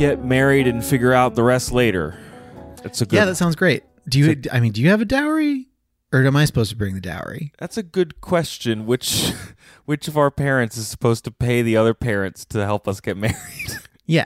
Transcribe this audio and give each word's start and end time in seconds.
Get 0.00 0.24
married 0.24 0.66
and 0.66 0.82
figure 0.82 1.12
out 1.12 1.34
the 1.34 1.42
rest 1.42 1.72
later. 1.72 2.18
That's 2.82 3.02
a 3.02 3.06
good. 3.06 3.16
Yeah, 3.16 3.26
that 3.26 3.36
sounds 3.36 3.54
great. 3.54 3.84
Do 4.08 4.18
you? 4.18 4.42
I 4.50 4.58
mean, 4.58 4.72
do 4.72 4.80
you 4.80 4.88
have 4.88 5.02
a 5.02 5.04
dowry, 5.04 5.68
or 6.10 6.24
am 6.24 6.34
I 6.36 6.46
supposed 6.46 6.70
to 6.70 6.76
bring 6.76 6.94
the 6.94 7.00
dowry? 7.02 7.52
that's 7.58 7.76
a 7.76 7.82
good 7.82 8.20
question. 8.22 8.86
Which 8.86 9.32
which 9.84 10.08
of 10.08 10.16
our 10.16 10.30
parents 10.30 10.76
is 10.78 10.88
supposed 10.88 11.24
to 11.24 11.30
pay 11.30 11.60
the 11.60 11.76
other 11.76 11.92
parents 11.94 12.46
to 12.46 12.64
help 12.64 12.88
us 12.88 13.00
get 13.00 13.16
married? 13.16 13.36
Yeah, 14.06 14.24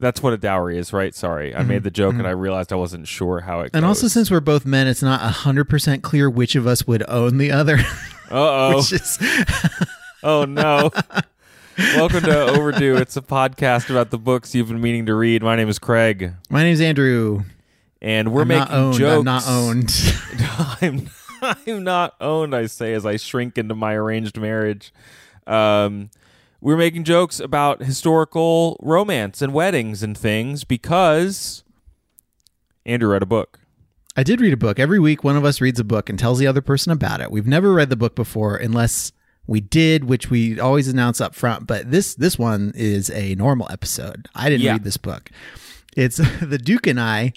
That's 0.00 0.22
what 0.22 0.34
a 0.34 0.36
dowry 0.36 0.76
is, 0.76 0.92
right? 0.92 1.14
Sorry, 1.14 1.54
I 1.54 1.62
made 1.62 1.82
the 1.82 1.90
joke 1.90 2.16
and 2.16 2.26
I 2.26 2.32
realized 2.32 2.70
I 2.74 2.76
wasn't 2.76 3.08
sure 3.08 3.40
how 3.40 3.60
it. 3.60 3.68
Mm-hmm. 3.68 3.76
and 3.78 3.86
also 3.86 4.06
since 4.06 4.30
we're 4.30 4.40
both 4.40 4.66
men, 4.66 4.86
it's 4.86 5.02
not 5.02 5.22
hundred 5.22 5.70
percent 5.70 6.02
clear 6.02 6.28
which 6.28 6.56
of 6.56 6.66
us 6.66 6.86
would 6.86 7.02
own 7.08 7.38
the 7.38 7.52
other. 7.52 7.78
uh 8.30 8.82
oh, 8.82 8.82
oh 10.22 10.44
no. 10.44 10.90
Welcome 11.78 12.22
to 12.22 12.46
Overdue. 12.56 12.96
It's 12.96 13.16
a 13.16 13.22
podcast 13.22 13.90
about 13.90 14.10
the 14.10 14.18
books 14.18 14.54
you've 14.54 14.68
been 14.68 14.80
meaning 14.80 15.06
to 15.06 15.14
read. 15.14 15.42
My 15.42 15.56
name 15.56 15.68
is 15.68 15.78
Craig, 15.78 16.32
my 16.48 16.62
name's 16.62 16.80
Andrew. 16.80 17.42
and 18.00 18.32
we're 18.32 18.42
I'm 18.42 18.48
making 18.48 18.68
not 18.68 18.72
owned. 18.72 18.98
jokes. 18.98 19.18
I'm 19.18 19.24
not 19.24 19.48
owned. 19.48 19.92
I'm 20.82 21.10
I'm 21.68 21.84
not 21.84 22.14
owned. 22.20 22.54
I 22.54 22.66
say 22.66 22.94
as 22.94 23.04
I 23.04 23.16
shrink 23.16 23.58
into 23.58 23.74
my 23.74 23.94
arranged 23.94 24.38
marriage. 24.40 24.92
Um, 25.46 26.10
we're 26.62 26.78
making 26.78 27.04
jokes 27.04 27.40
about 27.40 27.82
historical 27.82 28.78
romance 28.82 29.42
and 29.42 29.52
weddings 29.52 30.02
and 30.02 30.16
things 30.16 30.64
because 30.64 31.62
Andrew 32.86 33.10
read 33.12 33.22
a 33.22 33.26
book. 33.26 33.60
I 34.16 34.22
did 34.22 34.40
read 34.40 34.54
a 34.54 34.56
book. 34.56 34.78
Every 34.78 34.98
week, 34.98 35.22
one 35.22 35.36
of 35.36 35.44
us 35.44 35.60
reads 35.60 35.78
a 35.78 35.84
book 35.84 36.08
and 36.08 36.18
tells 36.18 36.38
the 36.38 36.46
other 36.46 36.62
person 36.62 36.90
about 36.90 37.20
it. 37.20 37.30
We've 37.30 37.46
never 37.46 37.74
read 37.74 37.90
the 37.90 37.96
book 37.96 38.14
before, 38.14 38.56
unless 38.56 39.12
we 39.46 39.60
did, 39.60 40.04
which 40.04 40.30
we 40.30 40.58
always 40.60 40.88
announce 40.88 41.20
up 41.20 41.34
front. 41.34 41.66
But 41.66 41.90
this 41.90 42.14
this 42.14 42.38
one 42.38 42.72
is 42.74 43.10
a 43.10 43.34
normal 43.36 43.68
episode. 43.70 44.28
I 44.34 44.48
didn't 44.50 44.62
Yeah. 44.64 44.72
read 44.72 44.84
this 44.84 44.96
book. 44.96 45.30
It's 45.96 46.16
the 46.40 46.58
Duke 46.58 46.86
and 46.86 47.00
I, 47.00 47.32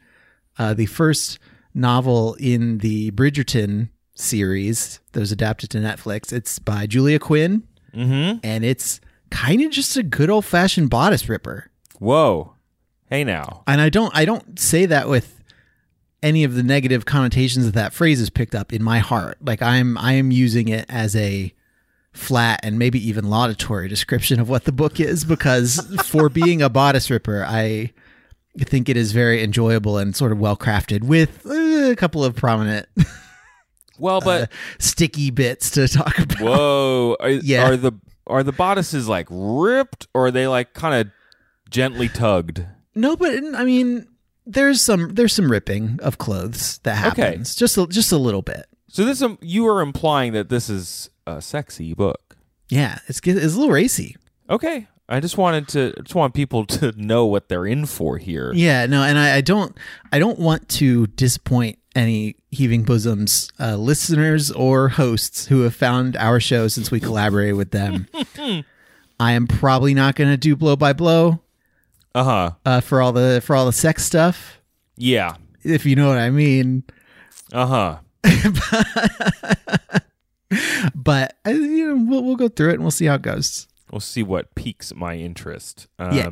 uh, 0.57 0.73
the 0.73 0.85
first 0.87 1.39
novel 1.73 2.35
in 2.39 2.79
the 2.79 3.11
Bridgerton 3.11 3.89
series 4.15 4.99
that 5.13 5.19
was 5.19 5.31
adapted 5.31 5.69
to 5.71 5.77
Netflix. 5.79 6.31
It's 6.33 6.59
by 6.59 6.85
Julia 6.87 7.19
Quinn, 7.19 7.63
Mm-hmm. 7.95 8.39
and 8.43 8.63
it's 8.63 9.01
kind 9.31 9.61
of 9.61 9.71
just 9.71 9.97
a 9.97 10.03
good 10.03 10.29
old 10.29 10.45
fashioned 10.45 10.89
bodice 10.91 11.27
ripper. 11.27 11.71
Whoa, 11.99 12.53
hey 13.09 13.23
now. 13.23 13.63
and 13.67 13.81
I 13.81 13.89
don't 13.89 14.15
I 14.15 14.25
don't 14.25 14.59
say 14.59 14.85
that 14.85 15.09
with 15.09 15.35
any 16.21 16.43
of 16.43 16.53
the 16.53 16.63
negative 16.63 17.05
connotations 17.05 17.65
that 17.65 17.73
that 17.75 17.93
phrase 17.93 18.19
is 18.21 18.29
picked 18.29 18.53
up 18.53 18.71
in 18.73 18.83
my 18.83 18.99
heart. 18.99 19.37
Like 19.41 19.61
I'm 19.61 19.97
I 19.97 20.13
am 20.13 20.31
using 20.31 20.67
it 20.67 20.85
as 20.89 21.15
a 21.15 21.53
flat 22.11 22.59
and 22.63 22.77
maybe 22.79 22.99
even 23.07 23.29
laudatory 23.29 23.87
description 23.87 24.39
of 24.39 24.49
what 24.49 24.63
the 24.65 24.71
book 24.71 24.99
is 24.99 25.23
because 25.25 25.79
for 26.05 26.29
being 26.29 26.61
a 26.61 26.69
bodice 26.69 27.09
ripper, 27.09 27.45
I 27.47 27.91
think 28.57 28.89
it 28.89 28.97
is 28.97 29.11
very 29.11 29.43
enjoyable 29.43 29.97
and 29.97 30.15
sort 30.15 30.31
of 30.31 30.39
well 30.39 30.57
crafted 30.57 31.03
with 31.03 31.45
uh, 31.45 31.91
a 31.91 31.95
couple 31.95 32.23
of 32.25 32.35
prominent 32.35 32.87
Well, 33.99 34.21
but 34.21 34.49
sticky 34.79 35.29
bits 35.29 35.71
to 35.71 35.87
talk 35.87 36.17
about. 36.17 36.39
whoa, 36.41 37.17
are, 37.19 37.29
Yeah. 37.29 37.69
are 37.69 37.77
the 37.77 37.91
are 38.27 38.43
the 38.43 38.51
bodices 38.51 39.07
like 39.07 39.27
ripped 39.29 40.07
or 40.13 40.27
are 40.27 40.31
they 40.31 40.47
like 40.47 40.73
kind 40.73 40.95
of 41.07 41.11
gently 41.69 42.07
tugged? 42.09 42.65
No, 42.95 43.15
but 43.15 43.33
I 43.55 43.63
mean 43.63 44.07
there's 44.45 44.81
some 44.81 45.13
there's 45.15 45.33
some 45.33 45.51
ripping 45.51 45.99
of 46.01 46.17
clothes 46.17 46.79
that 46.83 47.11
Okay. 47.11 47.21
happens. 47.23 47.55
Just 47.55 47.77
a, 47.77 47.87
just 47.87 48.11
a 48.11 48.17
little 48.17 48.41
bit. 48.41 48.65
So 48.87 49.05
this 49.05 49.21
um, 49.21 49.37
you 49.41 49.67
are 49.67 49.81
implying 49.81 50.33
that 50.33 50.49
this 50.49 50.69
is 50.69 51.09
a 51.37 51.41
sexy 51.41 51.93
book. 51.93 52.37
Yeah, 52.69 52.99
it's 53.07 53.19
it's 53.23 53.55
a 53.55 53.57
little 53.59 53.71
racy. 53.73 54.15
Okay. 54.49 54.87
I 55.11 55.19
just 55.19 55.37
wanted 55.39 55.67
to 55.69 55.93
just 56.03 56.13
want 56.13 56.35
people 56.35 56.65
to 56.77 56.91
know 56.95 57.25
what 57.25 57.49
they're 57.49 57.65
in 57.65 57.85
for 57.87 58.17
here. 58.17 58.51
Yeah, 58.53 58.85
no, 58.85 59.01
and 59.03 59.17
I, 59.17 59.37
I 59.37 59.41
don't, 59.41 59.75
I 60.11 60.19
don't 60.19 60.37
want 60.37 60.69
to 60.69 61.07
disappoint 61.07 61.79
any 61.95 62.35
heaving 62.51 62.83
bosoms 62.83 63.49
uh, 63.59 63.75
listeners 63.75 64.51
or 64.51 64.89
hosts 64.89 65.47
who 65.47 65.61
have 65.61 65.73
found 65.73 66.15
our 66.17 66.39
show 66.39 66.67
since 66.67 66.91
we 66.91 66.99
collaborated 66.99 67.55
with 67.55 67.71
them. 67.71 68.07
I 69.19 69.31
am 69.33 69.47
probably 69.47 69.95
not 69.95 70.13
going 70.15 70.29
to 70.29 70.37
do 70.37 70.55
blow 70.55 70.75
by 70.75 70.93
blow 70.93 71.39
Uh-huh. 72.13 72.51
uh, 72.63 72.79
for 72.81 73.01
all 73.01 73.11
the 73.11 73.41
for 73.43 73.55
all 73.55 73.65
the 73.65 73.73
sex 73.73 74.05
stuff, 74.05 74.59
Yeah. 74.95 75.35
if 75.63 75.87
you 75.87 75.95
know 75.95 76.07
what 76.07 76.19
I 76.19 76.29
mean. 76.29 76.83
Uh-huh. 77.51 77.97
But 80.95 81.35
uh, 81.45 81.51
you 81.51 81.87
know, 81.95 82.05
we'll, 82.09 82.23
we'll 82.23 82.35
go 82.35 82.47
through 82.47 82.69
it 82.69 82.73
and 82.75 82.81
we'll 82.81 82.91
see 82.91 83.05
how 83.05 83.15
it 83.15 83.21
goes. 83.21 83.67
We'll 83.91 83.99
see 83.99 84.23
what 84.23 84.55
piques 84.55 84.93
my 84.95 85.15
interest. 85.15 85.87
Um 85.97 86.13
Yeah. 86.13 86.29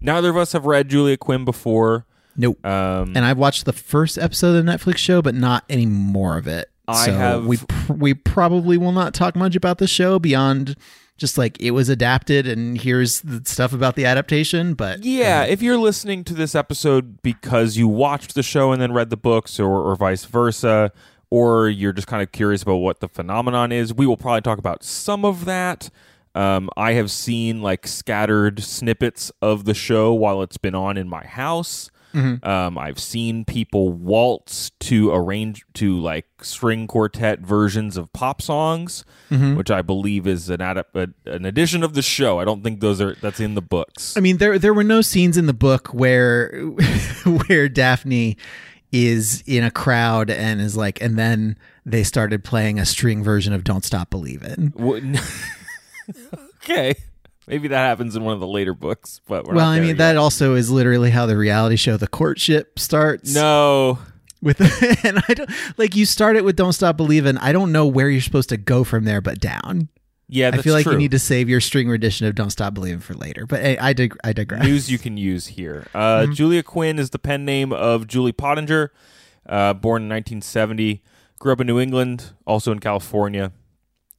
neither 0.00 0.30
of 0.30 0.36
us 0.36 0.52
have 0.52 0.64
read 0.66 0.88
Julia 0.88 1.16
Quinn 1.16 1.44
before. 1.44 2.06
Nope. 2.36 2.64
Um 2.66 3.12
and 3.16 3.18
I've 3.24 3.38
watched 3.38 3.64
the 3.64 3.72
first 3.72 4.18
episode 4.18 4.56
of 4.56 4.64
the 4.64 4.70
Netflix 4.72 4.98
show, 4.98 5.22
but 5.22 5.34
not 5.34 5.64
any 5.68 5.86
more 5.86 6.36
of 6.36 6.46
it. 6.46 6.70
I 6.86 7.06
so 7.06 7.12
have- 7.12 7.46
We 7.46 7.56
pr- 7.58 7.92
we 7.92 8.14
probably 8.14 8.76
will 8.78 8.92
not 8.92 9.14
talk 9.14 9.36
much 9.36 9.56
about 9.56 9.78
the 9.78 9.86
show 9.86 10.18
beyond 10.18 10.76
just 11.16 11.38
like 11.38 11.56
it 11.62 11.70
was 11.70 11.88
adapted, 11.88 12.44
and 12.48 12.76
here's 12.80 13.20
the 13.20 13.40
stuff 13.44 13.72
about 13.72 13.94
the 13.94 14.04
adaptation. 14.04 14.74
But 14.74 15.04
Yeah, 15.04 15.44
if 15.44 15.62
you're 15.62 15.78
listening 15.78 16.24
to 16.24 16.34
this 16.34 16.56
episode 16.56 17.22
because 17.22 17.76
you 17.76 17.86
watched 17.86 18.34
the 18.34 18.42
show 18.42 18.72
and 18.72 18.82
then 18.82 18.92
read 18.92 19.10
the 19.10 19.16
books 19.16 19.60
or, 19.60 19.80
or 19.80 19.94
vice 19.94 20.24
versa, 20.24 20.90
or 21.34 21.68
you're 21.68 21.92
just 21.92 22.06
kind 22.06 22.22
of 22.22 22.30
curious 22.30 22.62
about 22.62 22.76
what 22.76 23.00
the 23.00 23.08
phenomenon 23.08 23.72
is, 23.72 23.92
we 23.92 24.06
will 24.06 24.16
probably 24.16 24.40
talk 24.40 24.56
about 24.56 24.84
some 24.84 25.24
of 25.24 25.46
that. 25.46 25.90
Um, 26.36 26.70
I 26.76 26.92
have 26.92 27.10
seen 27.10 27.60
like 27.60 27.88
scattered 27.88 28.62
snippets 28.62 29.32
of 29.42 29.64
the 29.64 29.74
show 29.74 30.14
while 30.14 30.42
it's 30.42 30.58
been 30.58 30.76
on 30.76 30.96
in 30.96 31.08
my 31.08 31.26
house. 31.26 31.90
Um, 32.44 32.78
I've 32.78 33.00
seen 33.00 33.44
people 33.44 33.92
waltz 33.92 34.70
to 34.78 35.10
arrange 35.12 35.64
to 35.74 35.98
like 35.98 36.26
string 36.42 36.86
quartet 36.86 37.40
versions 37.40 37.96
of 37.96 38.12
pop 38.12 38.40
songs, 38.40 39.04
which 39.56 39.68
I 39.72 39.82
believe 39.82 40.28
is 40.28 40.48
an 40.48 40.58
adap- 40.60 40.94
a, 40.94 41.08
an 41.28 41.44
addition 41.44 41.82
of 41.82 41.94
the 41.94 42.02
show. 42.02 42.38
I 42.38 42.44
don't 42.44 42.62
think 42.62 42.78
those 42.78 43.00
are 43.00 43.16
that's 43.20 43.40
in 43.40 43.56
the 43.56 43.62
books. 43.62 44.16
I 44.16 44.20
mean, 44.20 44.36
there 44.36 44.60
there 44.60 44.72
were 44.72 44.84
no 44.84 45.00
scenes 45.00 45.36
in 45.36 45.46
the 45.46 45.52
book 45.52 45.88
where 45.88 46.52
where 47.48 47.68
Daphne 47.68 48.36
is 48.94 49.42
in 49.46 49.64
a 49.64 49.70
crowd 49.72 50.30
and 50.30 50.60
is 50.60 50.76
like, 50.76 51.00
and 51.02 51.18
then 51.18 51.58
they 51.84 52.04
started 52.04 52.44
playing 52.44 52.78
a 52.78 52.86
string 52.86 53.24
version 53.24 53.52
of 53.52 53.64
"Don't 53.64 53.84
Stop 53.84 54.08
Believing." 54.10 54.72
Okay. 56.62 56.94
Maybe 57.46 57.68
that 57.68 57.76
happens 57.78 58.16
in 58.16 58.24
one 58.24 58.32
of 58.32 58.40
the 58.40 58.46
later 58.46 58.72
books, 58.72 59.20
but 59.28 59.44
we're 59.46 59.54
Well, 59.54 59.66
I 59.66 59.78
mean, 59.78 59.88
yet. 59.88 59.98
that 59.98 60.16
also 60.16 60.54
is 60.54 60.70
literally 60.70 61.10
how 61.10 61.26
the 61.26 61.36
reality 61.36 61.76
show 61.76 61.96
"The 61.98 62.06
Courtship" 62.08 62.78
starts. 62.78 63.34
No. 63.34 63.98
with 64.40 64.60
and 65.04 65.22
I 65.28 65.34
don't 65.34 65.50
like 65.76 65.94
you 65.94 66.06
start 66.06 66.36
it 66.36 66.44
with 66.44 66.56
"Don't 66.56 66.72
Stop 66.72 66.96
Believing." 66.96 67.36
I 67.38 67.52
don't 67.52 67.70
know 67.72 67.86
where 67.86 68.08
you're 68.08 68.22
supposed 68.22 68.48
to 68.50 68.56
go 68.56 68.82
from 68.84 69.04
there, 69.04 69.20
but 69.20 69.40
down. 69.40 69.88
Yeah, 70.34 70.50
that's 70.50 70.60
I 70.60 70.62
feel 70.64 70.74
like 70.74 70.82
true. 70.82 70.92
you 70.92 70.98
need 70.98 71.12
to 71.12 71.18
save 71.18 71.48
your 71.48 71.60
string 71.60 71.88
rendition 71.88 72.26
of 72.26 72.34
"Don't 72.34 72.50
Stop 72.50 72.74
Believing" 72.74 72.98
for 73.00 73.14
later. 73.14 73.46
But 73.46 73.60
hey, 73.60 73.78
I 73.78 73.92
dig- 73.92 74.16
I 74.24 74.32
digress. 74.32 74.64
news 74.64 74.90
you 74.90 74.98
can 74.98 75.16
use 75.16 75.46
here. 75.46 75.86
Uh, 75.94 76.22
Mm-hmm. 76.22 76.32
Julia 76.32 76.62
Quinn 76.62 76.98
is 76.98 77.10
the 77.10 77.18
pen 77.18 77.44
name 77.44 77.72
of 77.72 78.06
Julie 78.08 78.32
Pottinger, 78.32 78.92
uh, 79.48 79.74
born 79.74 80.02
in 80.02 80.08
1970. 80.08 81.02
Grew 81.38 81.52
up 81.52 81.60
in 81.60 81.66
New 81.66 81.78
England, 81.78 82.32
also 82.46 82.72
in 82.72 82.78
California. 82.80 83.52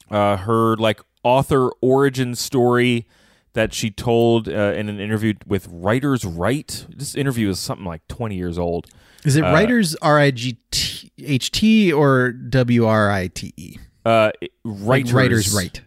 Uh, 0.09 0.37
her 0.37 0.75
like 0.77 1.01
author 1.23 1.69
origin 1.81 2.35
story 2.35 3.07
that 3.53 3.73
she 3.73 3.89
told 3.89 4.47
uh, 4.47 4.51
in 4.75 4.87
an 4.89 4.99
interview 4.99 5.33
with 5.47 5.67
Writers 5.71 6.23
Write. 6.23 6.85
This 6.89 7.15
interview 7.15 7.49
is 7.49 7.59
something 7.59 7.85
like 7.85 8.07
20 8.07 8.35
years 8.35 8.57
old. 8.57 8.87
Is 9.25 9.35
it 9.35 9.43
uh, 9.43 9.51
writers 9.51 9.95
R 10.01 10.19
I 10.19 10.31
G 10.31 10.59
T 10.71 11.11
H 11.17 11.51
T 11.51 11.91
or 11.91 12.31
W 12.31 12.85
R 12.85 13.09
I 13.11 13.27
T 13.27 13.53
E? 13.57 13.77
Uh, 14.05 14.31
Like 14.63 15.05
writers, 15.07 15.13
writers, 15.13 15.53
right? 15.55 15.81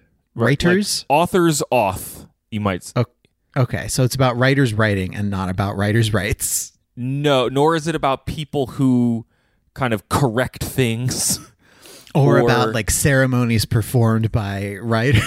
Writers. 0.45 1.05
like 1.09 1.17
authors 1.19 1.63
off. 1.71 2.27
You 2.51 2.61
might 2.61 2.93
Oh, 2.97 3.05
okay, 3.57 3.89
so 3.89 4.05
it's 4.05 4.15
about 4.15 4.37
writers 4.37 4.73
writing 4.75 5.15
and 5.15 5.31
not 5.31 5.49
about 5.49 5.77
writers' 5.77 6.13
rights. 6.15 6.73
No, 6.97 7.49
nor 7.49 7.77
is 7.77 7.87
it 7.87 7.95
about 7.95 8.27
people 8.27 8.67
who 8.67 9.27
kind 9.75 9.93
of 9.95 10.09
correct 10.09 10.65
things. 10.65 11.39
or, 12.15 12.39
or- 12.41 12.41
about 12.41 12.75
like 12.75 12.91
ceremonies 12.91 13.65
performed 13.67 14.33
by 14.33 14.77
writers. 14.81 15.23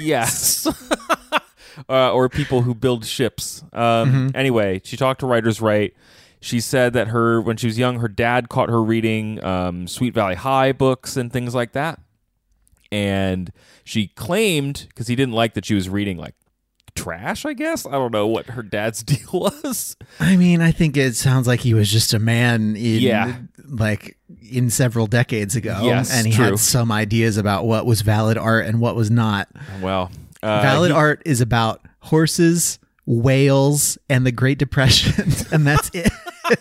yes. 0.00 0.66
uh, 1.88 2.12
or 2.12 2.28
people 2.28 2.62
who 2.62 2.74
build 2.74 3.04
ships. 3.04 3.62
Um, 3.72 4.30
Anyway, 4.34 4.80
she 4.84 4.96
talked 4.96 5.20
to 5.20 5.26
Writers 5.26 5.60
Write. 5.60 5.94
She 6.40 6.60
said 6.60 6.92
that 6.92 7.08
her 7.08 7.40
when 7.40 7.56
she 7.56 7.66
was 7.66 7.78
young, 7.78 7.98
her 8.00 8.08
dad 8.08 8.48
caught 8.48 8.68
her 8.68 8.82
reading 8.82 9.42
um, 9.44 9.86
Sweet 9.88 10.14
Valley 10.14 10.34
High 10.36 10.72
books 10.72 11.16
and 11.16 11.32
things 11.32 11.54
like 11.54 11.72
that. 11.72 12.00
And 12.92 13.52
she 13.84 14.08
claimed 14.08 14.86
because 14.88 15.08
he 15.08 15.16
didn't 15.16 15.34
like 15.34 15.54
that 15.54 15.64
she 15.64 15.74
was 15.74 15.88
reading 15.88 16.16
like 16.18 16.34
trash. 16.94 17.44
I 17.44 17.52
guess 17.52 17.84
I 17.86 17.90
don't 17.92 18.12
know 18.12 18.26
what 18.26 18.46
her 18.46 18.62
dad's 18.62 19.02
deal 19.02 19.28
was. 19.32 19.96
I 20.20 20.36
mean, 20.36 20.60
I 20.62 20.70
think 20.72 20.96
it 20.96 21.14
sounds 21.16 21.46
like 21.46 21.60
he 21.60 21.74
was 21.74 21.90
just 21.90 22.14
a 22.14 22.18
man 22.18 22.76
in 22.76 23.00
Yeah. 23.02 23.36
like 23.68 24.16
in 24.50 24.70
several 24.70 25.06
decades 25.06 25.56
ago. 25.56 25.80
Yes, 25.82 26.10
and 26.12 26.26
he 26.26 26.32
true. 26.32 26.44
had 26.46 26.58
some 26.58 26.90
ideas 26.92 27.36
about 27.36 27.66
what 27.66 27.84
was 27.86 28.00
valid 28.02 28.38
art 28.38 28.66
and 28.66 28.80
what 28.80 28.94
was 28.96 29.10
not. 29.10 29.48
Well, 29.82 30.10
uh, 30.42 30.62
valid 30.62 30.90
he- 30.92 30.96
art 30.96 31.20
is 31.26 31.40
about 31.40 31.80
horses, 32.00 32.78
whales, 33.04 33.98
and 34.08 34.24
the 34.24 34.32
Great 34.32 34.58
Depression, 34.58 35.32
and 35.52 35.66
that's 35.66 35.90
it. 35.92 36.10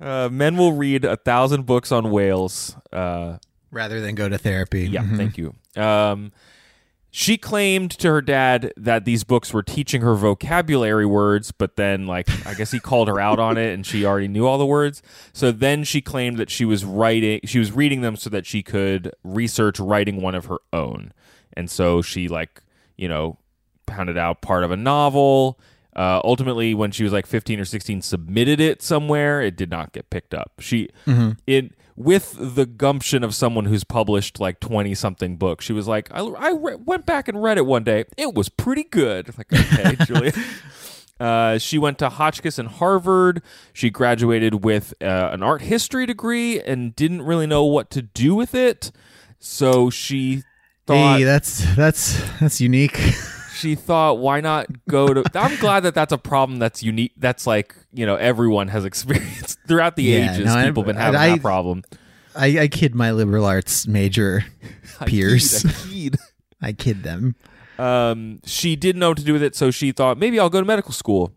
Uh, 0.00 0.28
men 0.30 0.56
will 0.56 0.72
read 0.74 1.04
a 1.04 1.16
thousand 1.16 1.66
books 1.66 1.90
on 1.90 2.12
whales. 2.12 2.76
Uh, 2.92 3.36
Rather 3.70 4.00
than 4.00 4.14
go 4.14 4.28
to 4.28 4.38
therapy. 4.38 4.88
Yeah, 4.88 5.02
Mhm. 5.02 5.16
thank 5.16 5.38
you. 5.38 5.54
Um, 5.76 6.32
she 7.10 7.36
claimed 7.38 7.90
to 7.92 8.08
her 8.08 8.20
dad 8.20 8.72
that 8.76 9.04
these 9.06 9.24
books 9.24 9.52
were 9.52 9.62
teaching 9.62 10.02
her 10.02 10.14
vocabulary 10.14 11.06
words, 11.06 11.52
but 11.52 11.76
then, 11.76 12.06
like, 12.06 12.28
I 12.46 12.54
guess 12.54 12.70
he 12.70 12.80
called 12.80 13.08
her 13.08 13.18
out 13.18 13.38
on 13.38 13.56
it, 13.56 13.72
and 13.72 13.84
she 13.86 14.04
already 14.04 14.28
knew 14.28 14.46
all 14.46 14.58
the 14.58 14.66
words. 14.66 15.02
So 15.32 15.50
then 15.50 15.84
she 15.84 16.00
claimed 16.02 16.36
that 16.36 16.50
she 16.50 16.64
was 16.66 16.84
writing, 16.84 17.40
she 17.44 17.58
was 17.58 17.72
reading 17.72 18.02
them 18.02 18.14
so 18.16 18.28
that 18.30 18.44
she 18.46 18.62
could 18.62 19.12
research 19.24 19.80
writing 19.80 20.20
one 20.20 20.34
of 20.34 20.46
her 20.46 20.58
own, 20.72 21.12
and 21.54 21.70
so 21.70 22.02
she, 22.02 22.28
like, 22.28 22.62
you 22.96 23.08
know, 23.08 23.38
pounded 23.86 24.18
out 24.18 24.42
part 24.42 24.62
of 24.64 24.70
a 24.70 24.76
novel. 24.76 25.58
Uh, 25.96 26.20
ultimately, 26.22 26.74
when 26.74 26.90
she 26.92 27.02
was 27.02 27.12
like 27.12 27.26
15 27.26 27.58
or 27.58 27.64
16, 27.64 28.02
submitted 28.02 28.60
it 28.60 28.82
somewhere. 28.82 29.40
It 29.40 29.56
did 29.56 29.70
not 29.70 29.92
get 29.92 30.10
picked 30.10 30.34
up. 30.34 30.52
She, 30.60 30.90
it 31.46 31.72
with 31.98 32.36
the 32.38 32.64
gumption 32.64 33.24
of 33.24 33.34
someone 33.34 33.64
who's 33.64 33.82
published 33.82 34.38
like 34.38 34.60
20 34.60 34.94
something 34.94 35.36
books, 35.36 35.64
she 35.64 35.72
was 35.72 35.88
like, 35.88 36.08
I, 36.12 36.20
I 36.20 36.50
re- 36.52 36.76
went 36.76 37.06
back 37.06 37.26
and 37.26 37.42
read 37.42 37.58
it 37.58 37.66
one 37.66 37.82
day. 37.82 38.04
It 38.16 38.34
was 38.34 38.48
pretty 38.48 38.84
good. 38.84 39.28
Like, 39.38 39.52
okay, 39.52 39.96
Julia. 40.04 40.32
Uh, 41.20 41.58
she 41.58 41.78
went 41.78 41.98
to 41.98 42.08
Hotchkiss 42.08 42.60
and 42.60 42.68
Harvard. 42.68 43.42
She 43.72 43.90
graduated 43.90 44.62
with 44.64 44.94
uh, 45.02 45.30
an 45.32 45.42
art 45.42 45.62
history 45.62 46.06
degree 46.06 46.60
and 46.60 46.94
didn't 46.94 47.22
really 47.22 47.48
know 47.48 47.64
what 47.64 47.90
to 47.90 48.02
do 48.02 48.36
with 48.36 48.54
it. 48.54 48.92
So 49.40 49.90
she 49.90 50.44
thought 50.86 51.18
Hey, 51.18 51.24
that's 51.24 51.74
that's 51.74 52.22
that's 52.38 52.60
unique. 52.60 52.96
she 53.58 53.74
thought 53.74 54.18
why 54.18 54.40
not 54.40 54.66
go 54.88 55.12
to 55.14 55.24
i'm 55.34 55.56
glad 55.56 55.80
that 55.80 55.94
that's 55.94 56.12
a 56.12 56.18
problem 56.18 56.58
that's 56.58 56.82
unique 56.82 57.12
that's 57.16 57.46
like 57.46 57.74
you 57.92 58.06
know 58.06 58.16
everyone 58.16 58.68
has 58.68 58.84
experienced 58.84 59.58
throughout 59.68 59.96
the 59.96 60.04
Yeah, 60.04 60.32
ages 60.32 60.46
no, 60.46 60.64
people 60.66 60.82
have 60.82 60.86
been 60.86 60.96
having 60.96 61.20
I- 61.20 61.28
that 61.34 61.42
problem 61.42 61.82
I, 62.36 62.58
I 62.60 62.68
kid 62.68 62.94
my 62.94 63.10
liberal 63.10 63.44
arts 63.46 63.88
major 63.88 64.44
peers. 65.06 65.64
I 65.64 65.72
keyed, 65.72 66.16
I 66.62 66.72
kid 66.72 67.02
them. 67.02 67.34
Um 67.78 68.40
she 68.44 68.76
didn't 68.76 69.00
know 69.00 69.08
what 69.08 69.18
to 69.18 69.24
do 69.24 69.32
with 69.32 69.42
it 69.42 69.56
so 69.56 69.70
she 69.72 69.90
thought 69.92 70.18
maybe 70.18 70.38
i'll 70.38 70.50
go 70.50 70.60
to 70.60 70.66
medical 70.66 70.92
school 70.92 71.32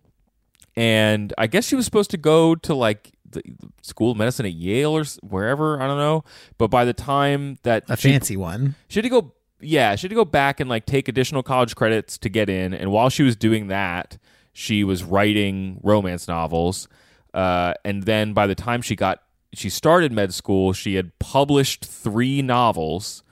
and 0.76 1.34
i 1.38 1.48
guess 1.48 1.66
she 1.68 1.76
was 1.76 1.86
supposed 1.86 2.12
to 2.12 2.18
go 2.18 2.56
to 2.56 2.74
like 2.76 3.12
the 3.30 3.42
the 3.60 3.70
school 3.82 4.12
of 4.12 4.18
medicine 4.18 4.46
at 4.46 4.54
yale 4.54 4.92
or 4.92 5.04
wherever 5.22 5.82
i 5.82 5.88
don't 5.88 5.98
know 5.98 6.24
but 6.58 6.68
by 6.68 6.86
the 6.86 6.94
time 6.94 7.58
that 7.64 7.84
A 7.90 7.98
she 7.98 8.10
fancy 8.12 8.38
one. 8.38 8.76
She 8.88 9.00
had 9.00 9.04
to 9.04 9.10
go. 9.10 9.34
Yeah, 9.62 9.96
she 9.96 10.06
had 10.06 10.10
to 10.10 10.16
go 10.16 10.26
back 10.26 10.60
and 10.60 10.70
like 10.70 10.86
take 10.86 11.08
additional 11.08 11.44
college 11.44 11.76
credits 11.76 12.18
to 12.20 12.30
get 12.30 12.50
in. 12.50 12.74
And 12.74 12.92
while 12.92 13.10
she 13.10 13.24
was 13.24 13.36
doing 13.36 13.68
that, 13.68 14.18
she 14.54 14.84
was 14.84 15.04
writing 15.04 15.80
romance 15.84 16.28
novels. 16.28 16.88
Uh, 17.34 17.74
and 17.86 18.04
then 18.04 18.34
by 18.34 18.48
the 18.48 18.56
time 18.56 18.82
she 18.82 18.96
got 18.96 19.24
she 19.54 19.70
started 19.70 20.12
med 20.12 20.34
school, 20.34 20.74
she 20.74 20.96
had 20.96 21.18
published 21.20 21.86
three 21.86 22.42
novels. 22.42 23.24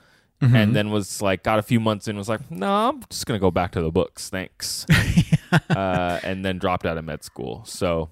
And 0.56 0.74
then 0.74 0.90
was 0.90 1.22
like, 1.22 1.44
got 1.44 1.60
a 1.60 1.62
few 1.62 1.82
months 1.82 2.08
in, 2.08 2.16
was 2.16 2.30
like, 2.30 2.50
no, 2.50 2.72
I'm 2.72 3.04
just 3.10 3.26
gonna 3.26 3.40
go 3.40 3.52
back 3.52 3.74
to 3.74 3.82
the 3.82 3.92
books, 3.92 4.30
thanks. 4.30 4.86
uh, 5.70 6.20
and 6.24 6.46
then 6.46 6.60
dropped 6.60 6.86
out 6.86 6.98
of 6.98 7.04
med 7.04 7.24
school. 7.26 7.64
So, 7.66 8.10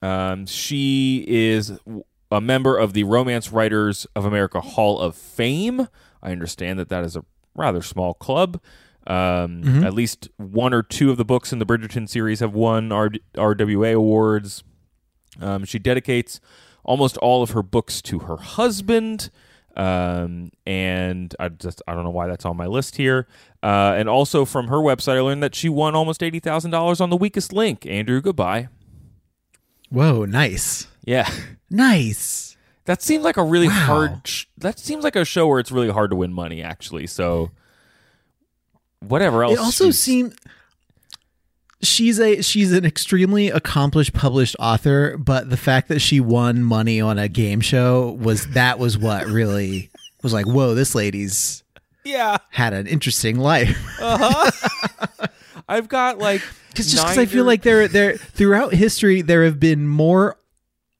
um, 0.00 0.46
she 0.46 1.24
is 1.26 1.72
a 2.30 2.40
member 2.40 2.76
of 2.76 2.92
the 2.92 3.04
Romance 3.04 3.50
Writers 3.50 4.06
of 4.14 4.24
America 4.24 4.60
Hall 4.60 5.00
of 5.00 5.16
Fame. 5.16 5.88
I 6.22 6.32
understand 6.32 6.78
that 6.78 6.88
that 6.90 7.04
is 7.04 7.16
a 7.16 7.24
rather 7.54 7.82
small 7.82 8.14
club. 8.14 8.60
Um, 9.06 9.62
At 9.84 9.94
least 9.94 10.28
one 10.36 10.74
or 10.74 10.82
two 10.82 11.10
of 11.10 11.16
the 11.16 11.24
books 11.24 11.52
in 11.52 11.58
the 11.58 11.66
Bridgerton 11.66 12.08
series 12.08 12.40
have 12.40 12.54
won 12.54 12.92
R- 12.92 13.10
RWA 13.34 13.94
awards. 13.94 14.62
Um, 15.40 15.64
she 15.64 15.78
dedicates 15.78 16.40
almost 16.84 17.16
all 17.18 17.42
of 17.42 17.50
her 17.50 17.62
books 17.62 18.02
to 18.02 18.20
her 18.20 18.36
husband. 18.36 19.30
Um, 19.76 20.50
and 20.66 21.34
I 21.40 21.48
just 21.48 21.80
I 21.88 21.94
don't 21.94 22.04
know 22.04 22.10
why 22.10 22.26
that's 22.26 22.44
on 22.44 22.56
my 22.56 22.66
list 22.66 22.96
here. 22.96 23.26
Uh, 23.62 23.94
and 23.96 24.08
also 24.08 24.44
from 24.44 24.66
her 24.68 24.76
website, 24.78 25.16
I 25.16 25.20
learned 25.20 25.42
that 25.42 25.54
she 25.54 25.68
won 25.68 25.94
almost 25.94 26.22
eighty 26.22 26.40
thousand 26.40 26.72
dollars 26.72 27.00
on 27.00 27.08
the 27.08 27.16
weakest 27.16 27.52
link. 27.52 27.86
Andrew, 27.86 28.20
goodbye. 28.20 28.68
Whoa, 29.88 30.24
nice. 30.24 30.86
Yeah, 31.04 31.28
Nice. 31.70 32.49
That 32.86 33.02
seemed 33.02 33.24
like 33.24 33.36
a 33.36 33.42
really 33.44 33.68
Wow. 33.68 33.74
hard. 33.74 34.20
Sh- 34.26 34.44
that 34.58 34.78
seems 34.78 35.04
like 35.04 35.16
a 35.16 35.24
show 35.24 35.46
where 35.46 35.58
it's 35.60 35.70
really 35.72 35.90
hard 35.90 36.10
to 36.10 36.16
win 36.16 36.32
money, 36.32 36.62
actually. 36.62 37.06
So, 37.06 37.50
whatever 39.00 39.44
else. 39.44 39.54
It 39.54 39.58
also 39.60 39.90
seemed 39.90 40.34
she's 41.82 42.20
a 42.20 42.42
she's 42.42 42.72
an 42.72 42.84
extremely 42.84 43.48
accomplished 43.48 44.12
published 44.12 44.56
author, 44.58 45.16
but 45.18 45.50
the 45.50 45.56
fact 45.56 45.88
that 45.88 46.00
she 46.00 46.20
won 46.20 46.62
money 46.62 47.00
on 47.00 47.18
a 47.18 47.28
game 47.28 47.60
show 47.60 48.10
was 48.20 48.46
that 48.48 48.78
was 48.78 48.98
what 48.98 49.26
really 49.26 49.90
was 50.22 50.32
like, 50.32 50.46
whoa, 50.46 50.74
this 50.74 50.94
lady's 50.94 51.62
yeah. 52.04 52.36
had 52.50 52.72
an 52.72 52.86
interesting 52.86 53.38
life. 53.38 53.78
uh-huh. 54.00 55.26
I've 55.68 55.88
got 55.88 56.18
like 56.18 56.42
Because 56.70 56.90
just 56.92 57.04
because 57.04 57.18
I 57.18 57.26
feel 57.26 57.44
like 57.44 57.62
there 57.62 57.88
there 57.88 58.16
throughout 58.16 58.72
history 58.72 59.22
there 59.22 59.44
have 59.44 59.58
been 59.58 59.88
more 59.88 60.36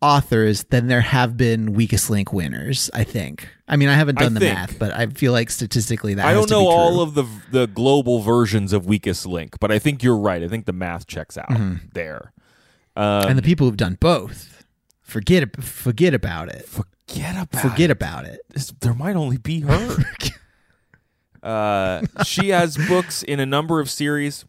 authors 0.02 0.64
than 0.64 0.86
there 0.86 1.00
have 1.02 1.36
been 1.36 1.72
weakest 1.74 2.08
link 2.10 2.32
winners. 2.32 2.90
I 2.94 3.04
think. 3.04 3.48
I 3.68 3.76
mean, 3.76 3.88
I 3.88 3.94
haven't 3.94 4.18
I 4.18 4.22
done 4.24 4.34
the 4.34 4.40
think. 4.40 4.54
math, 4.54 4.78
but 4.78 4.92
I 4.94 5.06
feel 5.06 5.32
like 5.32 5.50
statistically 5.50 6.14
that 6.14 6.26
I 6.26 6.32
don't 6.32 6.50
know 6.50 6.66
all 6.68 7.00
of 7.00 7.14
the 7.14 7.24
the 7.50 7.66
global 7.66 8.20
versions 8.20 8.72
of 8.72 8.86
weakest 8.86 9.26
link, 9.26 9.58
but 9.60 9.70
I 9.70 9.78
think 9.78 10.02
you're 10.02 10.16
right. 10.16 10.42
I 10.42 10.48
think 10.48 10.66
the 10.66 10.72
math 10.72 11.06
checks 11.06 11.36
out 11.38 11.50
there. 11.92 12.32
Um, 12.96 13.28
and 13.28 13.38
the 13.38 13.42
people 13.42 13.66
who've 13.66 13.76
done 13.76 13.96
both 14.00 14.64
forget 15.02 15.62
forget 15.62 16.14
about 16.14 16.48
it. 16.48 16.66
forget 16.66 17.34
about 17.36 17.62
Forget 17.62 17.90
it. 17.90 17.92
about 17.92 18.24
it. 18.24 18.40
This- 18.50 18.72
there 18.80 18.94
might 18.94 19.16
only 19.16 19.36
be 19.38 19.60
her. 19.60 19.96
uh, 21.42 22.02
she 22.24 22.48
has 22.50 22.76
books 22.76 23.22
in 23.22 23.40
a 23.40 23.46
number 23.46 23.80
of 23.80 23.90
series, 23.90 24.44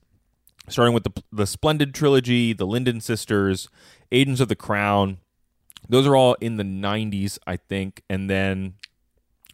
starting 0.68 0.94
with 0.94 1.04
the 1.04 1.24
the 1.32 1.46
Splendid 1.48 1.94
trilogy, 1.94 2.54
the 2.54 2.66
Lyndon 2.66 3.02
sisters, 3.02 3.70
Agents 4.12 4.42
of 4.42 4.48
the 4.48 4.56
Crown. 4.56 5.18
Those 5.90 6.08
are 6.08 6.16
all 6.16 6.36
in 6.42 6.58
the 6.58 6.64
'90s, 6.64 7.38
I 7.46 7.58
think, 7.58 8.04
and 8.10 8.30
then 8.30 8.76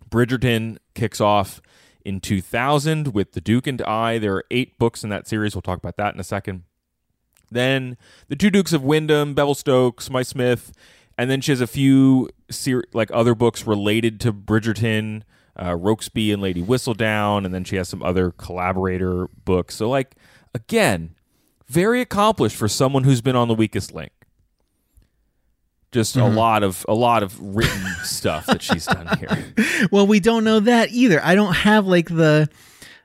Bridgerton 0.09 0.77
kicks 0.93 1.19
off 1.21 1.61
in 2.05 2.21
2000 2.21 3.13
with 3.13 3.33
The 3.33 3.41
Duke 3.41 3.67
and 3.67 3.81
I. 3.81 4.17
There 4.17 4.35
are 4.35 4.45
eight 4.49 4.79
books 4.79 5.03
in 5.03 5.09
that 5.09 5.27
series. 5.27 5.55
We'll 5.55 5.61
talk 5.61 5.77
about 5.77 5.97
that 5.97 6.13
in 6.13 6.19
a 6.19 6.23
second. 6.23 6.63
Then 7.51 7.97
the 8.27 8.35
two 8.35 8.49
Dukes 8.49 8.73
of 8.73 8.83
Wyndham, 8.83 9.35
Bevelstokes, 9.35 10.09
My 10.09 10.23
Smith, 10.23 10.71
and 11.17 11.29
then 11.29 11.41
she 11.41 11.51
has 11.51 11.61
a 11.61 11.67
few 11.67 12.29
ser- 12.49 12.85
like 12.93 13.09
other 13.13 13.35
books 13.35 13.65
related 13.65 14.19
to 14.21 14.33
Bridgerton, 14.33 15.23
uh, 15.55 15.71
Rokesby 15.71 16.31
and 16.31 16.41
Lady 16.41 16.61
Whistledown, 16.61 17.45
and 17.45 17.53
then 17.53 17.63
she 17.63 17.75
has 17.77 17.89
some 17.89 18.03
other 18.03 18.31
collaborator 18.31 19.27
books. 19.45 19.75
So 19.75 19.89
like 19.89 20.15
again, 20.53 21.15
very 21.67 22.01
accomplished 22.01 22.55
for 22.55 22.67
someone 22.67 23.03
who's 23.03 23.21
been 23.21 23.35
on 23.35 23.47
the 23.47 23.55
weakest 23.55 23.93
link. 23.93 24.11
Just 25.91 26.15
a 26.17 26.25
lot 26.25 26.63
of 26.63 26.85
a 26.89 26.93
lot 26.93 27.23
of 27.23 27.39
written 27.39 27.85
stuff 28.03 28.45
that 28.47 28.61
she's 28.61 28.85
done 28.85 29.17
here. 29.17 29.45
Well, 29.91 30.05
we 30.05 30.19
don't 30.19 30.43
know 30.43 30.59
that 30.59 30.91
either. 30.91 31.23
I 31.23 31.33
don't 31.35 31.53
have 31.53 31.87
like 31.87 32.07
the 32.09 32.49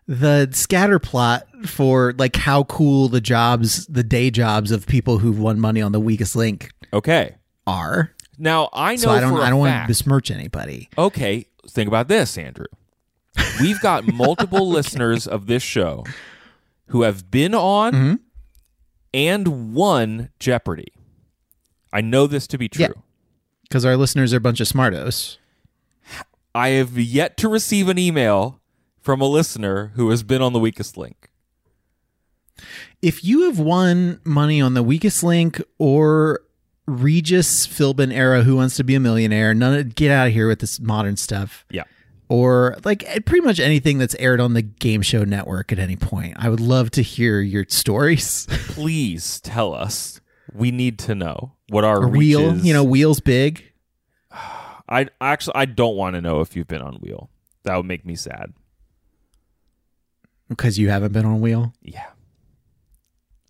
the 0.08 0.48
scatter 0.52 0.98
plot 0.98 1.46
for 1.64 2.12
like 2.18 2.34
how 2.34 2.64
cool 2.64 3.08
the 3.08 3.20
jobs, 3.20 3.86
the 3.86 4.02
day 4.02 4.30
jobs 4.30 4.72
of 4.72 4.86
people 4.86 5.18
who've 5.18 5.38
won 5.38 5.60
money 5.60 5.80
on 5.80 5.92
the 5.92 6.00
weakest 6.00 6.34
link 6.34 6.70
Okay. 6.92 7.36
are. 7.68 8.10
Now 8.36 8.68
I 8.72 8.92
know 8.92 9.02
So 9.02 9.10
I 9.10 9.20
don't 9.20 9.38
I 9.40 9.48
don't 9.50 9.60
want 9.60 9.82
to 9.82 9.86
besmirch 9.86 10.30
anybody. 10.32 10.88
Okay, 10.98 11.46
think 11.68 11.86
about 11.86 12.08
this, 12.08 12.36
Andrew. 12.36 12.66
We've 13.60 13.80
got 13.80 14.06
multiple 14.12 14.68
listeners 14.68 15.28
of 15.28 15.46
this 15.46 15.62
show 15.62 16.04
who 16.88 17.02
have 17.02 17.30
been 17.30 17.54
on 17.54 17.92
Mm-hmm. 17.92 18.14
and 19.14 19.72
won 19.72 20.30
Jeopardy. 20.40 20.92
I 21.92 22.00
know 22.00 22.26
this 22.26 22.46
to 22.48 22.58
be 22.58 22.68
true. 22.68 22.86
Yeah. 22.86 22.92
Because 23.62 23.84
our 23.84 23.96
listeners 23.96 24.34
are 24.34 24.38
a 24.38 24.40
bunch 24.40 24.60
of 24.60 24.68
smartos. 24.68 25.38
I 26.54 26.68
have 26.70 26.98
yet 26.98 27.36
to 27.38 27.48
receive 27.48 27.88
an 27.88 27.98
email 27.98 28.60
from 29.00 29.20
a 29.20 29.26
listener 29.26 29.92
who 29.94 30.10
has 30.10 30.22
been 30.22 30.42
on 30.42 30.52
the 30.52 30.58
weakest 30.58 30.96
link. 30.96 31.30
If 33.00 33.24
you 33.24 33.42
have 33.42 33.58
won 33.58 34.20
money 34.24 34.60
on 34.60 34.74
the 34.74 34.82
weakest 34.82 35.22
link 35.22 35.60
or 35.78 36.40
Regis 36.86 37.66
Philbin 37.66 38.12
era 38.12 38.42
Who 38.42 38.56
Wants 38.56 38.76
to 38.76 38.84
Be 38.84 38.94
a 38.94 39.00
Millionaire, 39.00 39.54
none 39.54 39.74
of, 39.74 39.94
get 39.94 40.10
out 40.10 40.28
of 40.28 40.32
here 40.32 40.48
with 40.48 40.60
this 40.60 40.78
modern 40.78 41.16
stuff. 41.16 41.64
Yeah. 41.70 41.84
Or 42.28 42.76
like 42.84 43.04
eh, 43.06 43.18
pretty 43.24 43.44
much 43.44 43.58
anything 43.60 43.98
that's 43.98 44.14
aired 44.16 44.40
on 44.40 44.54
the 44.54 44.62
game 44.62 45.02
show 45.02 45.24
network 45.24 45.72
at 45.72 45.78
any 45.78 45.96
point. 45.96 46.36
I 46.38 46.48
would 46.48 46.60
love 46.60 46.90
to 46.92 47.02
hear 47.02 47.40
your 47.40 47.64
stories. 47.68 48.46
Please 48.50 49.40
tell 49.40 49.74
us. 49.74 50.20
We 50.54 50.70
need 50.70 50.98
to 51.00 51.14
know 51.14 51.52
what 51.68 51.84
our 51.84 52.06
Wheel, 52.06 52.50
reaches- 52.52 52.64
you 52.66 52.72
know, 52.72 52.84
Wheel's 52.84 53.20
big. 53.20 53.64
I 54.88 55.08
actually 55.20 55.54
I 55.56 55.64
don't 55.64 55.96
want 55.96 56.14
to 56.16 56.20
know 56.20 56.40
if 56.40 56.54
you've 56.56 56.68
been 56.68 56.82
on 56.82 56.94
Wheel. 56.96 57.30
That 57.64 57.76
would 57.76 57.86
make 57.86 58.04
me 58.04 58.14
sad. 58.16 58.52
Because 60.48 60.78
you 60.78 60.90
haven't 60.90 61.12
been 61.12 61.24
on 61.24 61.40
Wheel. 61.40 61.72
Yeah. 61.80 62.04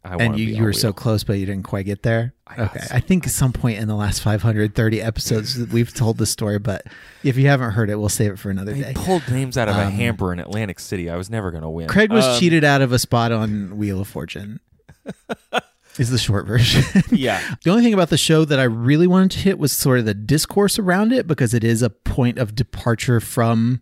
I 0.04 0.16
and 0.16 0.36
you, 0.38 0.46
you 0.46 0.62
were 0.64 0.72
so 0.72 0.92
close, 0.92 1.22
but 1.22 1.34
you 1.34 1.46
didn't 1.46 1.62
quite 1.64 1.86
get 1.86 2.02
there. 2.02 2.34
I 2.46 2.62
okay, 2.64 2.80
I 2.90 2.98
think 2.98 3.24
at 3.24 3.30
some 3.32 3.52
point 3.52 3.78
in 3.78 3.86
the 3.86 3.94
last 3.94 4.20
530 4.20 5.00
episodes 5.00 5.56
we've 5.72 5.94
told 5.94 6.18
the 6.18 6.26
story, 6.26 6.58
but 6.58 6.82
if 7.22 7.36
you 7.36 7.46
haven't 7.46 7.70
heard 7.70 7.88
it, 7.88 7.96
we'll 8.00 8.08
save 8.08 8.32
it 8.32 8.38
for 8.40 8.50
another 8.50 8.72
They 8.72 8.80
day. 8.82 8.92
pulled 8.96 9.28
names 9.30 9.56
out 9.56 9.68
of 9.68 9.76
a 9.76 9.84
Um, 9.86 9.92
hamper 9.92 10.32
in 10.32 10.40
Atlantic 10.40 10.80
City. 10.80 11.08
I 11.08 11.16
was 11.16 11.30
never 11.30 11.52
going 11.52 11.62
to 11.62 11.70
win. 11.70 11.86
Craig 11.88 12.10
was 12.12 12.24
Um, 12.24 12.38
cheated 12.40 12.64
out 12.64 12.82
of 12.82 12.90
a 12.92 12.98
spot 12.98 13.30
on 13.30 13.76
Wheel 13.76 14.00
of 14.00 14.08
Fortune. 14.08 14.58
is 15.98 16.10
the 16.10 16.18
short 16.18 16.46
version. 16.46 16.82
Yeah. 17.10 17.40
the 17.64 17.70
only 17.70 17.82
thing 17.82 17.94
about 17.94 18.08
the 18.10 18.16
show 18.16 18.44
that 18.44 18.58
I 18.58 18.64
really 18.64 19.06
wanted 19.06 19.32
to 19.32 19.38
hit 19.40 19.58
was 19.58 19.72
sort 19.72 19.98
of 19.98 20.04
the 20.06 20.14
discourse 20.14 20.78
around 20.78 21.12
it 21.12 21.26
because 21.26 21.52
it 21.54 21.62
is 21.64 21.82
a 21.82 21.90
point 21.90 22.38
of 22.38 22.54
departure 22.54 23.20
from 23.20 23.80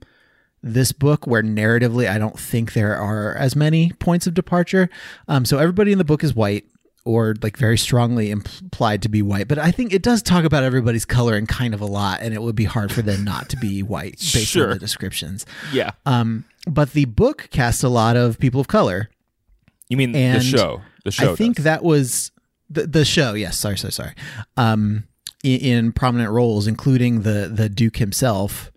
this 0.62 0.92
book 0.92 1.26
where 1.26 1.42
narratively 1.42 2.08
I 2.10 2.18
don't 2.18 2.38
think 2.38 2.72
there 2.72 2.96
are 2.96 3.34
as 3.36 3.54
many 3.56 3.92
points 3.92 4.26
of 4.26 4.34
departure. 4.34 4.90
Um, 5.28 5.44
so 5.44 5.58
everybody 5.58 5.92
in 5.92 5.98
the 5.98 6.04
book 6.04 6.22
is 6.24 6.34
white 6.34 6.64
or 7.06 7.34
like 7.42 7.56
very 7.56 7.78
strongly 7.78 8.30
implied 8.30 9.00
to 9.02 9.08
be 9.08 9.22
white, 9.22 9.48
but 9.48 9.58
I 9.58 9.70
think 9.70 9.94
it 9.94 10.02
does 10.02 10.20
talk 10.22 10.44
about 10.44 10.62
everybody's 10.64 11.06
color 11.06 11.34
and 11.34 11.48
kind 11.48 11.72
of 11.72 11.80
a 11.80 11.86
lot, 11.86 12.20
and 12.20 12.34
it 12.34 12.42
would 12.42 12.54
be 12.56 12.64
hard 12.64 12.92
for 12.92 13.00
them 13.00 13.24
not 13.24 13.48
to 13.48 13.56
be 13.56 13.82
white 13.82 14.18
based 14.18 14.48
Sure. 14.48 14.64
on 14.66 14.70
the 14.74 14.78
descriptions. 14.78 15.46
Yeah. 15.72 15.92
Um, 16.04 16.44
but 16.66 16.92
the 16.92 17.06
book 17.06 17.48
casts 17.50 17.82
a 17.82 17.88
lot 17.88 18.16
of 18.18 18.38
people 18.38 18.60
of 18.60 18.68
color. 18.68 19.08
You 19.88 19.96
mean 19.96 20.12
the 20.12 20.40
show? 20.40 20.82
The 21.04 21.10
show. 21.10 21.32
I 21.32 21.36
think 21.36 21.56
does. 21.56 21.64
that 21.64 21.82
was 21.82 22.30
the 22.68 22.86
the 22.86 23.04
show. 23.04 23.34
Yes, 23.34 23.58
sorry, 23.58 23.78
sorry, 23.78 23.92
sorry. 23.92 24.14
Um, 24.56 25.04
in, 25.42 25.60
in 25.60 25.92
prominent 25.92 26.30
roles, 26.30 26.66
including 26.66 27.22
the 27.22 27.50
the 27.52 27.68
Duke 27.68 27.96
himself. 27.96 28.70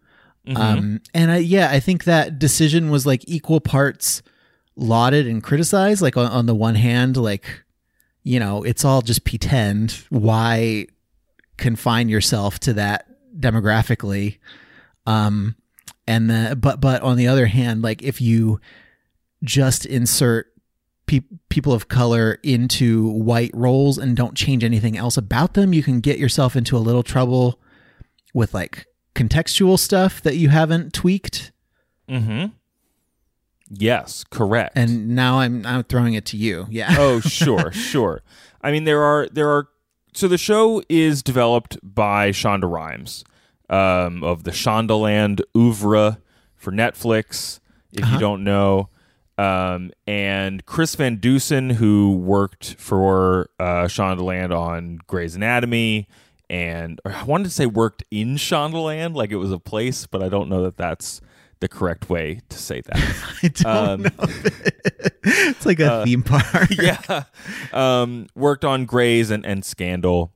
Mm-hmm. 0.48 0.62
Um, 0.62 1.02
and 1.14 1.32
I, 1.32 1.38
yeah, 1.38 1.70
I 1.72 1.80
think 1.80 2.04
that 2.04 2.38
decision 2.38 2.90
was 2.90 3.06
like 3.06 3.24
equal 3.28 3.62
parts 3.62 4.22
lauded 4.76 5.26
and 5.28 5.42
criticized. 5.42 6.02
Like 6.02 6.18
on, 6.18 6.26
on 6.28 6.46
the 6.46 6.56
one 6.56 6.76
hand, 6.76 7.16
like 7.18 7.64
you 8.24 8.40
know, 8.40 8.64
it's 8.64 8.84
all 8.86 9.02
just 9.02 9.26
pretend. 9.26 10.04
Why 10.10 10.88
confine 11.58 12.10
yourself 12.10 12.60
to 12.62 12.74
that 12.74 13.08
demographically? 13.38 14.40
Um, 15.06 15.56
and 16.08 16.30
the 16.30 16.58
but 16.60 16.82
but 16.82 17.02
on 17.02 17.18
the 17.18 17.28
other 17.28 17.46
hand, 17.46 17.82
like 17.82 18.02
if 18.04 18.22
you 18.22 18.60
just 19.44 19.86
insert 19.86 20.53
pe- 21.20 21.28
people 21.50 21.74
of 21.74 21.88
color 21.88 22.40
into 22.44 23.10
white 23.10 23.52
roles 23.54 23.98
and 23.98 24.16
don't 24.16 24.36
change 24.36 24.64
anything 24.64 24.98
else 24.98 25.18
about 25.18 25.54
them, 25.54 25.74
you 25.74 25.84
can 25.84 26.00
get 26.00 26.18
yourself 26.18 26.56
into 26.56 26.78
a 26.78 26.80
little 26.80 27.04
trouble 27.04 27.60
with 28.34 28.54
like 28.54 28.88
contextual 29.16 29.78
stuff 29.78 30.22
that 30.22 30.38
you 30.38 30.50
haven't 30.50 30.94
tweaked. 30.94 31.52
Mm-hmm. 32.10 32.48
Yes, 33.70 34.24
correct. 34.30 34.74
And 34.76 35.10
now 35.10 35.40
I'm 35.40 35.66
I'm 35.66 35.84
throwing 35.84 36.14
it 36.14 36.26
to 36.28 36.38
you. 36.38 36.68
Yeah. 36.70 36.96
oh, 37.00 37.20
sure, 37.20 37.72
sure. 37.72 38.22
I 38.62 38.72
mean, 38.72 38.84
there 38.84 39.02
are 39.02 39.28
there 39.32 39.50
are. 39.50 39.68
So 40.16 40.28
the 40.28 40.38
show 40.38 40.84
is 40.90 41.24
developed 41.24 41.78
by 41.82 42.30
Shonda 42.30 42.72
Rhimes 42.72 43.24
um, 43.68 44.24
of 44.24 44.44
the 44.44 44.52
Shondaland 44.52 45.42
oeuvre 45.58 46.20
for 46.56 46.72
Netflix. 46.72 47.60
If 47.92 48.08
you 48.10 48.20
don't 48.20 48.44
know, 48.44 48.90
um, 49.38 49.92
and 50.06 50.66
Chris 50.66 50.96
Van 50.96 51.18
Dusen, 51.18 51.72
who 51.72 52.16
worked 52.18 52.76
for 52.76 53.50
uh, 53.60 53.86
Shondaland 53.86 54.56
on 54.58 55.00
Grey's 55.08 55.36
Anatomy, 55.36 56.08
and 56.50 57.00
I 57.06 57.24
wanted 57.24 57.46
to 57.46 57.50
say 57.50 57.66
worked 57.66 58.04
in 58.12 58.36
Shondaland, 58.36 59.16
like 59.16 59.32
it 59.32 59.38
was 59.38 59.52
a 59.52 59.60
place, 59.60 60.06
but 60.08 60.22
I 60.22 60.30
don't 60.30 60.50
know 60.50 60.64
that 60.64 60.78
that's 60.78 61.20
the 61.62 61.68
correct 61.68 62.10
way 62.10 62.42
to 62.50 62.58
say 62.58 62.82
that. 62.82 62.98
I 63.44 63.48
don't 63.48 63.66
Um, 63.66 64.02
know. 64.04 64.10
it's 65.24 65.66
like 65.66 65.80
a 65.80 66.04
theme 66.04 66.24
park. 66.24 66.70
yeah. 66.72 67.24
Um, 67.72 68.28
worked 68.36 68.66
on 68.66 68.86
Grays 68.86 69.32
and, 69.32 69.46
and 69.46 69.64
Scandal. 69.64 70.32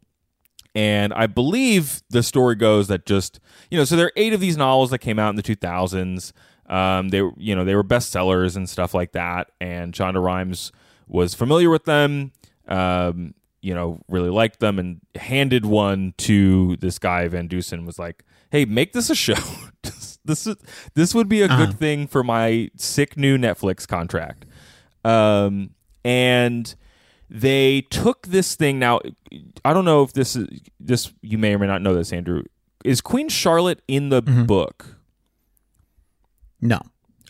And 0.73 1.11
I 1.13 1.27
believe 1.27 2.01
the 2.09 2.21
story 2.23 2.55
goes 2.55 2.87
that 2.87 3.05
just, 3.05 3.39
you 3.71 3.77
know, 3.77 3.83
so 3.83 3.95
there 3.95 4.07
are 4.07 4.13
eight 4.15 4.31
of 4.33 4.39
these 4.39 4.57
novels 4.57 4.91
that 4.91 4.99
came 4.99 5.17
out 5.19 5.29
in 5.31 5.35
the 5.35 5.43
2000s. 5.43 6.31
Um, 6.67 7.09
they, 7.09 7.21
were- 7.21 7.33
you 7.37 7.55
know, 7.55 7.63
they 7.65 7.75
were 7.75 7.83
bestsellers 7.83 8.55
and 8.55 8.69
stuff 8.69 8.93
like 8.93 9.13
that. 9.13 9.51
And 9.61 9.93
Shonda 9.93 10.21
Rhimes 10.23 10.71
was 11.07 11.33
familiar 11.33 11.69
with 11.69 11.85
them, 11.85 12.31
um, 12.67 13.33
you 13.61 13.73
know, 13.73 14.01
really 14.09 14.29
liked 14.29 14.59
them 14.59 14.77
and 14.79 14.99
handed 15.15 15.65
one 15.65 16.13
to 16.17 16.75
this 16.77 16.99
guy, 16.99 17.27
Van 17.27 17.47
Dusen, 17.47 17.85
was 17.85 17.97
like, 17.97 18.23
hey, 18.51 18.65
make 18.65 18.93
this 18.93 19.09
a 19.09 19.15
show. 19.15 19.35
this, 20.25 20.45
is, 20.47 20.55
this 20.93 21.15
would 21.15 21.29
be 21.29 21.41
a 21.41 21.45
Uh-huh. 21.45 21.65
good 21.67 21.77
thing 21.79 22.07
for 22.07 22.23
my 22.23 22.69
sick 22.75 23.15
new 23.17 23.37
Netflix 23.37 23.87
contract. 23.87 24.45
Um, 25.05 25.71
and 26.03 26.75
they 27.29 27.81
took 27.81 28.27
this 28.27 28.55
thing 28.55 28.79
now 28.79 29.01
i 29.65 29.73
don't 29.73 29.83
know 29.83 30.01
if 30.01 30.13
this 30.13 30.37
is 30.37 30.47
this 30.79 31.11
you 31.21 31.37
may 31.37 31.53
or 31.55 31.59
may 31.59 31.67
not 31.67 31.81
know 31.81 31.93
this 31.93 32.13
andrew 32.13 32.41
is 32.85 33.01
queen 33.01 33.27
charlotte 33.27 33.81
in 33.89 34.07
the 34.07 34.21
book 34.21 34.96
No. 36.61 36.79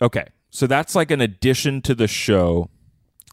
okay 0.00 0.26
so 0.50 0.66
that's 0.66 0.94
like 0.94 1.10
an 1.10 1.20
addition 1.20 1.82
to 1.82 1.94
the 1.94 2.08
show 2.08 2.70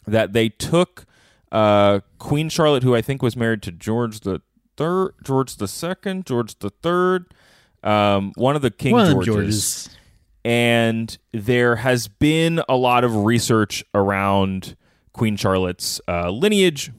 that 0.06 0.34
they 0.34 0.50
took 0.50 1.06
uh 1.52 2.00
queen 2.20 2.50
charlotte 2.50 2.84
who 2.84 2.96
i 2.96 3.02
think 3.02 3.22
was 3.22 3.38
married 3.38 3.62
to 3.64 3.72
george 3.72 4.22
the 4.22 4.42
third 4.78 5.14
george 5.24 5.56
the 5.58 5.68
second 5.68 6.26
george 6.26 6.58
the 6.60 6.70
third 6.70 7.34
um 7.84 8.34
one 8.36 8.56
of 8.56 8.62
the 8.62 8.72
king 8.72 8.94
One 8.94 9.12
georges 9.12 9.26
Georges. 9.26 9.90
and 10.44 11.18
there 11.32 11.78
has 11.78 12.08
been 12.08 12.62
a 12.68 12.76
lot 12.76 13.04
of 13.04 13.16
research 13.16 13.84
around 13.94 14.76
Queen 15.14 15.38
Charlotte's 15.38 16.02
uh, 16.10 16.30
lineage, 16.30 16.92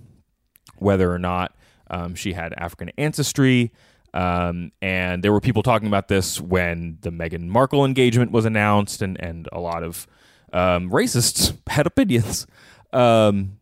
whether 0.79 1.13
or 1.13 1.19
not 1.19 1.55
um, 1.91 2.15
she 2.15 2.33
had 2.33 2.55
African 2.55 2.91
ancestry. 2.97 3.71
Um, 4.17 4.73
and 4.81 5.23
there 5.23 5.31
were 5.31 5.43
people 5.43 5.63
talking 5.63 5.89
about 5.89 6.09
this 6.09 6.41
when 6.41 6.97
the 7.03 7.11
Meghan 7.11 7.49
Markle 7.49 7.85
engagement 7.85 8.33
was 8.33 8.47
announced, 8.47 9.03
and, 9.03 9.21
and 9.21 9.47
a 9.53 9.61
lot 9.61 9.83
of 9.83 10.07
um, 10.55 10.91
racists 10.91 11.55
had 11.69 11.87
opinions. 11.87 12.47
Um, 12.95 13.59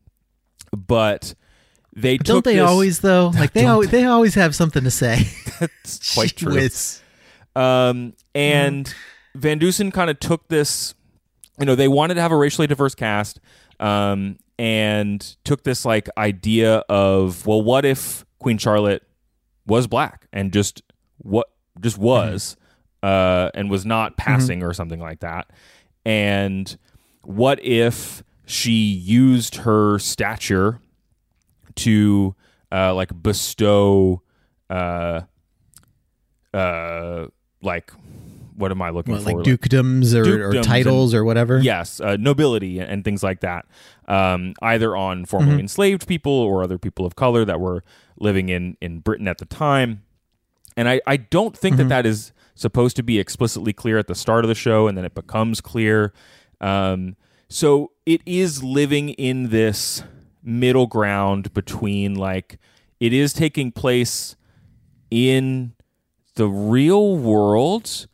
but 0.71 1.35
they 1.93 2.19
Don't 2.19 2.45
they 2.45 2.55
this- 2.55 2.69
always 2.69 3.01
though? 3.01 3.33
Like 3.35 3.53
they 3.53 3.67
always, 3.67 3.91
they 3.91 4.05
always 4.05 4.37
have 4.37 4.55
something 4.55 4.85
to 4.85 4.93
say. 4.93 5.27
That's 5.61 6.15
quite 6.15 6.37
true. 6.37 6.69
Um, 7.57 8.15
and 8.35 8.93
Van 9.35 9.59
Dusen 9.59 9.91
kind 9.93 10.09
of 10.09 10.21
took 10.21 10.47
this, 10.49 10.95
you 11.59 11.67
know, 11.67 11.75
they 11.75 11.89
wanted 11.89 12.15
to 12.15 12.21
have 12.21 12.31
a 12.33 12.37
racially 12.37 12.69
diverse 12.69 12.95
cast, 12.95 13.41
um, 13.81 14.39
and 14.57 15.21
took 15.43 15.65
this 15.65 15.85
like 15.85 16.09
idea 16.17 16.85
of, 16.89 17.45
well, 17.45 17.61
what 17.63 17.85
if 17.85 18.25
Queen 18.39 18.59
Charlotte 18.59 19.03
was 19.67 19.87
black 19.87 20.27
and 20.33 20.53
just 20.53 20.83
what 21.19 21.49
just 21.81 21.99
was, 21.99 22.57
uh, 23.03 23.51
and 23.55 23.71
was 23.71 23.85
not 23.87 24.17
passing 24.17 24.63
or 24.63 24.73
something 24.73 25.01
like 25.01 25.21
that, 25.21 25.51
and 26.05 26.77
what 27.23 27.63
if 27.65 28.23
she 28.47 28.73
used 28.73 29.57
her 29.57 29.99
stature 29.99 30.81
to 31.77 32.35
uh, 32.71 32.95
like 32.95 33.11
bestow 33.23 34.21
uh, 34.71 35.23
uh, 36.53 37.27
like 37.63 37.91
what 38.57 38.71
am 38.71 38.81
I 38.83 38.91
looking 38.91 39.15
What, 39.15 39.25
for? 39.25 39.43
like 39.43 39.47
dukedoms 39.47 40.15
or, 40.15 40.51
or 40.51 40.53
Dukedoms 40.53 40.65
titles 40.65 41.13
or 41.15 41.25
whatever. 41.25 41.59
yes, 41.59 42.01
uh, 42.01 42.17
nobility 42.21 42.79
and, 42.79 42.89
and 42.89 43.05
things 43.05 43.21
like 43.23 43.41
that, 43.41 43.67
um, 44.07 44.55
either 44.63 44.95
on 44.97 45.25
formerly 45.25 45.53
Mm-hmm. 45.55 45.61
enslaved 45.61 46.07
people 46.07 46.33
or 46.33 46.63
other 46.63 46.79
people 46.79 47.05
of 47.05 47.17
color 47.17 47.45
that 47.45 47.59
were 47.59 47.83
living 48.25 48.49
in 48.49 48.77
in 48.81 48.99
Britain 48.99 49.29
at 49.29 49.39
the 49.39 49.45
time. 49.45 50.03
And 50.77 50.89
I, 50.89 51.01
I 51.07 51.17
don't 51.19 51.57
think 51.57 51.77
Mm-hmm. 51.77 51.89
that 51.89 52.03
that 52.03 52.09
is 52.09 52.33
supposed 52.57 52.97
to 52.97 53.03
be 53.05 53.21
explicitly 53.21 53.73
clear 53.73 53.99
at 53.99 54.09
the 54.09 54.15
start 54.15 54.45
of 54.45 54.49
the 54.49 54.55
show, 54.57 54.89
and 54.89 54.99
then 54.99 55.05
it 55.05 55.15
becomes 55.15 55.61
clear. 55.61 56.13
Um, 56.61 57.17
so 57.49 57.93
it 58.07 58.21
is 58.27 58.65
living 58.65 59.11
in 59.11 59.51
this 59.51 60.03
middle 60.43 60.87
ground 60.87 61.53
between 61.55 62.15
like 62.17 62.59
it 63.01 63.13
is 63.13 63.33
taking 63.33 63.71
place 63.73 64.37
in 65.11 65.73
the 66.35 66.49
real 66.49 67.17
world 67.17 68.07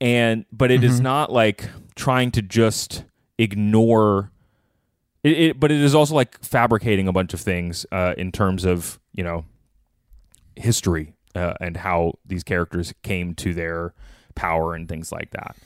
and 0.00 0.44
but 0.50 0.70
it 0.70 0.82
is 0.82 1.00
not 1.00 1.30
like 1.30 1.68
trying 1.94 2.30
to 2.32 2.42
just 2.42 3.04
ignore 3.38 4.30
it, 5.24 5.38
it 5.38 5.60
but 5.60 5.70
it 5.72 5.80
is 5.80 5.94
also 5.94 6.14
like 6.14 6.42
fabricating 6.44 7.08
a 7.08 7.12
bunch 7.12 7.34
of 7.34 7.40
things 7.40 7.84
uh, 7.92 8.14
in 8.16 8.32
terms 8.32 8.64
of 8.64 8.98
you 9.14 9.24
know 9.24 9.44
history 10.56 11.14
uh, 11.34 11.54
and 11.60 11.76
how 11.76 12.14
these 12.26 12.42
characters 12.42 12.92
came 13.02 13.34
to 13.34 13.54
their 13.54 13.94
power 14.34 14.74
and 14.74 14.88
things 14.88 15.12
like 15.12 15.30
that. 15.30 15.56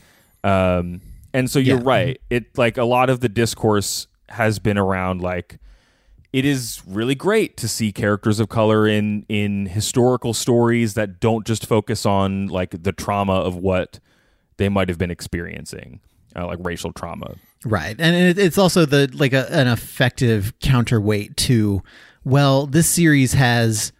Um, 0.44 1.00
and 1.32 1.50
so 1.50 1.59
you're 1.59 1.78
Yeah. 1.78 1.82
right. 1.85 2.21
it 2.30 2.56
like 2.59 2.76
a 2.76 2.85
lot 2.85 3.09
of 3.11 3.21
the 3.21 3.28
discourse 3.28 4.06
has 4.28 4.59
been 4.59 4.78
around 4.78 5.21
like 5.21 5.59
it 6.32 6.47
is 6.47 6.80
really 6.87 7.14
great 7.14 7.59
to 7.59 7.68
see 7.68 7.92
characters 7.92 8.40
of 8.40 8.49
color 8.49 8.87
in 8.87 9.25
in 9.28 9.66
historical 9.66 10.32
stories 10.35 10.94
that 10.94 11.21
don't 11.21 11.47
just 11.47 11.66
focus 11.66 12.06
on 12.06 12.47
like 12.47 12.82
the 12.82 12.92
trauma 12.92 13.35
of 13.35 13.56
what 13.56 14.00
they 14.56 14.68
might 14.71 14.88
have 14.88 14.97
been 14.99 15.11
experiencing 15.11 16.00
uh, 16.37 16.47
like 16.47 16.59
racial 16.62 16.93
trauma 16.93 17.35
Right. 17.65 17.95
And 17.99 18.17
it, 18.17 18.39
it's 18.39 18.59
also 18.59 18.85
the 18.87 19.09
like 19.15 19.33
a, 19.33 19.47
an 19.53 19.69
effective 19.69 20.53
counterweight 20.61 21.37
to 21.39 21.83
well, 22.25 22.67
this 22.67 22.89
series 22.89 23.35
has 23.35 23.93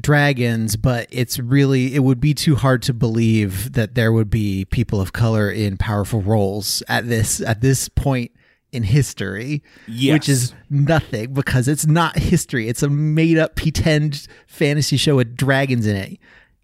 dragons, 0.00 0.76
but 0.76 1.06
it's 1.10 1.38
really 1.38 1.94
it 1.94 2.00
would 2.00 2.20
be 2.20 2.34
too 2.34 2.54
hard 2.56 2.82
to 2.82 2.92
believe 2.94 3.72
that 3.72 3.94
there 3.94 4.12
would 4.12 4.30
be 4.30 4.64
people 4.66 5.00
of 5.00 5.12
color 5.12 5.50
in 5.50 5.76
powerful 5.76 6.20
roles 6.22 6.82
at 6.88 7.08
this 7.08 7.40
at 7.40 7.60
this 7.60 7.88
point 7.88 8.30
in 8.72 8.82
history, 8.82 9.62
Yes. 9.86 10.12
which 10.14 10.28
is 10.28 10.54
nothing 10.70 11.32
because 11.32 11.68
it's 11.68 11.86
not 11.86 12.18
history. 12.18 12.68
It's 12.68 12.82
a 12.82 12.88
made 12.88 13.38
up 13.38 13.54
pretend 13.56 14.26
fantasy 14.46 14.96
show 14.96 15.16
with 15.16 15.36
dragons 15.36 15.86
in 15.86 15.96
it. 15.96 16.18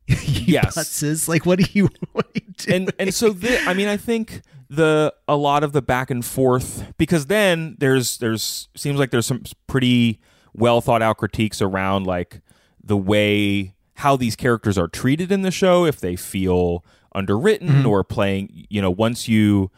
Yes. 0.26 0.76
putzes. 0.76 1.28
Like 1.28 1.47
what 1.47 1.61
are 1.61 1.71
you 1.73 1.88
what 2.12 2.26
are 2.26 2.30
you 2.35 2.52
doing? 2.57 2.76
and 2.83 2.92
and 2.99 3.14
so 3.14 3.33
thi- 3.33 3.59
I 3.66 3.75
mean 3.75 3.87
I 3.88 3.97
think 3.97 4.42
the 4.70 5.12
a 5.26 5.34
lot 5.36 5.64
of 5.64 5.72
the 5.72 5.82
back 5.82 6.10
and 6.10 6.24
forth 6.24 6.92
because 6.96 7.26
then 7.26 7.76
there's 7.80 8.18
there's 8.18 8.68
seems 8.76 9.00
like 9.00 9.10
there's 9.10 9.26
some 9.26 9.42
pretty 9.66 10.20
well 10.54 10.80
thought 10.80 11.02
out 11.02 11.18
critiques 11.18 11.60
around 11.60 12.06
like 12.06 12.40
the 12.82 12.96
way 12.96 13.74
how 13.94 14.16
these 14.16 14.36
characters 14.36 14.78
are 14.78 14.86
treated 14.86 15.32
in 15.32 15.42
the 15.42 15.50
show 15.50 15.84
if 15.84 15.98
they 15.98 16.14
feel 16.14 16.84
underwritten 17.16 17.84
or 17.84 18.04
playing 18.04 18.66
you 18.70 18.80
know 18.80 18.90
once 18.92 19.26
you 19.26 19.72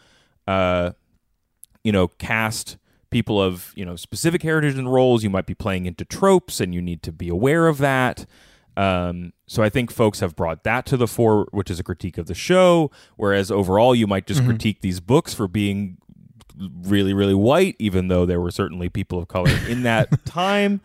uh 0.46 0.90
you 1.82 1.90
know 1.90 2.08
cast 2.08 2.76
people 3.08 3.40
of 3.40 3.72
you 3.74 3.86
know 3.86 3.96
specific 3.96 4.42
heritage 4.42 4.76
and 4.76 4.92
roles 4.92 5.24
you 5.24 5.30
might 5.30 5.46
be 5.46 5.54
playing 5.54 5.86
into 5.86 6.04
tropes 6.04 6.60
and 6.60 6.74
you 6.74 6.82
need 6.82 7.02
to 7.02 7.10
be 7.10 7.30
aware 7.30 7.66
of 7.66 7.78
that 7.78 8.26
um, 8.76 9.32
so 9.46 9.62
i 9.62 9.68
think 9.68 9.90
folks 9.90 10.20
have 10.20 10.34
brought 10.34 10.64
that 10.64 10.86
to 10.86 10.96
the 10.96 11.06
fore 11.06 11.46
which 11.50 11.70
is 11.70 11.78
a 11.78 11.82
critique 11.82 12.18
of 12.18 12.26
the 12.26 12.34
show 12.34 12.90
whereas 13.16 13.50
overall 13.50 13.94
you 13.94 14.06
might 14.06 14.26
just 14.26 14.44
critique 14.44 14.80
these 14.80 15.00
books 15.00 15.34
for 15.34 15.46
being 15.46 15.98
really 16.82 17.12
really 17.12 17.34
white 17.34 17.76
even 17.78 18.08
though 18.08 18.24
there 18.26 18.40
were 18.40 18.50
certainly 18.50 18.88
people 18.88 19.18
of 19.18 19.28
color 19.28 19.50
in 19.68 19.82
that 19.82 20.24
time. 20.26 20.80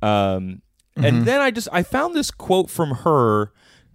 Um, 0.00 0.62
and 0.96 1.26
then 1.26 1.40
i 1.40 1.50
just 1.50 1.68
i 1.72 1.82
found 1.82 2.14
this 2.14 2.30
quote 2.30 2.70
from 2.70 2.90
her 2.90 3.52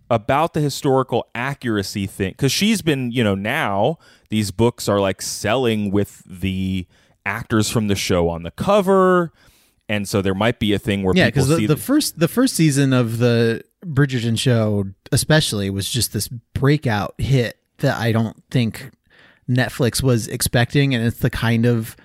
about 0.10 0.54
the 0.54 0.60
historical 0.62 1.28
accuracy 1.34 2.06
thing 2.06 2.32
because 2.32 2.52
she's 2.52 2.82
been 2.82 3.12
you 3.12 3.24
know 3.24 3.36
now 3.36 3.98
these 4.30 4.52
books 4.52 4.88
are 4.88 5.00
like 5.00 5.22
selling 5.22 5.92
with 5.92 6.24
the 6.26 6.88
actors 7.26 7.70
from 7.70 7.88
the 7.88 7.96
show 7.96 8.30
on 8.30 8.44
the 8.44 8.52
cover 8.52 9.32
and 9.90 10.08
so 10.08 10.22
there 10.22 10.34
might 10.36 10.60
be 10.60 10.74
a 10.74 10.80
thing 10.80 11.04
where 11.04 11.14
yeah 11.16 11.26
people 11.28 11.46
because 11.46 11.58
the, 11.58 11.68
the 11.68 11.78
first 11.78 12.20
the 12.20 12.28
first 12.28 12.56
season 12.56 12.94
of 12.94 13.18
the 13.18 13.62
bridgerton 13.86 14.38
show 14.40 14.86
especially 15.12 15.70
was 15.70 15.90
just 15.90 16.14
this 16.14 16.28
breakout 16.54 17.14
hit 17.18 17.58
that 17.80 17.98
i 18.00 18.12
don't 18.12 18.42
think 18.50 18.92
netflix 19.50 20.02
was 20.02 20.28
expecting. 20.30 20.96
And 20.96 21.06
it's 21.06 21.20
the 21.20 21.30
kind 21.30 21.66
of 21.66 21.98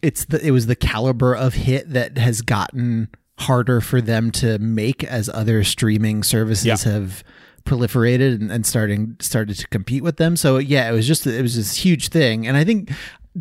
it's 0.00 0.26
the 0.26 0.44
it 0.46 0.52
was 0.52 0.66
the 0.66 0.76
caliber 0.76 1.34
of 1.34 1.54
hit 1.54 1.90
that 1.90 2.16
has 2.18 2.40
gotten 2.40 3.08
harder 3.38 3.80
for 3.80 4.00
them 4.00 4.30
to 4.30 4.58
make 4.60 5.02
as 5.02 5.28
other 5.28 5.64
streaming 5.64 6.22
services 6.22 6.64
Yeah. 6.66 6.76
have 6.92 7.24
proliferated 7.64 8.34
and, 8.40 8.52
and 8.52 8.64
starting 8.64 9.16
started 9.20 9.56
to 9.58 9.66
compete 9.68 10.04
with 10.04 10.18
them. 10.18 10.36
So 10.36 10.58
yeah 10.58 10.88
it 10.88 10.92
was 10.92 11.06
just 11.06 11.26
it 11.26 11.42
was 11.42 11.56
this 11.56 11.74
huge 11.76 12.08
thing. 12.10 12.46
And 12.46 12.56
i 12.56 12.62
think 12.62 12.92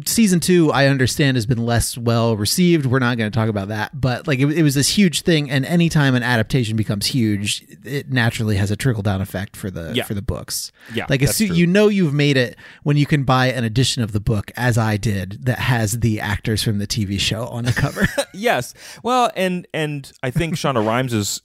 season 0.05 0.39
two 0.39 0.71
i 0.71 0.85
understand 0.87 1.35
has 1.35 1.45
been 1.45 1.65
less 1.65 1.97
well 1.97 2.37
received 2.37 2.85
we're 2.85 2.97
not 2.99 3.17
going 3.17 3.29
to 3.29 3.35
talk 3.37 3.49
about 3.49 3.67
that 3.67 3.91
but 3.99 4.25
like 4.25 4.39
it, 4.39 4.45
it 4.57 4.63
was 4.63 4.73
this 4.73 4.87
huge 4.87 5.21
thing 5.23 5.51
and 5.51 5.65
anytime 5.65 6.15
an 6.15 6.23
adaptation 6.23 6.77
becomes 6.77 7.07
huge 7.07 7.65
it 7.83 8.09
naturally 8.09 8.55
has 8.55 8.71
a 8.71 8.77
trickle 8.77 9.03
down 9.03 9.19
effect 9.19 9.53
for 9.57 9.69
the 9.69 9.91
Yeah. 9.93 10.03
for 10.05 10.13
the 10.13 10.21
books 10.21 10.71
Yeah, 10.93 11.07
like 11.09 11.21
as 11.21 11.27
that's 11.29 11.37
soo- 11.39 11.47
true. 11.47 11.55
you 11.57 11.67
know 11.67 11.89
you've 11.89 12.13
made 12.13 12.37
it 12.37 12.55
when 12.83 12.95
you 12.95 13.05
can 13.05 13.23
buy 13.23 13.47
an 13.47 13.65
edition 13.65 14.01
of 14.01 14.13
the 14.13 14.21
book 14.21 14.49
as 14.55 14.77
i 14.77 14.95
did 14.95 15.45
that 15.45 15.59
has 15.59 15.99
the 15.99 16.21
actors 16.21 16.63
from 16.63 16.77
the 16.79 16.87
tv 16.87 17.19
show 17.19 17.47
on 17.47 17.65
the 17.65 17.73
cover 17.73 18.07
yes 18.33 18.73
well 19.03 19.29
and 19.35 19.67
and 19.73 20.13
i 20.23 20.31
think 20.31 20.55
shonda 20.55 20.85
rhimes's 20.85 21.41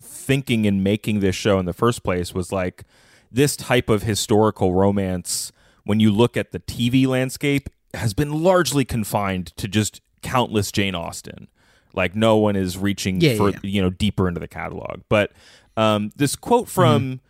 thinking 0.00 0.64
in 0.64 0.82
making 0.82 1.20
this 1.20 1.36
show 1.36 1.58
in 1.58 1.66
the 1.66 1.74
first 1.74 2.02
place 2.02 2.32
was 2.34 2.50
like 2.50 2.84
this 3.30 3.56
type 3.56 3.90
of 3.90 4.04
historical 4.04 4.72
romance 4.72 5.52
when 5.84 6.00
you 6.00 6.10
look 6.10 6.36
at 6.36 6.52
the 6.52 6.60
tv 6.60 7.06
landscape 7.06 7.68
has 7.94 8.14
been 8.14 8.32
largely 8.42 8.84
confined 8.84 9.48
to 9.56 9.66
just 9.68 10.00
countless 10.22 10.70
jane 10.70 10.94
austen 10.94 11.48
like 11.92 12.14
no 12.14 12.36
one 12.36 12.54
is 12.56 12.78
reaching 12.78 13.20
Yeah, 13.20 13.36
for 13.36 13.50
yeah. 13.50 13.58
you 13.62 13.82
know 13.82 13.90
deeper 13.90 14.28
into 14.28 14.40
the 14.40 14.48
catalog 14.48 15.00
but 15.08 15.32
um, 15.76 16.10
this 16.16 16.36
quote 16.36 16.68
from 16.68 17.20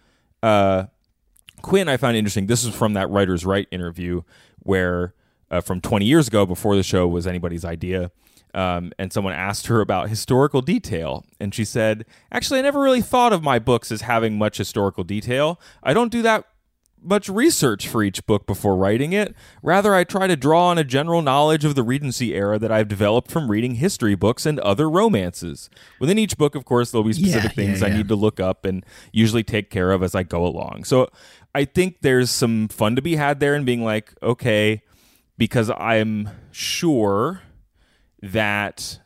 uh, 0.43 0.85
Quinn 1.63 1.89
I 1.89 1.97
found 1.99 2.17
interesting. 2.17 2.47
This 2.47 2.65
is 2.65 2.75
from 2.75 2.95
that 2.95 3.09
Writer's 3.11 3.45
Write 3.45 3.69
interview 3.71 4.23
where 4.61 5.15
uh, 5.51 5.61
from 5.61 5.81
20 5.81 6.05
years 6.07 6.27
ago 6.29 6.47
before 6.47 6.75
the 6.75 6.83
show 6.83 7.07
was 7.07 7.27
anybody's 7.27 7.65
idea. 7.65 8.11
Um, 8.53 8.93
and 8.99 9.13
someone 9.13 9.35
asked 9.35 9.69
her 9.69 9.81
about 9.81 10.09
historical 10.09 10.63
detail. 10.63 11.25
And 11.39 11.55
she 11.55 11.65
said, 11.65 12.05
Actually, 12.33 12.59
I 12.61 12.63
never 12.63 12.81
really 12.81 13.03
thought 13.03 13.33
of 13.33 13.43
my 13.45 13.59
books 13.61 13.93
as 13.93 14.01
having 14.01 14.39
much 14.39 14.57
historical 14.57 15.05
detail. 15.05 15.61
I 15.85 15.93
don't 15.95 16.11
do 16.11 16.23
that 16.23 16.47
much 17.03 17.29
research 17.29 17.89
for 17.89 18.03
each 18.03 18.25
book 18.27 18.47
before 18.47 18.77
writing 18.77 19.13
it. 19.13 19.35
Rather, 19.63 19.95
I 19.95 20.05
try 20.05 20.27
to 20.27 20.37
draw 20.37 20.67
on 20.69 20.79
a 20.79 20.85
general 20.85 21.23
knowledge 21.23 21.65
of 21.65 21.75
the 21.75 21.83
Regency 21.83 22.35
era 22.35 22.59
that 22.59 22.71
I've 22.71 22.89
developed 22.89 23.31
from 23.31 23.51
reading 23.51 23.77
history 23.77 24.15
books 24.15 24.47
and 24.47 24.61
other 24.61 24.89
romances. 24.89 25.71
Within 25.99 26.19
each 26.19 26.37
book, 26.37 26.55
of 26.55 26.65
course, 26.65 26.91
there'll 26.91 27.05
be 27.05 27.13
specific 27.13 27.57
Yeah, 27.57 27.65
yeah, 27.65 27.73
things 27.73 27.83
I 27.83 27.89
need 27.89 28.09
to 28.09 28.17
look 28.17 28.41
up 28.41 28.65
and 28.65 28.85
usually 29.13 29.43
take 29.43 29.71
care 29.71 29.93
of 29.93 30.03
as 30.03 30.15
I 30.15 30.23
go 30.23 30.45
along. 30.45 30.85
So 30.85 31.09
I 31.55 31.65
think 31.65 31.99
there's 32.03 32.31
some 32.31 32.69
fun 32.69 32.97
to 32.97 33.03
be 33.03 33.17
had 33.17 33.41
there 33.41 33.55
in 33.55 33.65
being 33.65 33.85
like, 33.85 34.15
okay, 34.23 34.83
because 35.37 35.71
I'm 35.71 36.29
sure 36.51 37.43
that 38.23 39.01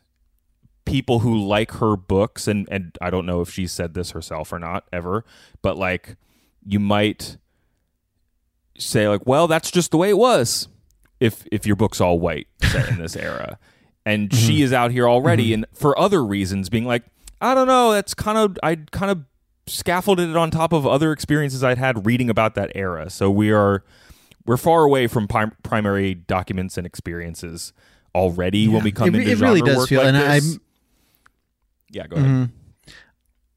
people 0.85 1.19
who 1.19 1.35
like 1.35 1.71
her 1.71 1.95
books 1.95 2.47
and 2.47 2.67
and 2.69 2.95
I 3.01 3.09
don't 3.09 3.25
know 3.25 3.41
if 3.41 3.49
she 3.49 3.65
said 3.65 3.93
this 3.93 4.11
herself 4.11 4.53
or 4.53 4.59
not 4.59 4.87
ever, 4.93 5.25
but 5.61 5.77
like 5.77 6.15
you 6.65 6.79
might 6.79 7.37
say 8.77 9.07
like, 9.07 9.25
well, 9.25 9.47
that's 9.47 9.71
just 9.71 9.91
the 9.91 9.97
way 9.97 10.09
it 10.09 10.17
was 10.17 10.67
if 11.19 11.45
if 11.51 11.65
your 11.65 11.75
book's 11.75 11.99
all 12.01 12.19
white 12.19 12.47
set 12.61 12.89
in 12.89 12.97
this 12.99 13.15
era. 13.15 13.57
And 14.07 14.31
she 14.31 14.61
is 14.61 14.71
out 14.71 14.91
here 14.91 15.09
already 15.09 15.51
and 15.51 15.65
for 15.73 15.97
other 15.97 16.23
reasons 16.23 16.69
being 16.69 16.85
like, 16.85 17.01
I 17.41 17.55
don't 17.55 17.65
know, 17.65 17.91
that's 17.91 18.13
kind 18.13 18.37
of 18.37 18.55
I 18.61 18.75
kind 18.91 19.09
of 19.11 19.23
scaffolded 19.65 20.29
it 20.29 20.35
on 20.37 20.51
top 20.51 20.73
of 20.73 20.85
other 20.85 21.11
experiences 21.11 21.63
I'd 21.63 21.79
had 21.79 22.05
reading 22.05 22.29
about 22.29 22.53
that 22.53 22.71
era. 22.75 23.09
So 23.09 23.31
we 23.31 23.51
are 23.51 23.83
we're 24.45 24.57
far 24.57 24.83
away 24.83 25.07
from 25.07 25.27
prim- 25.27 25.53
primary 25.63 26.13
documents 26.13 26.77
and 26.77 26.85
experiences 26.85 27.73
already 28.13 28.67
when 28.67 28.83
we 28.83 28.91
come 28.91 29.07
It- 29.15 29.21
into 29.21 29.31
it 29.31 29.39
really 29.39 29.61
does 29.61 29.89
feel- 29.89 30.01
like 30.01 30.07
and 30.09 30.17
this. 30.17 30.23
I'm- 30.23 30.41
Mm-hmm. 30.43 31.95
yeah, 31.97 32.07
go 32.07 32.15
ahead. 32.17 32.49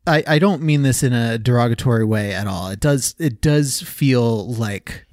I, 0.07 0.25
I 0.27 0.39
don't 0.39 0.63
mean 0.63 0.81
this 0.83 1.03
in 1.03 1.13
a 1.13 1.37
derogatory 1.37 2.07
way 2.07 2.33
at 2.33 2.47
all. 2.47 2.71
It 2.71 2.81
does 2.81 3.15
it 3.19 3.43
does 3.43 3.83
feel 3.83 4.49
like 4.55 5.05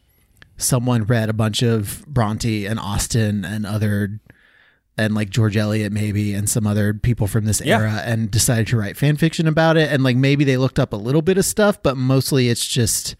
someone 0.58 1.04
read 1.04 1.30
a 1.30 1.34
bunch 1.34 1.62
of 1.62 2.06
Bronte 2.08 2.66
and 2.66 2.80
Austen 2.80 3.44
and 3.46 3.66
other 3.66 4.20
and 4.98 5.14
like 5.14 5.30
George 5.30 5.58
Eliot 5.58 5.92
maybe 5.92 6.34
and 6.34 6.50
some 6.50 6.66
other 6.66 6.94
people 6.94 7.28
from 7.28 7.46
this 7.46 7.62
Yeah. 7.64 7.80
era 7.80 8.02
and 8.06 8.32
decided 8.32 8.68
to 8.68 8.78
write 8.78 8.96
fan 8.96 9.18
fiction 9.18 9.48
about 9.48 9.76
it 9.78 9.92
and 9.92 10.04
like 10.04 10.16
maybe 10.16 10.44
they 10.46 10.56
looked 10.58 10.80
up 10.80 10.94
a 10.94 10.98
little 10.98 11.22
bit 11.22 11.38
of 11.38 11.44
stuff 11.46 11.82
but 11.84 11.98
mostly 11.98 12.48
it's 12.50 12.66
just 12.66 13.16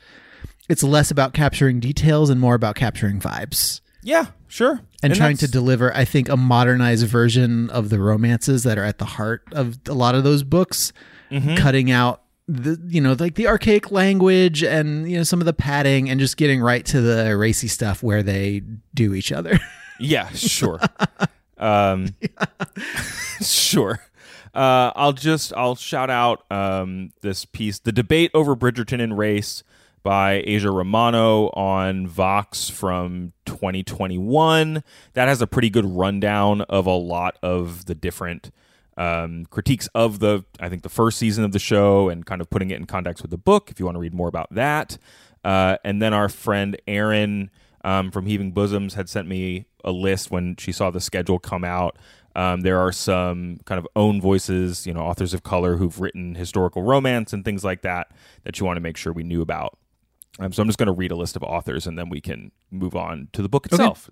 it's 0.70 0.82
less 0.84 1.12
about 1.12 1.34
capturing 1.34 1.80
details 1.82 2.30
and 2.30 2.40
more 2.40 2.56
about 2.56 2.76
capturing 2.76 3.20
vibes 3.20 3.82
Yeah, 4.02 4.28
sure. 4.48 4.80
and, 5.04 5.14
trying 5.14 5.36
to 5.38 5.48
deliver 5.50 5.94
i 5.96 6.06
think 6.06 6.30
a 6.30 6.38
modernized 6.38 7.06
version 7.08 7.70
of 7.70 7.90
the 7.90 8.00
romances 8.00 8.64
that 8.64 8.78
are 8.78 8.84
at 8.86 8.98
the 8.98 9.06
heart 9.06 9.44
of 9.52 9.78
a 9.88 9.94
lot 9.94 10.16
of 10.16 10.24
those 10.24 10.44
books 10.44 10.94
Mm-hmm. 11.32 11.56
cutting 11.56 11.90
out 11.92 12.22
the 12.48 12.80
you 12.88 13.02
know 13.02 13.16
like 13.20 13.36
the 13.36 13.48
archaic 13.48 13.92
language 13.92 14.64
and 14.64 15.10
you 15.10 15.18
know 15.18 15.24
some 15.24 15.40
of 15.42 15.46
the 15.46 15.54
padding 15.54 16.10
and 16.10 16.20
just 16.20 16.38
getting 16.38 16.62
right 16.62 16.86
to 16.86 17.02
the 17.02 17.36
racy 17.36 17.68
stuff 17.68 18.04
where 18.04 18.22
they 18.22 18.62
do 18.94 19.14
each 19.14 19.32
other 19.32 19.60
Yeah, 20.00 20.30
sure. 20.30 20.80
um, 21.58 22.16
sure. 23.42 24.02
Uh, 24.54 24.92
I'll 24.96 25.14
just 25.14 25.54
I'll 25.56 25.76
shout 25.76 26.10
out 26.10 26.44
um, 26.52 27.12
this 27.22 27.46
piece, 27.46 27.80
the 27.80 27.92
debate 27.92 28.32
over 28.34 28.56
Bridgerton 28.56 29.02
and 29.02 29.18
race 29.18 29.64
by 30.04 30.42
Aja 30.44 30.70
Romano 30.70 31.48
on 31.50 32.08
Vox 32.08 32.70
from 32.70 33.34
2021. 33.46 34.84
That 35.14 35.28
has 35.28 35.42
a 35.42 35.48
pretty 35.48 35.70
good 35.70 35.86
rundown 35.86 36.62
of 36.62 36.86
a 36.86 36.92
lot 36.92 37.38
of 37.42 37.86
the 37.86 37.96
different 37.96 38.52
um, 38.98 39.46
critiques 39.46 39.88
of 39.96 40.20
the 40.20 40.46
I 40.60 40.70
think 40.70 40.84
the 40.84 40.90
first 40.90 41.18
season 41.18 41.44
of 41.44 41.52
the 41.52 41.60
show 41.60 42.10
and 42.10 42.26
kind 42.26 42.42
of 42.42 42.50
putting 42.50 42.72
it 42.72 42.78
in 42.78 42.86
context 42.86 43.22
with 43.22 43.32
the 43.32 43.38
book. 43.38 43.70
If 43.72 43.80
you 43.80 43.86
want 43.86 43.96
to 43.96 44.00
read 44.00 44.14
more 44.14 44.28
about 44.28 44.54
that, 44.54 44.98
uh, 45.44 45.78
and 45.84 46.02
then 46.02 46.14
our 46.14 46.30
friend 46.30 46.78
Erin 46.88 47.52
um, 47.84 48.12
from 48.12 48.26
Heaving 48.26 48.52
Bosoms 48.52 48.96
had 48.96 49.10
sent 49.10 49.28
me 49.28 49.66
a 49.84 49.92
list 49.92 50.32
when 50.32 50.56
she 50.58 50.72
saw 50.72 50.90
the 50.90 51.02
schedule 51.02 51.40
come 51.40 51.64
out. 51.64 51.98
Um, 52.36 52.62
there 52.62 52.80
are 52.80 52.92
some 52.92 53.60
kind 53.66 53.80
of 53.80 53.88
own 53.96 54.20
voices, 54.20 54.86
you 54.86 54.94
know, 54.94 55.02
authors 55.02 55.34
of 55.34 55.44
color 55.44 55.78
who've 55.78 56.02
written 56.02 56.36
historical 56.36 56.84
romance 56.84 57.32
and 57.32 57.46
things 57.46 57.64
like 57.64 57.82
that 57.84 58.12
that 58.44 58.60
you 58.60 58.66
want 58.66 58.76
to 58.76 58.82
make 58.82 58.98
sure 58.98 59.14
we 59.14 59.24
knew 59.24 59.42
about. 59.42 59.78
Um, 60.40 60.52
so 60.52 60.62
I'm 60.62 60.68
just 60.68 60.78
going 60.78 60.88
to 60.88 60.94
read 60.94 61.12
a 61.12 61.16
list 61.16 61.38
of 61.38 61.44
authors 61.44 61.88
and 61.88 61.98
then 61.98 62.10
we 62.10 62.20
can 62.20 62.52
move 62.72 62.94
on 62.94 63.30
to 63.32 63.42
the 63.42 63.48
book 63.48 63.68
itself. 63.68 64.10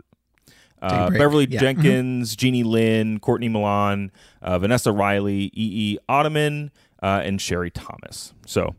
Uh. 0.83 1.09
Beverly 1.09 1.47
Yeah. 1.49 1.59
Jenkins, 1.59 2.35
Jeannie 2.35 2.63
Lin, 2.63 3.19
Courtney 3.19 3.49
Milan, 3.49 4.11
uh, 4.41 4.59
Vanessa 4.59 4.91
Riley, 4.91 5.45
E. 5.45 5.51
E. 5.55 5.97
Ottoman, 6.09 6.71
uh, 7.01 7.21
and 7.23 7.39
Sherry 7.41 7.71
Thomas. 7.71 8.33
So 8.45 8.75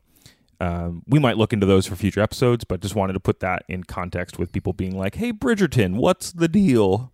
um, 0.61 1.03
we 1.09 1.19
might 1.19 1.37
look 1.37 1.53
into 1.53 1.67
those 1.67 1.87
for 1.87 1.97
future 1.97 2.21
episodes, 2.21 2.65
but 2.65 2.81
just 2.81 2.95
wanted 2.95 3.15
to 3.15 3.21
put 3.21 3.41
that 3.41 3.65
in 3.69 3.85
context 3.85 4.39
with 4.39 4.53
people 4.53 4.73
being 4.73 4.97
like, 4.97 5.15
"Hey, 5.17 5.33
Bridgerton, 5.33 5.97
what's 5.97 6.31
the 6.33 6.49
deal?" 6.49 7.13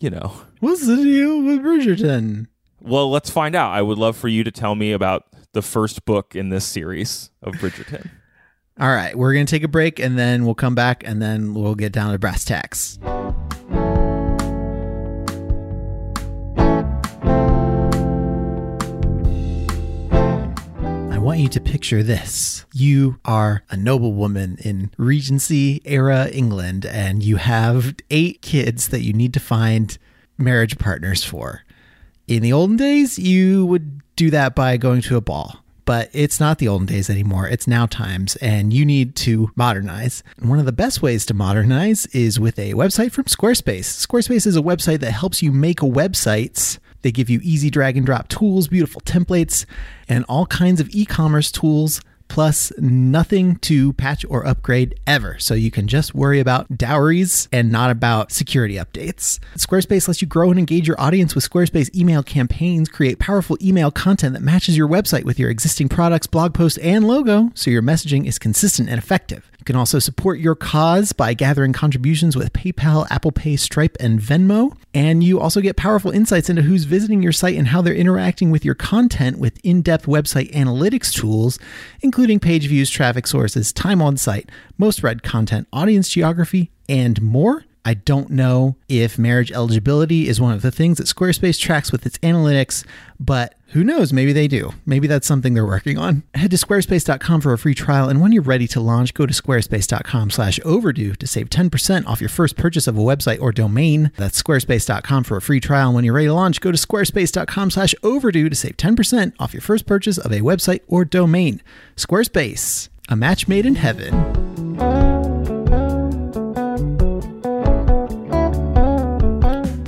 You 0.00 0.10
know. 0.10 0.32
What's 0.60 0.86
the 0.86 0.96
deal 0.96 1.42
with 1.42 1.60
Bridgerton? 1.60 2.46
Well, 2.80 3.10
let's 3.10 3.30
find 3.30 3.54
out. 3.54 3.72
I 3.72 3.80
would 3.80 3.96
love 3.96 4.16
for 4.16 4.28
you 4.28 4.44
to 4.44 4.50
tell 4.50 4.74
me 4.74 4.92
about 4.92 5.26
the 5.52 5.62
first 5.62 6.04
book 6.04 6.34
in 6.34 6.48
this 6.50 6.64
series 6.66 7.30
of 7.42 7.54
Bridgerton. 7.54 8.10
All 8.78 8.88
right, 8.90 9.16
we're 9.16 9.32
going 9.32 9.46
to 9.46 9.50
take 9.50 9.62
a 9.62 9.68
break 9.68 10.00
and 10.00 10.18
then 10.18 10.44
we'll 10.44 10.56
come 10.56 10.74
back 10.74 11.04
and 11.06 11.22
then 11.22 11.54
we'll 11.54 11.76
get 11.76 11.92
down 11.92 12.12
to 12.12 12.18
brass 12.18 12.44
tacks. 12.44 12.98
Want 21.24 21.40
you 21.40 21.48
to 21.48 21.60
picture 21.60 22.02
this. 22.02 22.66
You 22.74 23.18
are 23.24 23.62
a 23.70 23.78
noblewoman 23.78 24.58
in 24.60 24.90
Regency 24.98 25.80
era 25.86 26.28
England, 26.28 26.84
and 26.84 27.22
you 27.22 27.36
have 27.36 27.94
eight 28.10 28.42
kids 28.42 28.88
that 28.88 29.00
you 29.00 29.14
need 29.14 29.32
to 29.32 29.40
find 29.40 29.96
marriage 30.36 30.76
partners 30.76 31.24
for. 31.24 31.62
In 32.28 32.42
the 32.42 32.52
olden 32.52 32.76
days, 32.76 33.18
you 33.18 33.64
would 33.64 34.02
do 34.16 34.30
that 34.32 34.54
by 34.54 34.76
going 34.76 35.00
to 35.02 35.16
a 35.16 35.22
ball, 35.22 35.64
but 35.86 36.10
it's 36.12 36.40
not 36.40 36.58
the 36.58 36.68
olden 36.68 36.86
days 36.86 37.08
anymore. 37.08 37.48
It's 37.48 37.66
now 37.66 37.86
times, 37.86 38.36
and 38.36 38.70
you 38.70 38.84
need 38.84 39.16
to 39.16 39.50
modernize. 39.56 40.22
And 40.36 40.50
one 40.50 40.58
of 40.58 40.66
the 40.66 40.72
best 40.72 41.00
ways 41.00 41.24
to 41.26 41.34
modernize 41.34 42.04
is 42.06 42.38
with 42.38 42.58
a 42.58 42.74
website 42.74 43.12
from 43.12 43.24
Squarespace. 43.24 44.06
Squarespace 44.06 44.46
is 44.46 44.56
a 44.56 44.62
website 44.62 45.00
that 45.00 45.12
helps 45.12 45.42
you 45.42 45.52
make 45.52 45.78
websites. 45.78 46.78
They 47.04 47.12
give 47.12 47.28
you 47.28 47.38
easy 47.42 47.68
drag 47.68 47.98
and 47.98 48.06
drop 48.06 48.28
tools, 48.28 48.66
beautiful 48.66 49.02
templates, 49.02 49.66
and 50.08 50.24
all 50.26 50.46
kinds 50.46 50.80
of 50.80 50.88
e 50.90 51.04
commerce 51.04 51.52
tools 51.52 52.00
plus 52.28 52.72
nothing 52.78 53.56
to 53.56 53.92
patch 53.92 54.24
or 54.30 54.46
upgrade 54.46 54.98
ever. 55.06 55.38
So 55.38 55.52
you 55.52 55.70
can 55.70 55.86
just 55.86 56.14
worry 56.14 56.40
about 56.40 56.78
dowries 56.78 57.46
and 57.52 57.70
not 57.70 57.90
about 57.90 58.32
security 58.32 58.76
updates. 58.76 59.38
Squarespace 59.56 60.08
lets 60.08 60.22
you 60.22 60.26
grow 60.26 60.48
and 60.48 60.58
engage 60.58 60.88
your 60.88 60.98
audience 60.98 61.34
with 61.34 61.48
Squarespace 61.48 61.94
email 61.94 62.22
campaigns, 62.22 62.88
create 62.88 63.18
powerful 63.18 63.58
email 63.60 63.90
content 63.90 64.32
that 64.32 64.42
matches 64.42 64.76
your 64.76 64.88
website 64.88 65.24
with 65.24 65.38
your 65.38 65.50
existing 65.50 65.90
products, 65.90 66.26
blog 66.26 66.54
posts, 66.54 66.78
and 66.78 67.06
logo 67.06 67.50
so 67.54 67.70
your 67.70 67.82
messaging 67.82 68.26
is 68.26 68.38
consistent 68.38 68.88
and 68.88 68.98
effective. 68.98 69.50
You 69.64 69.72
can 69.72 69.76
also 69.76 69.98
support 69.98 70.40
your 70.40 70.54
cause 70.54 71.14
by 71.14 71.32
gathering 71.32 71.72
contributions 71.72 72.36
with 72.36 72.52
PayPal, 72.52 73.10
Apple 73.10 73.32
Pay, 73.32 73.56
Stripe, 73.56 73.96
and 73.98 74.20
Venmo. 74.20 74.76
And 74.92 75.24
you 75.24 75.40
also 75.40 75.62
get 75.62 75.78
powerful 75.78 76.10
insights 76.10 76.50
into 76.50 76.60
who's 76.60 76.84
visiting 76.84 77.22
your 77.22 77.32
site 77.32 77.56
and 77.56 77.68
how 77.68 77.80
they're 77.80 77.94
interacting 77.94 78.50
with 78.50 78.62
your 78.62 78.74
content 78.74 79.38
with 79.38 79.58
in 79.64 79.80
depth 79.80 80.04
website 80.04 80.52
analytics 80.52 81.14
tools, 81.14 81.58
including 82.02 82.40
page 82.40 82.66
views, 82.66 82.90
traffic 82.90 83.26
sources, 83.26 83.72
time 83.72 84.02
on 84.02 84.18
site, 84.18 84.50
most 84.76 85.02
read 85.02 85.22
content, 85.22 85.66
audience 85.72 86.10
geography, 86.10 86.70
and 86.86 87.22
more. 87.22 87.64
I 87.86 87.94
don't 87.94 88.28
know 88.28 88.76
if 88.90 89.18
marriage 89.18 89.50
eligibility 89.50 90.28
is 90.28 90.42
one 90.42 90.52
of 90.52 90.60
the 90.60 90.70
things 90.70 90.98
that 90.98 91.06
Squarespace 91.06 91.58
tracks 91.58 91.90
with 91.90 92.04
its 92.04 92.18
analytics, 92.18 92.84
but 93.18 93.54
who 93.74 93.82
knows? 93.82 94.12
Maybe 94.12 94.32
they 94.32 94.46
do. 94.46 94.72
Maybe 94.86 95.08
that's 95.08 95.26
something 95.26 95.52
they're 95.52 95.66
working 95.66 95.98
on. 95.98 96.22
Head 96.34 96.52
to 96.52 96.56
squarespace.com 96.56 97.40
for 97.40 97.52
a 97.52 97.58
free 97.58 97.74
trial, 97.74 98.08
and 98.08 98.20
when 98.20 98.30
you're 98.30 98.42
ready 98.42 98.68
to 98.68 98.80
launch, 98.80 99.12
go 99.14 99.26
to 99.26 99.34
squarespace.com/overdue 99.34 101.14
to 101.14 101.26
save 101.26 101.50
10% 101.50 102.06
off 102.06 102.20
your 102.20 102.30
first 102.30 102.56
purchase 102.56 102.86
of 102.86 102.96
a 102.96 103.00
website 103.00 103.40
or 103.40 103.50
domain. 103.50 104.12
That's 104.16 104.40
squarespace.com 104.40 105.24
for 105.24 105.36
a 105.36 105.42
free 105.42 105.58
trial. 105.58 105.88
And 105.88 105.96
when 105.96 106.04
you're 106.04 106.14
ready 106.14 106.28
to 106.28 106.34
launch, 106.34 106.60
go 106.60 106.70
to 106.70 106.78
squarespace.com/overdue 106.78 108.48
to 108.48 108.54
save 108.54 108.76
10% 108.76 109.34
off 109.40 109.52
your 109.52 109.60
first 109.60 109.86
purchase 109.86 110.18
of 110.18 110.30
a 110.30 110.38
website 110.38 110.82
or 110.86 111.04
domain. 111.04 111.60
Squarespace, 111.96 112.88
a 113.08 113.16
match 113.16 113.48
made 113.48 113.66
in 113.66 113.74
heaven. 113.74 114.12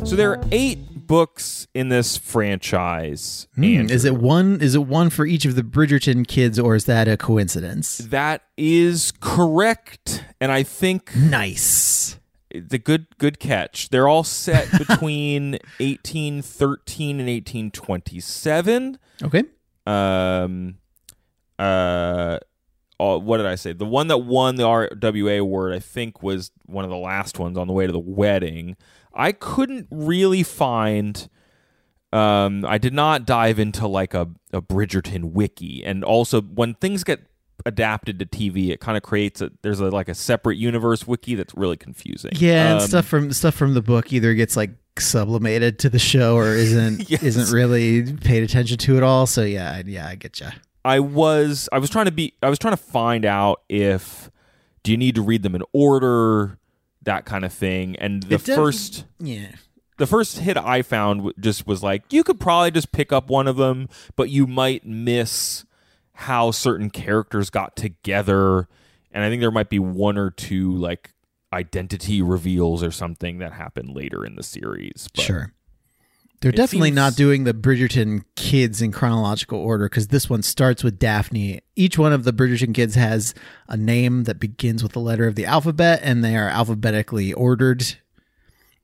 So 0.04 0.16
there 0.16 0.30
are 0.30 0.40
eight 0.50 0.78
books 1.06 1.66
in 1.74 1.88
this 1.88 2.16
franchise. 2.16 3.46
Andrew. 3.56 3.94
is 3.94 4.04
it 4.04 4.16
one? 4.16 4.60
Is 4.60 4.74
it 4.74 4.86
one 4.86 5.10
for 5.10 5.26
each 5.26 5.44
of 5.44 5.54
the 5.54 5.62
Bridgerton 5.62 6.26
kids, 6.26 6.58
or 6.58 6.74
is 6.74 6.84
that 6.86 7.08
a 7.08 7.16
coincidence? 7.16 7.98
That 7.98 8.42
is 8.56 9.12
correct, 9.20 10.24
and 10.40 10.50
I 10.52 10.62
think 10.62 11.14
Nice. 11.16 12.18
the 12.50 12.78
good 12.78 13.06
good 13.18 13.38
catch. 13.38 13.88
They're 13.90 14.08
all 14.08 14.24
set 14.24 14.70
between 14.78 15.52
1813 15.78 17.20
and 17.20 17.28
1827. 17.28 18.98
Okay. 19.22 19.44
Um, 19.86 20.78
uh, 21.58 22.38
uh, 22.98 23.18
what 23.18 23.36
did 23.36 23.46
I 23.46 23.54
say? 23.56 23.72
The 23.72 23.84
one 23.84 24.08
that 24.08 24.18
won 24.18 24.56
the 24.56 24.64
RWA 24.64 25.38
award, 25.38 25.74
I 25.74 25.78
think, 25.78 26.22
was 26.22 26.50
one 26.64 26.84
of 26.84 26.90
the 26.90 26.96
last 26.96 27.38
ones 27.38 27.58
on 27.58 27.66
the 27.66 27.72
way 27.72 27.86
to 27.86 27.92
the 27.92 27.98
wedding. 27.98 28.76
I 29.16 29.32
couldn't 29.32 29.88
really 29.90 30.42
find. 30.42 31.28
Um, 32.12 32.64
I 32.66 32.78
did 32.78 32.94
not 32.94 33.26
dive 33.26 33.58
into 33.58 33.86
like 33.86 34.14
a, 34.14 34.28
a 34.52 34.62
Bridgerton 34.62 35.32
wiki, 35.32 35.84
and 35.84 36.04
also 36.04 36.40
when 36.40 36.74
things 36.74 37.02
get 37.04 37.20
adapted 37.64 38.18
to 38.20 38.26
TV, 38.26 38.70
it 38.70 38.80
kind 38.80 38.96
of 38.96 39.02
creates 39.02 39.40
a 39.40 39.50
there's 39.62 39.80
a 39.80 39.86
like 39.90 40.08
a 40.08 40.14
separate 40.14 40.56
universe 40.56 41.06
wiki 41.06 41.34
that's 41.34 41.54
really 41.54 41.76
confusing. 41.76 42.30
Yeah, 42.34 42.72
and 42.72 42.80
Um, 42.82 42.86
stuff 42.88 43.06
from 43.06 43.32
stuff 43.32 43.54
from 43.54 43.74
the 43.74 43.82
book 43.82 44.12
either 44.12 44.34
gets 44.34 44.56
like 44.56 44.70
sublimated 44.98 45.78
to 45.80 45.90
the 45.90 45.98
show 45.98 46.36
or 46.36 46.54
isn't 46.54 47.10
Yes. 47.10 47.22
isn't 47.22 47.54
really 47.54 48.12
paid 48.14 48.42
attention 48.44 48.78
to 48.78 48.96
at 48.96 49.02
all. 49.02 49.26
So 49.26 49.42
yeah, 49.42 49.72
I- 49.72 49.84
yeah, 49.86 50.06
I 50.06 50.14
get 50.14 50.40
you. 50.40 50.46
I 50.84 51.00
was 51.00 51.68
I 51.72 51.78
was 51.80 51.90
trying 51.90 52.04
to 52.06 52.12
be 52.12 52.34
I 52.42 52.48
was 52.48 52.58
trying 52.58 52.72
to 52.74 52.82
find 52.82 53.24
out 53.24 53.62
if 53.68 54.30
do 54.84 54.92
you 54.92 54.96
need 54.96 55.16
to 55.16 55.22
read 55.22 55.42
them 55.42 55.54
in 55.56 55.62
order 55.72 56.58
that 57.06 57.24
kind 57.24 57.44
of 57.44 57.52
thing 57.52 57.96
and 57.96 58.22
the 58.24 58.38
first 58.38 59.04
Yeah. 59.18 59.48
the 59.96 60.06
first 60.06 60.38
hit 60.40 60.56
I 60.58 60.82
found 60.82 61.32
just 61.40 61.66
was 61.66 61.82
like 61.82 62.12
you 62.12 62.22
could 62.22 62.38
probably 62.38 62.70
just 62.70 62.92
pick 62.92 63.12
up 63.12 63.30
one 63.30 63.48
of 63.48 63.56
them 63.56 63.88
but 64.14 64.28
you 64.28 64.46
might 64.46 64.84
miss 64.86 65.64
how 66.12 66.50
certain 66.50 66.90
characters 66.90 67.48
got 67.50 67.74
together 67.76 68.68
and 69.12 69.24
I 69.24 69.28
think 69.30 69.40
there 69.40 69.50
might 69.50 69.70
be 69.70 69.78
one 69.78 70.18
or 70.18 70.30
two 70.30 70.72
like 70.76 71.12
identity 71.52 72.20
reveals 72.22 72.82
or 72.82 72.90
something 72.90 73.38
that 73.38 73.52
happened 73.52 73.94
later 73.94 74.24
in 74.26 74.34
the 74.36 74.42
series 74.42 75.08
but 75.14 75.24
Sure. 75.24 75.52
They're 76.40 76.50
It 76.50 76.56
definitely 76.56 76.88
seems- 76.88 76.96
not 76.96 77.16
doing 77.16 77.44
the 77.44 77.54
Bridgerton 77.54 78.22
kids 78.34 78.82
in 78.82 78.92
chronological 78.92 79.58
order 79.58 79.88
because 79.88 80.08
this 80.08 80.28
one 80.28 80.42
starts 80.42 80.84
with 80.84 80.98
Daphne. 80.98 81.60
Each 81.76 81.96
one 81.98 82.12
of 82.12 82.24
the 82.24 82.32
Bridgerton 82.32 82.74
kids 82.74 82.94
has 82.94 83.34
a 83.68 83.76
name 83.76 84.24
that 84.24 84.38
begins 84.38 84.82
with 84.82 84.92
the 84.92 85.00
letter 85.00 85.26
of 85.26 85.34
the 85.34 85.46
alphabet, 85.46 86.00
and 86.02 86.22
they 86.22 86.36
are 86.36 86.48
alphabetically 86.48 87.32
ordered 87.32 87.84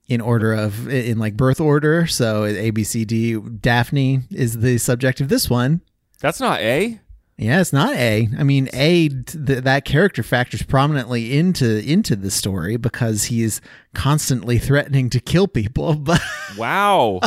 in 0.07 0.19
order 0.19 0.53
of 0.53 0.89
in 0.89 1.17
like 1.19 1.37
birth 1.37 1.61
order. 1.61 2.07
So 2.07 2.45
A 2.45 2.71
B 2.71 2.83
C 2.83 3.05
D. 3.05 3.35
Daphne 3.37 4.21
is 4.31 4.59
the 4.59 4.77
subject 4.77 5.21
of 5.21 5.29
this 5.29 5.49
one. 5.49 5.81
that's 6.19 6.39
not 6.39 6.59
A 6.59 6.99
Yeah, 7.37 7.61
it's 7.61 7.73
not 7.73 7.95
A. 7.95 8.29
I 8.37 8.43
mean, 8.43 8.69
A 8.73 9.09
th- 9.09 9.63
that 9.63 9.85
character 9.85 10.21
factors 10.23 10.61
prominently 10.61 11.35
into 11.37 11.79
into 11.83 12.15
the 12.15 12.29
story 12.29 12.77
because 12.77 13.25
he 13.25 13.41
is 13.41 13.59
constantly 13.95 14.59
threatening 14.59 15.09
to 15.09 15.19
kill 15.19 15.47
people. 15.47 15.95
But 16.03 16.21
Wow. 16.57 17.21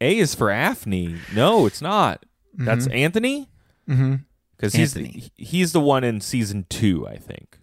A 0.00 0.18
is 0.18 0.34
for 0.34 0.48
Afni. 0.48 1.18
No, 1.34 1.66
it's 1.66 1.80
not. 1.80 2.24
That's 2.54 2.86
Anthony? 2.88 3.48
mm-hmm. 3.88 4.16
Because 4.56 4.74
he's 4.74 4.92
the, 4.92 5.22
he's 5.36 5.72
the 5.72 5.80
one 5.80 6.04
in 6.04 6.20
season 6.20 6.66
two, 6.68 7.06
I 7.08 7.16
think. 7.16 7.58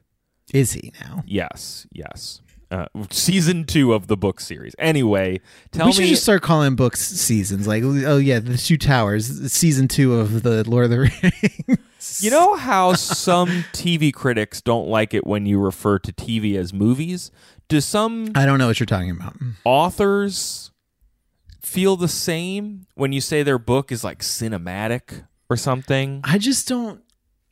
is 0.54 0.72
he 0.72 0.92
now? 1.02 1.24
Yes, 1.28 1.86
yes. 1.92 2.42
Uh, 2.70 2.86
season 3.12 3.64
two 3.64 3.94
of 3.94 4.08
the 4.08 4.18
book 4.18 4.42
series. 4.42 4.76
Anyway, 4.78 5.40
tell 5.72 5.86
we 5.86 5.94
should 5.94 6.02
me. 6.02 6.10
just 6.10 6.24
start 6.24 6.42
calling 6.42 6.76
books 6.76 7.00
seasons. 7.00 7.66
Like, 7.66 7.82
oh 7.84 8.18
yeah, 8.18 8.40
the 8.40 8.58
Two 8.58 8.78
Towers, 8.78 9.52
season 9.54 9.88
two 9.88 10.16
of 10.16 10.44
the 10.44 10.70
Lord 10.70 10.86
of 10.86 10.92
the 10.92 11.00
Rings. 11.70 12.22
you 12.22 12.30
know 12.30 12.56
how 12.56 12.94
some 12.94 13.48
TV 13.72 14.14
critics 14.14 14.62
don't 14.62 14.88
like 14.90 15.14
it 15.14 15.26
when 15.26 15.46
you 15.46 15.60
refer 15.60 15.98
to 16.00 16.12
TV 16.12 16.58
as 16.58 16.74
movies? 16.74 17.32
Do 17.70 17.80
some 17.80 18.32
I 18.36 18.46
don't 18.46 18.58
know 18.60 18.68
what 18.68 18.80
you're 18.82 18.86
talking 18.86 19.12
about. 19.12 19.36
authors 19.64 20.72
feel 21.62 21.96
the 21.96 22.08
same 22.08 22.86
when 22.96 23.12
you 23.14 23.22
say 23.22 23.44
their 23.44 23.60
book 23.60 23.92
is 23.92 24.04
like 24.04 24.20
cinematic 24.20 25.26
or 25.50 25.56
something? 25.58 26.22
I 26.24 26.38
just 26.38 26.68
don't. 26.68 27.02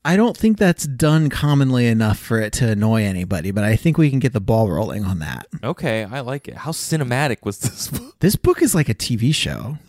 I 0.05 0.17
don't 0.17 0.37
think 0.37 0.59
that's 0.59 0.85
done 0.85 1.31
commonly 1.31 1.87
enough 1.87 2.19
for 2.19 2.39
it 2.39 2.53
to 2.53 2.69
annoy 2.69 3.01
anybody, 3.05 3.49
but 3.49 3.63
I 3.63 3.75
think 3.75 3.97
we 3.97 4.11
can 4.11 4.19
get 4.19 4.33
the 4.33 4.39
ball 4.39 4.69
rolling 4.69 5.03
on 5.03 5.17
that. 5.17 5.47
Okay, 5.63 6.03
I 6.03 6.19
like 6.19 6.47
it. 6.47 6.53
How 6.57 6.71
cinematic 6.71 7.37
was 7.43 7.57
this 7.57 7.87
book? 7.91 8.15
This 8.19 8.35
book 8.35 8.61
is 8.61 8.75
like 8.75 8.87
a 8.87 8.93
TV 8.93 9.33
show. 9.33 9.79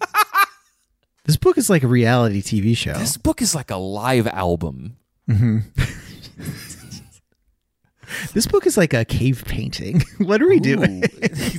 this 1.26 1.36
book 1.36 1.58
is 1.58 1.68
like 1.68 1.82
a 1.82 1.86
reality 1.86 2.40
TV 2.40 2.74
show. 2.74 2.94
This 2.94 3.18
book 3.18 3.42
is 3.42 3.54
like 3.54 3.70
a 3.70 3.76
live 3.76 4.26
album. 4.26 4.96
This 8.32 8.46
book 8.46 8.66
is 8.66 8.76
like 8.76 8.94
a 8.94 9.04
cave 9.04 9.42
painting. 9.46 10.00
what 10.18 10.40
are 10.40 10.48
we 10.48 10.60
doing? 10.60 11.00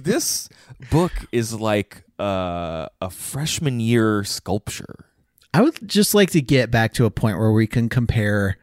This 0.01 0.47
book 0.89 1.11
is 1.33 1.53
like 1.53 2.03
uh, 2.17 2.87
a 3.01 3.09
freshman 3.09 3.81
year 3.81 4.23
sculpture. 4.23 5.06
I 5.53 5.62
would 5.62 5.88
just 5.88 6.13
like 6.13 6.29
to 6.31 6.41
get 6.41 6.69
back 6.71 6.93
to 6.93 7.05
a 7.05 7.12
point 7.12 7.38
where 7.38 7.51
we 7.51 7.67
can 7.67 7.89
compare 7.89 8.57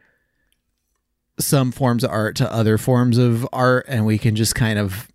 some 1.39 1.71
forms 1.71 2.03
of 2.03 2.11
art 2.11 2.35
to 2.37 2.51
other 2.51 2.77
forms 2.77 3.17
of 3.17 3.47
art 3.51 3.85
and 3.89 4.05
we 4.05 4.17
can 4.17 4.35
just 4.35 4.55
kind 4.55 4.79
of 4.79 5.09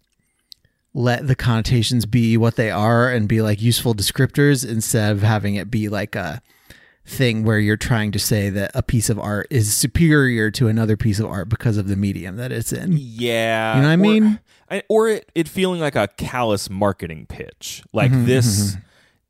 let 0.93 1.27
the 1.27 1.35
connotations 1.35 2.05
be 2.05 2.37
what 2.37 2.57
they 2.57 2.71
are 2.71 3.11
and 3.11 3.29
be 3.29 3.41
like 3.41 3.63
useful 3.63 3.95
descriptors 3.95 4.69
instead 4.69 5.13
of 5.13 5.23
having 5.23 5.55
it 5.55 5.71
be 5.71 5.89
like 5.89 6.15
a 6.17 6.43
thing 7.07 7.43
where 7.45 7.59
you're 7.59 7.77
trying 7.77 8.13
to 8.13 8.19
say 8.19 8.51
that 8.51 8.71
a 8.75 8.83
piece 8.83 9.09
of 9.09 9.19
art 9.19 9.47
is 9.51 9.75
superior 9.75 10.51
to 10.51 10.69
another 10.69 10.97
piece 10.97 11.19
of 11.19 11.27
art 11.27 11.49
because 11.49 11.77
of 11.79 11.89
the 11.89 11.97
medium 11.97 12.37
that 12.37 12.53
it's 12.53 12.73
in. 12.73 12.93
Yeah, 13.01 13.77
You 13.77 13.83
know 13.83 13.89
what 13.89 13.93
I 13.93 13.95
or- 13.95 13.97
mean? 13.97 14.41
I- 14.71 14.83
or 14.89 15.09
it, 15.09 15.33
it 15.35 15.49
feeling 15.49 15.81
like 15.81 15.97
a 15.97 16.07
callous 16.17 16.69
marketing 16.69 17.27
pitch, 17.29 17.83
like 17.93 18.13
Mm-hmm, 18.13 18.27
this. 18.27 18.77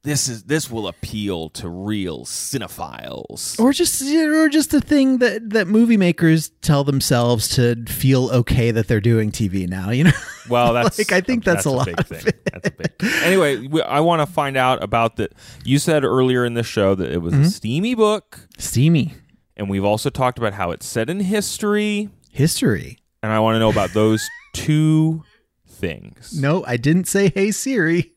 This 0.02 0.28
is 0.28 0.44
this 0.44 0.70
will 0.70 0.88
appeal 0.88 1.50
to 1.50 1.68
real 1.68 2.24
cinephiles. 2.24 3.60
Or 3.60 3.72
just 3.72 4.00
or 4.02 4.48
just 4.48 4.72
a 4.72 4.80
thing 4.80 5.18
that 5.18 5.50
that 5.50 5.66
movie 5.66 5.96
makers 5.98 6.48
tell 6.62 6.84
themselves 6.84 7.48
to 7.56 7.84
feel 7.86 8.30
okay 8.30 8.70
that 8.70 8.88
they're 8.88 9.00
doing 9.00 9.30
TV 9.30 9.68
now, 9.68 9.90
you 9.90 10.04
know? 10.04 10.12
Well, 10.48 10.72
that's 10.72 10.98
Like, 10.98 11.12
I 11.12 11.20
think 11.20 11.44
that's 11.44 11.64
a 11.64 11.70
lot 11.70 11.86
big 11.86 12.00
of 12.00 12.08
thing. 12.08 12.32
That's 12.50 12.66
a 12.68 12.70
big. 12.72 12.98
Thing. 12.98 13.10
Anyway, 13.22 13.58
we, 13.68 13.82
I 13.82 14.00
want 14.00 14.20
to 14.20 14.26
find 14.26 14.56
out 14.56 14.82
about 14.82 15.14
the. 15.16 15.28
You 15.64 15.78
said 15.78 16.02
earlier 16.02 16.44
in 16.44 16.54
the 16.54 16.64
show 16.64 16.96
that 16.96 17.12
it 17.12 17.18
was 17.18 17.34
Mm-hmm. 17.34 17.42
a 17.42 17.50
steamy 17.50 17.94
book, 17.94 18.48
Steamy. 18.58 19.14
and 19.56 19.68
we've 19.70 19.84
also 19.84 20.10
talked 20.10 20.38
about 20.38 20.54
how 20.54 20.72
it's 20.72 20.86
set 20.86 21.08
in 21.08 21.20
history, 21.20 22.08
History. 22.32 22.98
and 23.22 23.30
I 23.30 23.38
want 23.38 23.54
to 23.56 23.58
know 23.60 23.70
about 23.70 23.92
those 23.92 24.26
two 24.52 25.22
things. 25.68 26.32
No, 26.40 26.64
I 26.66 26.76
didn't 26.76 27.06
say 27.06 27.30
hey 27.32 27.52
Siri. 27.52 28.12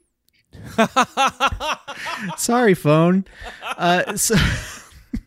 Sorry, 2.38 2.74
phone. 2.74 3.26
Uh, 3.78 4.16
so, 4.16 4.36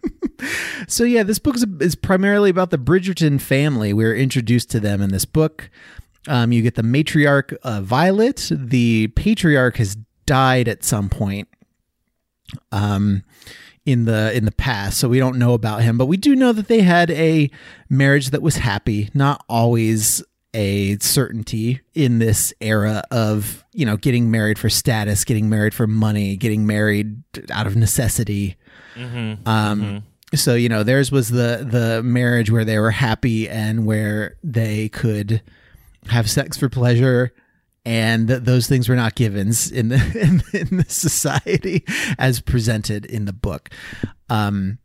so 0.89 1.05
yeah, 1.05 1.23
this 1.23 1.39
book 1.39 1.57
is, 1.57 1.67
is 1.81 1.95
primarily 1.95 2.51
about 2.51 2.71
the 2.71 2.79
Bridgerton 2.79 3.41
family. 3.41 3.93
We're 3.93 4.17
introduced 4.17 4.71
to 4.71 4.81
them 4.81 5.03
in 5.03 5.11
this 5.11 5.25
book. 5.25 5.71
Um, 6.29 6.53
you 6.53 6.63
get 6.63 6.75
the 6.75 6.83
matriarch 6.83 7.57
uh, 7.63 7.81
Violet. 7.81 8.51
The 8.51 9.09
patriarch 9.09 9.77
has 9.77 9.97
died 10.27 10.69
at 10.69 10.85
some 10.85 11.09
point. 11.09 11.49
Um, 12.73 13.25
in 13.85 14.05
the 14.05 14.37
in 14.37 14.45
the 14.45 14.53
past, 14.53 14.99
so 14.99 15.09
we 15.09 15.21
don't 15.21 15.39
know 15.39 15.55
about 15.55 15.83
him, 15.83 15.97
but 15.97 16.07
we 16.07 16.17
do 16.17 16.35
know 16.35 16.53
that 16.53 16.67
they 16.67 16.81
had 16.81 17.09
a 17.13 17.49
marriage 17.89 18.31
that 18.31 18.43
was 18.43 18.57
happy. 18.57 19.11
Not 19.15 19.45
always 19.49 20.25
a 20.57 20.99
certainty 20.99 21.83
in 21.95 22.19
this 22.19 22.53
era 22.63 23.05
of 23.11 23.65
you 23.73 23.85
know 23.85 23.97
getting 23.97 24.31
married 24.31 24.59
for 24.59 24.71
status, 24.71 25.25
getting 25.25 25.49
married 25.49 25.75
for 25.75 25.87
money, 25.87 26.37
getting 26.37 26.67
married 26.67 27.23
out 27.53 27.67
of 27.67 27.77
necessity. 27.77 28.57
Um, 29.47 30.03
so 30.35 30.55
you 30.55 30.69
know 30.69 30.83
theirs 30.83 31.13
was 31.13 31.29
the 31.29 31.67
the 31.71 32.03
marriage 32.03 32.51
where 32.51 32.65
they 32.65 32.79
were 32.79 32.91
happy 32.91 33.49
and 33.49 33.87
where 33.87 34.37
they 34.43 34.89
could 34.89 35.43
have 36.09 36.29
sex 36.29 36.57
for 36.57 36.69
pleasure 36.69 37.33
and 37.85 38.27
th- 38.29 38.43
those 38.43 38.67
things 38.67 38.89
were 38.89 38.97
not 38.97 39.15
givens 39.15 39.71
in 39.71 39.89
the 39.89 39.97
in, 40.53 40.59
in 40.59 40.79
the 40.79 40.87
society 40.89 41.85
as 42.19 42.41
presented 42.41 43.05
in 43.07 43.27
the 43.27 43.33
book. 43.33 43.71
Um 44.29 44.79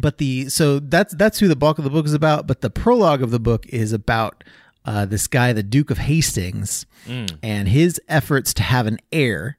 but 0.00 0.18
the 0.18 0.48
so 0.48 0.78
that's 0.78 1.14
that's 1.14 1.38
who 1.38 1.48
the 1.48 1.56
bulk 1.56 1.78
of 1.78 1.84
the 1.84 1.90
book 1.90 2.06
is 2.06 2.14
about 2.14 2.46
but 2.46 2.60
the 2.60 2.70
prologue 2.70 3.22
of 3.22 3.30
the 3.30 3.40
book 3.40 3.66
is 3.68 3.92
about 3.92 4.44
uh, 4.84 5.04
this 5.06 5.26
guy 5.26 5.52
the 5.52 5.62
duke 5.62 5.90
of 5.90 5.98
hastings 5.98 6.86
and 7.42 7.68
his 7.68 8.00
efforts 8.08 8.54
to 8.54 8.62
have 8.62 8.86
an 8.86 8.98
heir 9.12 9.58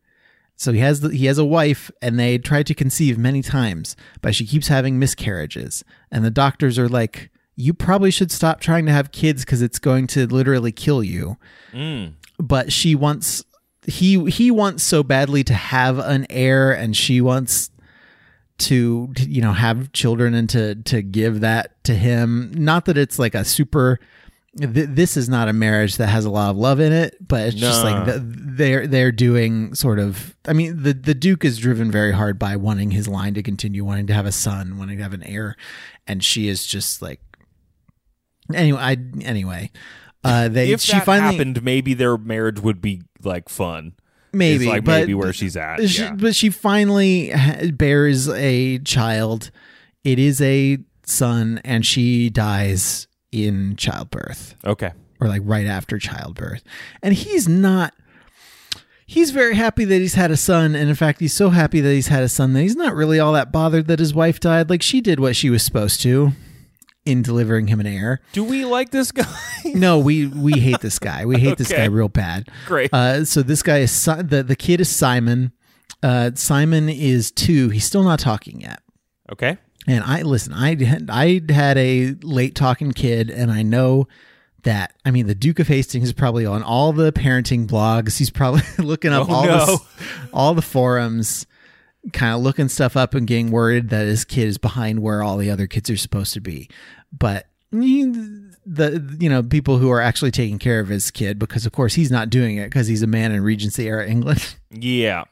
so 0.61 0.71
he 0.71 0.79
has 0.79 0.99
the, 0.99 1.09
he 1.09 1.25
has 1.25 1.39
a 1.39 1.43
wife, 1.43 1.89
and 2.03 2.19
they 2.19 2.37
try 2.37 2.61
to 2.61 2.75
conceive 2.75 3.17
many 3.17 3.41
times, 3.41 3.95
but 4.21 4.35
she 4.35 4.45
keeps 4.45 4.67
having 4.67 4.99
miscarriages. 4.99 5.83
And 6.11 6.23
the 6.23 6.29
doctors 6.29 6.77
are 6.77 6.87
like, 6.87 7.31
"You 7.55 7.73
probably 7.73 8.11
should 8.11 8.31
stop 8.31 8.59
trying 8.59 8.85
to 8.85 8.91
have 8.91 9.11
kids 9.11 9.43
because 9.43 9.63
it's 9.63 9.79
going 9.79 10.05
to 10.07 10.27
literally 10.27 10.71
kill 10.71 11.03
you." 11.03 11.37
But 12.37 12.71
she 12.71 12.93
wants 12.93 13.43
he 13.87 14.29
he 14.29 14.51
wants 14.51 14.83
so 14.83 15.01
badly 15.01 15.43
to 15.45 15.55
have 15.55 15.97
an 15.97 16.27
heir, 16.29 16.71
and 16.71 16.95
she 16.95 17.21
wants 17.21 17.71
to 18.59 19.11
to, 19.15 19.27
you 19.27 19.41
know 19.41 19.53
have 19.53 19.91
children 19.93 20.35
and 20.35 20.47
to 20.51 20.75
to 20.75 21.01
give 21.01 21.39
that 21.39 21.83
to 21.85 21.95
him. 21.95 22.51
Not 22.53 22.85
that 22.85 22.99
it's 22.99 23.17
like 23.17 23.33
a 23.33 23.43
super. 23.43 23.99
Th- 24.57 24.89
this 24.89 25.15
is 25.15 25.29
not 25.29 25.47
a 25.47 25.53
marriage 25.53 25.95
that 25.95 26.07
has 26.07 26.25
a 26.25 26.29
lot 26.29 26.49
of 26.49 26.57
love 26.57 26.81
in 26.81 26.91
it, 26.91 27.15
but 27.25 27.47
it's 27.47 27.55
just 27.55 27.83
like 27.85 28.05
the, 28.05 28.21
they're 28.21 28.85
they're 28.85 29.11
doing 29.13 29.73
sort 29.75 29.97
of. 29.97 30.35
I 30.45 30.51
mean, 30.51 30.83
the 30.83 30.93
the 30.93 31.13
Duke 31.13 31.45
is 31.45 31.57
driven 31.57 31.89
very 31.89 32.11
hard 32.11 32.37
by 32.37 32.57
wanting 32.57 32.91
his 32.91 33.07
line 33.07 33.33
to 33.35 33.43
continue, 33.43 33.85
wanting 33.85 34.07
to 34.07 34.13
have 34.13 34.25
a 34.25 34.31
son, 34.31 34.77
wanting 34.77 34.97
to 34.97 35.03
have 35.03 35.13
an 35.13 35.23
heir, 35.23 35.55
and 36.05 36.21
she 36.21 36.49
is 36.49 36.65
just 36.65 37.01
like. 37.01 37.21
Anyway, 38.53 38.79
I 38.81 38.97
anyway, 39.21 39.71
uh, 40.25 40.49
they 40.49 40.73
if 40.73 40.81
she 40.81 40.93
that 40.93 41.05
finally 41.05 41.37
happened, 41.37 41.63
maybe 41.63 41.93
their 41.93 42.17
marriage 42.17 42.59
would 42.59 42.81
be 42.81 43.03
like 43.23 43.47
fun. 43.47 43.93
maybe 44.33 44.65
like 44.65 44.83
but 44.83 44.99
maybe 44.99 45.13
where 45.13 45.31
she's 45.31 45.55
at. 45.55 45.87
she, 45.87 46.01
yeah. 46.01 46.11
But 46.11 46.35
she 46.35 46.49
finally 46.49 47.31
bears 47.71 48.27
a 48.27 48.79
child. 48.79 49.49
It 50.03 50.19
is 50.19 50.41
a 50.41 50.79
son, 51.05 51.61
and 51.63 51.85
she 51.85 52.29
dies 52.29 53.07
in 53.31 53.75
childbirth, 53.77 54.55
Okay. 54.65 54.91
or 55.19 55.27
like 55.27 55.41
right 55.45 55.67
after 55.67 55.97
childbirth. 55.99 56.63
And 57.01 57.13
he's 57.13 57.47
not. 57.47 57.93
He's 59.05 59.31
very 59.31 59.55
happy 59.55 59.83
that 59.83 59.99
he's 59.99 60.13
had 60.13 60.31
a 60.31 60.37
son, 60.37 60.73
and 60.73 60.87
in 60.89 60.95
fact, 60.95 61.19
he's 61.19 61.33
so 61.33 61.49
happy 61.49 61.81
that 61.81 61.91
he's 61.91 62.07
had 62.07 62.23
a 62.23 62.29
son 62.29 62.53
that 62.53 62.61
he's 62.61 62.77
not 62.77 62.95
really 62.95 63.19
all 63.19 63.33
that 63.33 63.51
bothered 63.51 63.87
that 63.87 63.99
his 63.99 64.13
wife 64.13 64.39
died. 64.39 64.69
Like 64.69 64.81
she 64.81 65.01
did 65.01 65.19
what 65.19 65.35
she 65.35 65.49
was 65.49 65.63
supposed 65.63 66.01
to 66.03 66.31
in 67.05 67.21
delivering 67.21 67.67
him 67.67 67.81
an 67.81 67.87
heir. 67.87 68.21
Do 68.31 68.43
we 68.43 68.63
like 68.63 68.91
this 68.91 69.11
guy? 69.11 69.25
No, 69.65 69.99
we 69.99 70.25
we 70.27 70.53
hate 70.59 70.79
this 70.81 70.97
guy. 70.97 71.25
We 71.25 71.39
hate 71.39 71.57
this 71.57 71.71
guy 71.71 71.85
real 71.85 72.09
bad. 72.09 72.49
Great. 72.65 72.91
Uh, 72.93 73.23
so 73.25 73.41
this 73.43 73.61
guy 73.61 73.77
is 73.79 73.91
Si- 73.91 74.21
the 74.23 74.41
the 74.43 74.55
kid 74.55 74.81
is 74.81 74.89
Simon. 74.89 75.51
Uh, 76.01 76.31
Simon 76.35 76.89
is 76.89 77.31
two. 77.31 77.69
He's 77.69 77.85
still 77.85 78.03
not 78.03 78.19
talking 78.19 78.61
yet. 78.61 78.79
okay. 79.31 79.57
And 79.87 80.03
I 80.03 80.21
listen. 80.21 80.53
I 80.53 80.75
had- 80.83 81.09
I 81.09 81.41
had 81.51 81.77
a 81.77 82.15
late 82.21 82.55
talking 82.55 82.91
kid, 82.91 83.29
and 83.31 83.51
I 83.51 83.63
know 83.63 84.07
that. 84.63 84.93
I 85.05 85.11
mean, 85.11 85.25
the 85.27 85.33
Duke 85.35 85.59
of 85.59 85.67
Hastings 85.67 86.05
is 86.09 86.13
probably 86.13 86.45
on 86.45 86.61
all 86.61 86.93
the 86.93 87.11
parenting 87.11 87.65
blogs. 87.67 88.17
He's 88.17 88.29
probably 88.29 88.61
looking 88.77 89.11
up 89.11 89.27
Oh, 89.29 89.33
all 89.33 89.45
no. 89.45 89.65
the 89.65 89.79
all 90.33 90.53
the 90.53 90.61
forums, 90.61 91.47
kind 92.13 92.35
of 92.35 92.41
looking 92.41 92.67
stuff 92.69 92.95
up 92.95 93.15
and 93.15 93.25
getting 93.25 93.49
worried 93.49 93.89
that 93.89 94.05
his 94.05 94.23
kid 94.23 94.47
is 94.47 94.57
behind 94.59 95.01
where 95.01 95.23
all 95.23 95.37
the 95.37 95.49
other 95.49 95.65
kids 95.67 95.89
are 95.89 95.97
supposed 95.97 96.33
to 96.35 96.41
be. 96.41 96.69
But 97.11 97.47
the 97.71 99.17
you 99.19 99.29
know 99.29 99.41
people 99.41 99.77
who 99.79 99.89
are 99.89 100.01
actually 100.01 100.31
taking 100.31 100.59
care 100.59 100.79
of 100.79 100.87
his 100.89 101.09
kid, 101.11 101.39
because 101.39 101.65
of 101.65 101.71
course 101.71 101.95
he's 101.95 102.11
not 102.11 102.29
doing 102.29 102.57
it 102.57 102.65
because 102.65 102.87
he's 102.87 103.01
a 103.01 103.07
man 103.07 103.31
in 103.31 103.41
Regency 103.43 103.87
era 103.87 104.07
England. 104.07 104.55
Yeah. 104.73 105.25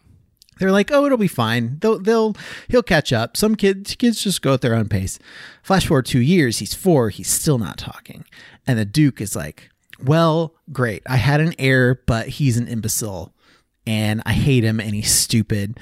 They're 0.59 0.71
like, 0.71 0.91
oh, 0.91 1.05
it'll 1.05 1.17
be 1.17 1.27
fine. 1.27 1.77
They'll 1.79 1.99
they'll 1.99 2.35
he'll 2.67 2.83
catch 2.83 3.11
up. 3.13 3.37
Some 3.37 3.55
kids 3.55 3.95
kids 3.95 4.21
just 4.21 4.41
go 4.41 4.53
at 4.53 4.61
their 4.61 4.75
own 4.75 4.89
pace. 4.89 5.17
Flash 5.63 5.87
forward 5.87 6.05
two 6.05 6.21
years, 6.21 6.59
he's 6.59 6.73
four, 6.73 7.09
he's 7.09 7.29
still 7.29 7.57
not 7.57 7.77
talking. 7.77 8.25
And 8.67 8.77
the 8.77 8.85
Duke 8.85 9.21
is 9.21 9.35
like, 9.35 9.69
Well, 10.03 10.53
great. 10.71 11.01
I 11.07 11.15
had 11.15 11.39
an 11.39 11.55
heir, 11.57 12.01
but 12.05 12.27
he's 12.27 12.57
an 12.57 12.67
imbecile. 12.67 13.33
And 13.87 14.21
I 14.25 14.33
hate 14.33 14.63
him 14.63 14.79
and 14.79 14.93
he's 14.93 15.11
stupid. 15.11 15.79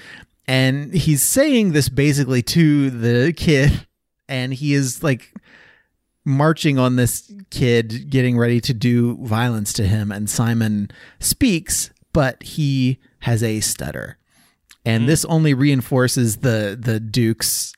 And 0.47 0.93
he's 0.93 1.21
saying 1.21 1.73
this 1.73 1.89
basically 1.89 2.41
to 2.43 2.89
the 2.89 3.33
kid, 3.33 3.85
and 4.29 4.53
he 4.53 4.73
is 4.73 5.03
like 5.03 5.33
marching 6.23 6.77
on 6.77 6.97
this 6.97 7.31
kid, 7.49 8.09
getting 8.09 8.37
ready 8.37 8.61
to 8.61 8.73
do 8.73 9.17
violence 9.25 9.73
to 9.73 9.83
him. 9.83 10.11
And 10.11 10.29
Simon 10.29 10.91
speaks, 11.19 11.89
but 12.13 12.41
he 12.43 12.99
has 13.19 13.41
a 13.41 13.59
stutter. 13.59 14.17
And 14.87 15.09
this 15.09 15.25
only 15.25 15.53
reinforces 15.53 16.37
the 16.37 16.79
the 16.79 16.97
Duke's 16.99 17.73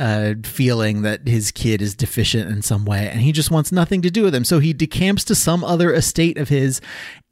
uh, 0.00 0.34
feeling 0.42 1.02
that 1.02 1.28
his 1.28 1.52
kid 1.52 1.80
is 1.80 1.94
deficient 1.94 2.50
in 2.50 2.62
some 2.62 2.84
way, 2.84 3.08
and 3.08 3.20
he 3.20 3.30
just 3.30 3.52
wants 3.52 3.70
nothing 3.70 4.02
to 4.02 4.10
do 4.10 4.24
with 4.24 4.34
him. 4.34 4.44
So 4.44 4.58
he 4.58 4.74
decamps 4.74 5.24
to 5.26 5.36
some 5.36 5.62
other 5.62 5.92
estate 5.92 6.36
of 6.36 6.48
his, 6.48 6.80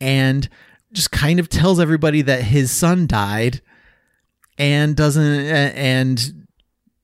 and 0.01 0.49
just 0.93 1.11
kind 1.11 1.41
of 1.41 1.49
tells 1.49 1.81
everybody 1.81 2.23
that 2.23 2.43
his 2.43 2.71
son 2.71 3.09
died, 3.09 3.61
and 4.59 4.95
doesn't, 4.95 5.25
and 5.25 6.47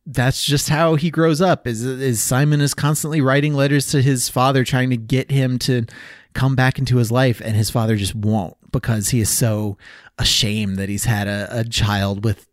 that's 0.07 0.45
just 0.45 0.69
how 0.69 0.95
he 0.95 1.11
grows 1.11 1.41
up. 1.41 1.67
Is 1.67 1.85
is 1.85 2.23
Simon 2.23 2.61
is 2.61 2.73
constantly 2.73 3.21
writing 3.21 3.55
letters 3.55 3.89
to 3.89 4.01
his 4.01 4.29
father, 4.29 4.63
trying 4.63 4.91
to 4.91 4.97
get 4.97 5.33
him 5.33 5.59
to 5.61 5.87
come 6.35 6.55
back 6.55 6.79
into 6.79 6.99
his 6.99 7.11
life, 7.11 7.41
and 7.45 7.57
his 7.57 7.69
father 7.69 7.97
just 7.97 8.15
won't 8.15 8.57
because 8.71 9.09
he 9.09 9.21
is 9.21 9.29
so 9.29 9.77
ashamed 10.21 10.77
that 10.77 10.89
he's 10.89 11.05
had 11.05 11.27
a, 11.27 11.49
a 11.51 11.65
child 11.65 12.25
with 12.25 12.47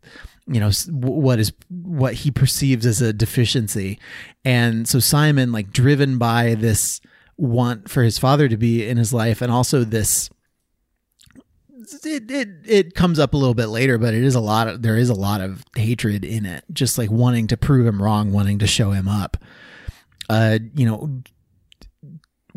you 0.46 0.58
know 0.58 0.70
what 0.90 1.38
is 1.38 1.52
what 1.68 2.14
he 2.14 2.30
perceives 2.30 2.86
as 2.86 3.02
a 3.02 3.12
deficiency. 3.12 3.98
And 4.44 4.88
so 4.88 4.98
simon 4.98 5.52
like 5.52 5.70
driven 5.70 6.18
by 6.18 6.54
this 6.54 7.00
want 7.36 7.88
for 7.90 8.02
his 8.02 8.18
father 8.18 8.48
to 8.48 8.56
be 8.56 8.88
in 8.88 8.96
his 8.96 9.12
life 9.12 9.40
and 9.42 9.52
also 9.52 9.84
this 9.84 10.28
it, 12.04 12.28
it 12.30 12.48
it 12.64 12.94
comes 12.94 13.18
up 13.20 13.32
a 13.32 13.36
little 13.36 13.54
bit 13.54 13.68
later 13.68 13.96
but 13.96 14.12
it 14.12 14.24
is 14.24 14.34
a 14.34 14.40
lot 14.40 14.66
of 14.66 14.82
there 14.82 14.96
is 14.96 15.08
a 15.08 15.14
lot 15.14 15.40
of 15.40 15.64
hatred 15.76 16.24
in 16.24 16.44
it 16.44 16.64
just 16.72 16.98
like 16.98 17.10
wanting 17.10 17.46
to 17.46 17.56
prove 17.56 17.86
him 17.86 18.02
wrong 18.02 18.32
wanting 18.32 18.58
to 18.58 18.66
show 18.66 18.90
him 18.90 19.06
up. 19.06 19.36
Uh 20.28 20.58
you 20.74 20.84
know 20.84 21.22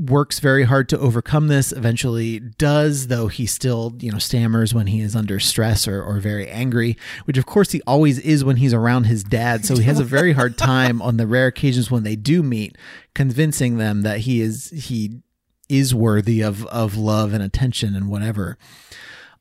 works 0.10 0.40
very 0.40 0.64
hard 0.64 0.90
to 0.90 1.00
overcome 1.00 1.48
this. 1.48 1.72
Eventually 1.72 2.40
does 2.40 3.08
though 3.08 3.28
he 3.28 3.46
still 3.46 3.94
you 4.00 4.12
know 4.12 4.18
stammers 4.18 4.74
when 4.74 4.88
he 4.88 5.02
is 5.02 5.16
under 5.16 5.40
stress 5.40 5.88
or, 5.88 6.02
or 6.02 6.20
very 6.20 6.48
angry 6.50 6.98
which 7.26 7.38
of 7.38 7.46
course 7.46 7.72
he 7.72 7.82
always 7.86 8.20
is 8.20 8.44
when 8.44 8.58
he's 8.58 8.74
around 8.74 9.06
his 9.06 9.24
dad. 9.24 9.66
So 9.66 9.78
he 9.78 9.84
has 9.84 10.00
a 10.00 10.04
very 10.04 10.34
hard 10.34 10.58
time 10.58 11.02
on 11.02 11.18
the 11.18 11.28
rare 11.28 11.48
occasions 11.48 11.92
when 11.92 12.04
they 12.04 12.16
do 12.16 12.42
meet 12.42 12.78
convincing 13.14 13.78
them 13.78 14.02
that 14.02 14.20
he 14.22 14.42
is 14.42 14.70
he 14.72 15.22
is 15.70 15.94
worthy 15.96 16.42
of 16.42 16.66
of 16.68 16.98
love 16.98 17.34
and 17.34 17.44
attention 17.44 17.96
and 17.96 18.10
whatever 18.10 18.58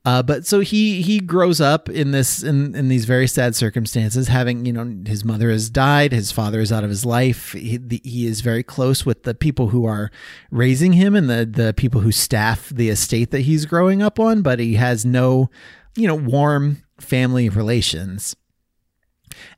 uh, 0.05 0.23
but 0.23 0.47
so 0.47 0.61
he 0.61 1.03
he 1.03 1.21
grows 1.21 1.61
up 1.61 1.91
in 1.91 2.11
this 2.11 2.43
in, 2.43 2.75
in 2.75 2.89
these 2.89 3.05
very 3.05 3.27
sad 3.27 3.55
circumstances, 3.55 4.29
having 4.29 4.65
you 4.65 4.73
know 4.73 4.97
his 5.07 5.27
mother 5.27 5.51
has 5.51 5.69
died, 5.69 6.13
his 6.13 6.33
father 6.33 6.61
is 6.61 6.73
out 6.73 6.85
of 6.85 6.91
his 6.91 7.05
life. 7.05 7.53
He, 7.53 7.77
the, 7.77 8.01
he 8.03 8.27
is 8.27 8.41
very 8.41 8.63
close 8.63 9.05
with 9.05 9.25
the 9.25 9.35
people 9.35 9.69
who 9.69 9.85
are 9.85 10.11
raising 10.51 10.95
him 10.95 11.15
and 11.15 11.29
the 11.29 11.45
the 11.45 11.75
people 11.75 12.01
who 12.01 12.13
staff 12.13 12.71
the 12.71 12.89
estate 12.89 13.31
that 13.33 13.41
he's 13.41 13.67
growing 13.67 14.03
up 14.03 14.19
on, 14.19 14.41
but 14.41 14.59
he 14.59 14.75
has 14.77 15.05
no 15.05 15.51
you 15.95 16.07
know 16.07 16.15
warm 16.15 16.83
family 16.99 17.51
relations. 17.51 18.35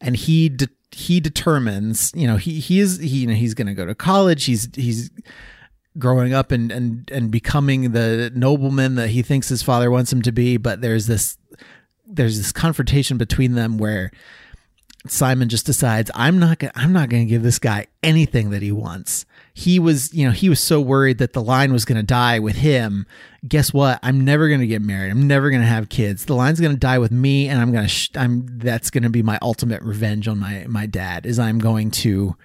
And 0.01 0.17
he 0.17 0.49
de- 0.49 0.69
he 0.91 1.21
determines, 1.21 2.13
you 2.17 2.27
know, 2.27 2.37
he 2.37 2.59
he 2.59 2.81
is 2.81 2.99
he 2.99 3.19
you 3.19 3.27
know 3.29 3.35
he's 3.35 3.55
going 3.55 3.69
to 3.69 3.75
go 3.75 3.87
to 3.87 3.95
college. 3.95 4.45
He's 4.47 4.69
he's 4.75 5.11
growing 5.99 6.33
up 6.33 6.53
and 6.53 6.73
and 6.73 7.11
and 7.11 7.31
becoming 7.31 7.93
the 7.93 8.31
nobleman 8.35 8.95
that 8.95 9.09
he 9.09 9.23
thinks 9.23 9.49
his 9.49 9.63
father 9.63 9.91
wants 9.91 10.13
him 10.13 10.23
to 10.23 10.33
be 10.33 10.57
but 10.57 10.81
there's 10.81 11.07
this 11.07 11.37
there's 12.07 12.39
this 12.39 12.53
confrontation 12.53 13.19
between 13.19 13.55
them 13.55 13.79
where 13.79 14.11
Simon 15.09 15.49
just 15.49 15.67
decides 15.67 16.11
I'm 16.15 16.39
not 16.39 16.61
gonna, 16.61 16.73
I'm 16.77 16.93
not 16.93 17.09
going 17.09 17.27
to 17.27 17.29
give 17.29 17.43
this 17.43 17.59
guy 17.59 17.87
anything 18.03 18.51
that 18.51 18.63
he 18.63 18.71
wants. 18.71 19.27
He 19.55 19.79
was, 19.79 20.15
you 20.15 20.25
know, 20.25 20.33
he 20.33 20.49
was 20.49 20.61
so 20.61 20.81
worried 20.81 21.19
that 21.19 21.33
the 21.33 21.43
line 21.43 21.73
was 21.73 21.85
going 21.85 21.97
to 21.97 22.05
die 22.05 22.39
with 22.39 22.57
him. 22.57 23.07
Guess 23.47 23.73
what? 23.73 23.99
I'm 24.03 24.25
never 24.25 24.49
going 24.49 24.61
to 24.61 24.67
get 24.67 24.81
married. 24.81 25.11
I'm 25.11 25.27
never 25.27 25.51
going 25.51 25.61
to 25.61 25.69
have 25.69 25.89
kids. 25.89 26.25
The 26.25 26.35
line's 26.35 26.61
going 26.61 26.73
to 26.73 26.79
die 26.79 26.99
with 26.99 27.11
me 27.11 27.49
and 27.49 27.61
I'm 27.61 27.73
going 27.73 27.85
to 27.85 27.89
sh- 27.89 28.11
I'm 28.15 28.47
that's 28.59 28.91
going 28.91 29.03
to 29.03 29.11
be 29.11 29.23
my 29.23 29.39
ultimate 29.43 29.83
revenge 29.83 30.29
on 30.29 30.39
my 30.39 30.67
my 30.69 30.87
dad 30.87 31.27
is 31.27 31.39
I'm 31.39 31.59
going 31.59 31.91
to 31.91 32.37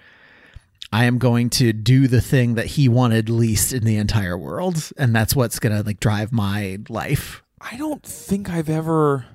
I 0.92 1.04
am 1.04 1.18
going 1.18 1.50
to 1.50 1.72
do 1.72 2.08
the 2.08 2.20
thing 2.20 2.54
that 2.54 2.66
he 2.66 2.88
wanted 2.88 3.28
least 3.28 3.72
in 3.72 3.84
the 3.84 3.96
entire 3.96 4.38
world, 4.38 4.90
and 4.96 5.14
that's 5.14 5.36
what's 5.36 5.58
gonna 5.58 5.82
like 5.82 6.00
drive 6.00 6.32
my 6.32 6.78
life. 6.88 7.42
I 7.60 7.76
don't 7.76 8.02
think 8.02 8.48
I've 8.48 8.68
ever 8.70 9.26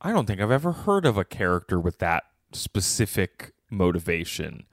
I 0.00 0.12
don't 0.12 0.26
think 0.26 0.40
I've 0.40 0.50
ever 0.50 0.72
heard 0.72 1.04
of 1.04 1.18
a 1.18 1.24
character 1.24 1.78
with 1.78 1.98
that 1.98 2.24
specific 2.52 3.52
motivation. 3.70 4.64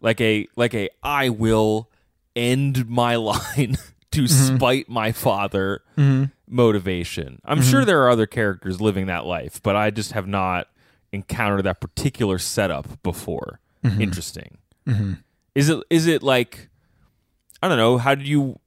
Like 0.00 0.20
a 0.20 0.46
like 0.56 0.74
a 0.74 0.90
I 1.02 1.28
will 1.28 1.90
end 2.36 2.88
my 2.88 3.16
line 3.16 3.76
to 4.10 4.22
mm-hmm. 4.22 4.56
spite 4.56 4.88
my 4.88 5.12
father 5.12 5.82
mm-hmm. 5.96 6.24
motivation. 6.46 7.40
I'm 7.44 7.60
mm-hmm. 7.60 7.70
sure 7.70 7.84
there 7.84 8.02
are 8.02 8.10
other 8.10 8.26
characters 8.26 8.80
living 8.80 9.06
that 9.06 9.24
life, 9.24 9.62
but 9.62 9.76
I 9.76 9.90
just 9.90 10.12
have 10.12 10.26
not 10.26 10.68
encountered 11.12 11.64
that 11.64 11.80
particular 11.80 12.38
setup 12.38 13.02
before. 13.02 13.60
Interesting. 13.98 14.58
Is 15.54 15.68
it 15.68 15.82
is 15.90 16.06
it 16.06 16.22
like 16.22 16.68
I 17.62 17.68
don't 17.68 17.78
know, 17.78 17.98
how 17.98 18.14
do 18.14 18.24
you 18.24 18.58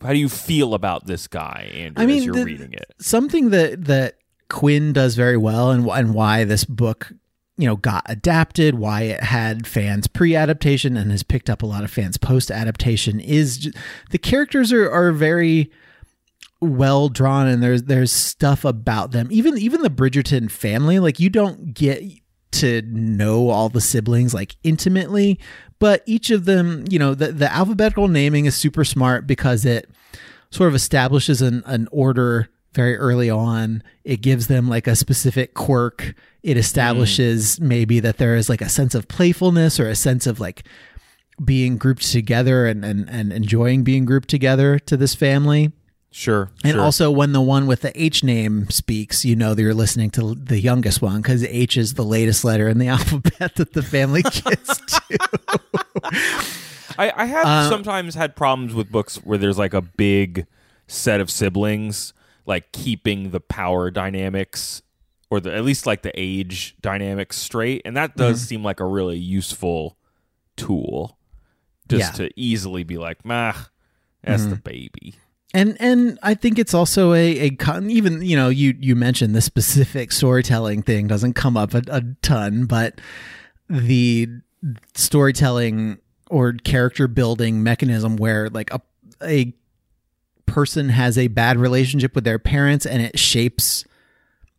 how 0.00 0.10
do 0.12 0.18
you 0.18 0.28
feel 0.28 0.74
about 0.74 1.06
this 1.06 1.26
guy, 1.28 1.70
Andrew, 1.74 2.02
I 2.02 2.06
mean, 2.06 2.18
as 2.18 2.24
you're 2.24 2.34
the- 2.34 2.44
reading 2.44 2.72
it? 2.72 2.92
Something 2.98 3.50
that 3.50 3.84
that 3.84 4.18
Quinn 4.48 4.92
does 4.92 5.14
very 5.14 5.36
well, 5.36 5.70
and 5.70 5.86
and 5.88 6.14
why 6.14 6.44
this 6.44 6.64
book 6.64 7.12
you 7.56 7.66
know 7.66 7.76
got 7.76 8.04
adapted, 8.08 8.76
why 8.76 9.02
it 9.02 9.22
had 9.22 9.66
fans 9.66 10.06
pre-adaptation 10.06 10.96
and 10.96 11.10
has 11.10 11.22
picked 11.22 11.50
up 11.50 11.62
a 11.62 11.66
lot 11.66 11.84
of 11.84 11.90
fans 11.90 12.16
post-adaptation 12.16 13.20
is 13.20 13.58
j- 13.58 13.72
the 14.10 14.18
characters 14.18 14.72
are 14.72 14.90
are 14.90 15.12
very 15.12 15.70
well 16.60 17.08
drawn 17.08 17.48
and 17.48 17.62
there's 17.62 17.84
there's 17.84 18.12
stuff 18.12 18.64
about 18.64 19.10
them 19.10 19.26
even 19.32 19.58
even 19.58 19.82
the 19.82 19.90
bridgerton 19.90 20.48
family 20.48 21.00
like 21.00 21.18
you 21.18 21.28
don't 21.28 21.74
get 21.74 22.00
to 22.52 22.82
know 22.82 23.48
all 23.48 23.68
the 23.68 23.80
siblings 23.80 24.32
like 24.32 24.54
intimately 24.62 25.40
but 25.82 26.04
each 26.06 26.30
of 26.30 26.44
them 26.44 26.84
you 26.88 26.98
know 26.98 27.12
the, 27.12 27.32
the 27.32 27.52
alphabetical 27.52 28.06
naming 28.06 28.46
is 28.46 28.54
super 28.54 28.84
smart 28.84 29.26
because 29.26 29.64
it 29.64 29.90
sort 30.50 30.68
of 30.68 30.76
establishes 30.76 31.42
an, 31.42 31.64
an 31.66 31.88
order 31.90 32.48
very 32.72 32.96
early 32.96 33.28
on. 33.28 33.82
It 34.04 34.22
gives 34.22 34.46
them 34.46 34.68
like 34.68 34.86
a 34.86 34.94
specific 34.94 35.54
quirk. 35.54 36.14
It 36.42 36.56
establishes 36.56 37.58
mm. 37.58 37.64
maybe 37.64 38.00
that 38.00 38.18
there 38.18 38.36
is 38.36 38.48
like 38.48 38.60
a 38.60 38.68
sense 38.68 38.94
of 38.94 39.08
playfulness 39.08 39.80
or 39.80 39.88
a 39.88 39.96
sense 39.96 40.26
of 40.26 40.38
like 40.38 40.64
being 41.44 41.78
grouped 41.78 42.10
together 42.10 42.66
and 42.66 42.84
and, 42.84 43.10
and 43.10 43.32
enjoying 43.32 43.82
being 43.82 44.04
grouped 44.04 44.28
together 44.28 44.78
to 44.78 44.96
this 44.96 45.16
family 45.16 45.72
Sure. 46.14 46.50
and 46.62 46.74
sure. 46.74 46.82
also, 46.82 47.10
when 47.10 47.32
the 47.32 47.40
one 47.40 47.66
with 47.66 47.80
the 47.80 47.92
H 48.00 48.22
name 48.22 48.68
speaks, 48.68 49.24
you 49.24 49.34
know 49.34 49.54
that 49.54 49.62
you're 49.62 49.72
listening 49.72 50.10
to 50.10 50.34
the 50.34 50.60
youngest 50.60 51.00
one 51.00 51.22
because 51.22 51.42
H 51.44 51.76
is 51.78 51.94
the 51.94 52.04
latest 52.04 52.44
letter 52.44 52.68
in 52.68 52.76
the 52.78 52.88
alphabet 52.96 53.54
that 53.56 53.72
the 53.72 53.82
family 53.82 54.20
gets 54.22 54.76
to. 54.78 55.18
I, 56.98 57.12
I 57.16 57.24
have 57.24 57.46
Uh, 57.46 57.68
sometimes 57.70 58.14
had 58.14 58.36
problems 58.36 58.74
with 58.74 58.90
books 58.92 59.16
where 59.24 59.38
there's 59.38 59.58
like 59.58 59.72
a 59.74 59.80
big 59.82 60.46
set 60.86 61.20
of 61.20 61.30
siblings, 61.30 62.12
like 62.44 62.70
keeping 62.72 63.30
the 63.30 63.40
power 63.40 63.90
dynamics 63.90 64.82
or 65.30 65.40
the 65.40 65.54
at 65.54 65.64
least 65.64 65.86
like 65.86 66.02
the 66.02 66.12
age 66.14 66.76
dynamics 66.82 67.36
straight, 67.38 67.80
and 67.86 67.96
that 67.96 68.16
does 68.16 68.40
Mm-hmm. 68.40 68.46
seem 68.48 68.62
like 68.64 68.80
a 68.80 68.84
really 68.86 69.16
useful 69.16 69.96
tool, 70.56 71.16
just 71.88 72.18
Yeah. 72.18 72.26
to 72.26 72.30
easily 72.40 72.84
be 72.84 72.98
like, 72.98 73.24
"Mah, 73.24 73.54
that's 74.22 74.42
Mm-hmm. 74.42 74.50
the 74.50 74.56
baby." 74.56 75.14
And 75.54 75.76
and 75.80 76.18
I 76.22 76.34
think 76.34 76.58
it's 76.58 76.74
also 76.74 77.12
a 77.12 77.38
a 77.40 77.50
con- 77.50 77.90
even 77.90 78.22
you 78.22 78.36
know 78.36 78.48
you 78.48 78.74
you 78.80 78.94
mentioned 78.96 79.34
the 79.34 79.40
specific 79.42 80.12
storytelling 80.12 80.82
thing 80.82 81.06
doesn't 81.06 81.34
come 81.34 81.56
up 81.56 81.74
a, 81.74 81.82
a 81.88 82.02
ton, 82.22 82.66
but 82.66 83.00
the 83.68 84.28
storytelling 84.94 85.98
or 86.30 86.52
character 86.52 87.08
building 87.08 87.62
mechanism 87.62 88.16
where 88.16 88.48
like 88.50 88.72
a 88.72 88.80
a 89.22 89.52
person 90.46 90.88
has 90.88 91.16
a 91.16 91.28
bad 91.28 91.58
relationship 91.58 92.14
with 92.14 92.24
their 92.24 92.38
parents 92.38 92.84
and 92.84 93.00
it 93.02 93.18
shapes 93.18 93.84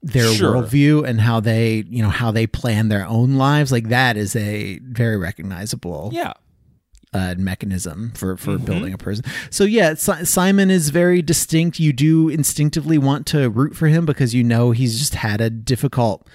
their 0.02 0.28
Sure. 0.34 0.56
worldview 0.56 1.08
and 1.08 1.22
how 1.22 1.40
they 1.40 1.84
you 1.90 2.02
know 2.04 2.10
how 2.10 2.32
they 2.32 2.46
plan 2.48 2.90
their 2.90 3.06
own 3.06 3.36
lives 3.36 3.72
like 3.72 3.90
that 3.90 4.18
is 4.18 4.36
a 4.36 4.80
very 4.80 5.18
recognizable 5.18 6.10
Yeah, 6.14 6.34
uh, 7.14 7.36
mechanism 7.38 8.12
for 8.16 8.38
for 8.38 8.58
building 8.58 8.94
a 8.94 8.98
person. 8.98 9.24
So 9.50 9.64
yeah, 9.64 9.94
si- 9.94 10.26
Simon 10.26 10.72
is 10.72 10.90
very 10.90 11.22
distinct. 11.22 11.80
You 11.80 11.94
do 11.94 12.30
instinctively 12.30 12.98
want 12.98 13.26
to 13.28 13.50
root 13.50 13.76
for 13.76 13.88
him 13.88 14.06
because 14.06 14.34
you 14.34 14.44
know 14.44 14.72
he's 14.72 14.98
just 15.00 15.16
had 15.16 15.42
a 15.42 15.50
difficult 15.50 16.28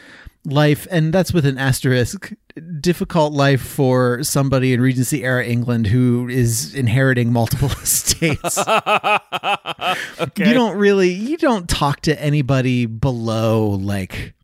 life, 0.44 0.86
and 0.90 1.12
that's 1.12 1.32
with 1.32 1.46
an 1.46 1.58
asterisk. 1.58 2.32
Difficult 2.80 3.32
life 3.32 3.60
for 3.60 4.22
somebody 4.24 4.72
in 4.72 4.80
Regency 4.80 5.22
era 5.22 5.46
England 5.46 5.86
who 5.86 6.28
is 6.28 6.74
inheriting 6.74 7.32
multiple 7.32 7.68
estates. 7.82 8.58
okay. 8.58 10.48
You 10.48 10.54
don't 10.54 10.76
really 10.76 11.10
you 11.10 11.36
don't 11.36 11.68
talk 11.68 12.00
to 12.02 12.20
anybody 12.20 12.86
below 12.86 13.68
like 13.68 14.34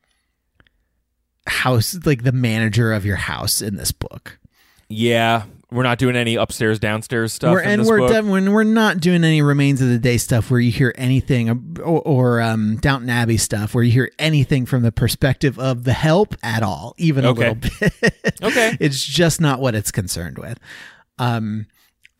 house 1.46 1.98
like 2.04 2.22
the 2.22 2.32
manager 2.32 2.92
of 2.92 3.04
your 3.04 3.16
house 3.16 3.60
in 3.60 3.76
this 3.76 3.92
book. 3.92 4.38
Yeah, 4.88 5.44
we're 5.74 5.82
not 5.82 5.98
doing 5.98 6.16
any 6.16 6.36
upstairs 6.36 6.78
downstairs 6.78 7.32
stuff. 7.32 7.52
We're, 7.52 7.60
in 7.62 7.70
and 7.70 7.80
this 7.82 7.88
we're 7.88 8.22
when 8.22 8.52
we're 8.52 8.62
not 8.64 9.00
doing 9.00 9.24
any 9.24 9.42
remains 9.42 9.80
of 9.82 9.88
the 9.88 9.98
day 9.98 10.16
stuff 10.18 10.50
where 10.50 10.60
you 10.60 10.70
hear 10.70 10.94
anything 10.96 11.78
or, 11.80 12.00
or 12.02 12.40
um, 12.40 12.76
Downton 12.76 13.10
Abbey 13.10 13.36
stuff 13.36 13.74
where 13.74 13.82
you 13.84 13.90
hear 13.92 14.10
anything 14.18 14.66
from 14.66 14.82
the 14.82 14.92
perspective 14.92 15.58
of 15.58 15.84
the 15.84 15.92
help 15.92 16.36
at 16.42 16.62
all, 16.62 16.94
even 16.96 17.24
a 17.24 17.30
Okay. 17.30 17.40
little 17.40 17.54
bit. 17.80 18.34
Okay. 18.42 18.76
it's 18.80 19.02
just 19.04 19.40
not 19.40 19.60
what 19.60 19.74
it's 19.74 19.90
concerned 19.90 20.38
with. 20.38 20.58
Um, 21.18 21.66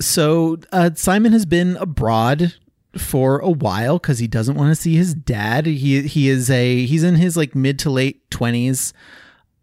so 0.00 0.56
uh, 0.72 0.90
Simon 0.94 1.32
has 1.32 1.46
been 1.46 1.76
abroad 1.76 2.54
for 2.98 3.38
a 3.38 3.50
while 3.50 3.98
because 3.98 4.18
he 4.18 4.26
doesn't 4.26 4.56
want 4.56 4.70
to 4.70 4.74
see 4.80 4.96
his 4.96 5.14
dad. 5.14 5.66
He 5.66 6.02
he 6.02 6.28
is 6.28 6.50
a 6.50 6.84
he's 6.86 7.02
in 7.02 7.16
his 7.16 7.36
like 7.36 7.54
mid 7.54 7.78
to 7.80 7.90
late 7.90 8.30
twenties, 8.30 8.92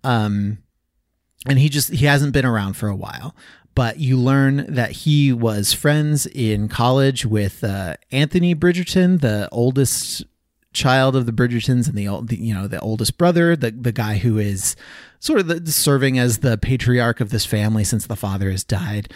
um, 0.04 0.58
and 1.48 1.58
he 1.60 1.70
just 1.70 1.92
he 1.92 2.06
hasn't 2.06 2.34
been 2.34 2.46
around 2.46 2.74
for 2.74 2.88
a 2.88 2.96
while. 2.96 3.36
But 3.74 4.00
you 4.00 4.18
learn 4.18 4.66
that 4.68 4.92
he 4.92 5.32
was 5.32 5.74
friends 5.74 6.26
in 6.26 6.68
college 6.68 7.26
with 7.26 7.64
uh, 7.64 7.96
Anthony 8.12 8.54
Bridgerton, 8.54 9.22
the 9.22 9.48
oldest 9.52 10.26
child 10.74 11.16
of 11.16 11.26
the 11.26 11.32
Bridgertons 11.32 11.88
and 11.88 11.98
the, 11.98 12.08
the 12.26 12.42
you 12.42 12.54
know 12.54 12.68
the 12.68 12.80
oldest 12.80 13.18
brother, 13.18 13.56
the 13.56 13.72
the 13.72 13.92
guy 13.92 14.18
who 14.18 14.38
is 14.38 14.76
sort 15.20 15.40
of 15.40 15.48
the, 15.48 15.72
serving 15.72 16.18
as 16.20 16.40
the 16.40 16.58
patriarch 16.58 17.22
of 17.22 17.30
this 17.30 17.46
family 17.46 17.84
since 17.84 18.08
the 18.08 18.16
father 18.16 18.52
has 18.52 18.64
died. 18.64 19.12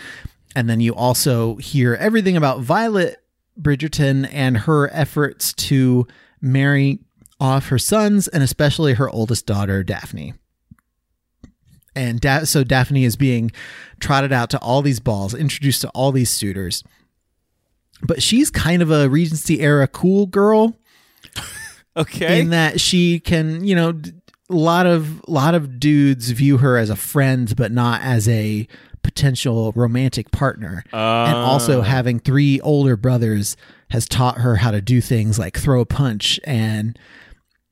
And 0.56 0.70
then 0.70 0.80
you 0.80 0.96
also 0.96 1.58
hear 1.58 1.96
everything 1.96 2.38
about 2.38 2.62
Violet 2.62 3.22
Bridgerton 3.60 4.30
and 4.32 4.58
her 4.60 4.90
efforts 4.94 5.52
to 5.54 6.08
marry 6.42 7.00
off 7.40 7.68
her 7.68 7.80
sons 7.80 8.28
and 8.30 8.42
especially 8.42 8.94
her 8.94 9.10
oldest 9.10 9.46
daughter 9.46 9.84
Daphne. 9.84 10.34
And 11.96 12.20
da- 12.20 12.44
so 12.44 12.64
Daphne 12.64 13.06
is 13.06 13.16
being 13.16 13.52
trotted 14.00 14.34
out 14.34 14.50
to 14.52 14.60
all 14.60 14.82
these 14.82 15.00
balls, 15.00 15.34
introduced 15.34 15.82
to 15.82 15.90
all 15.90 16.12
these 16.12 16.30
suitors. 16.30 16.84
But 18.02 18.22
she's 18.22 18.50
kind 18.52 18.82
of 18.82 18.92
a 18.92 19.08
Regency 19.10 19.62
era 19.62 19.88
cool 19.88 20.26
girl 20.26 20.76
okay. 21.98 22.40
in 22.42 22.50
that 22.50 22.80
she 22.82 23.20
can, 23.20 23.64
you 23.66 23.76
know, 23.76 23.94
a 24.50 24.54
lot 24.54 24.86
of 24.86 25.28
lot 25.28 25.56
of 25.56 25.80
dudes 25.80 26.30
view 26.32 26.58
her 26.58 26.78
as 26.78 26.90
a 26.90 26.96
friend, 26.96 27.56
but 27.56 27.72
not 27.72 28.02
as 28.02 28.28
a 28.30 28.68
potential 29.02 29.72
romantic 29.76 30.32
partner. 30.32 30.84
and 30.92 31.36
also 31.36 31.80
Ah. 31.82 31.84
having 31.84 32.20
three 32.20 32.60
older 32.62 32.98
brothers 32.98 33.56
has 33.92 34.08
taught 34.08 34.40
her 34.40 34.58
how 34.58 34.72
to 34.72 34.82
do 34.82 35.00
things 35.00 35.38
like 35.40 35.58
throw 35.58 35.80
a 35.82 35.86
punch 35.86 36.40
and 36.44 36.98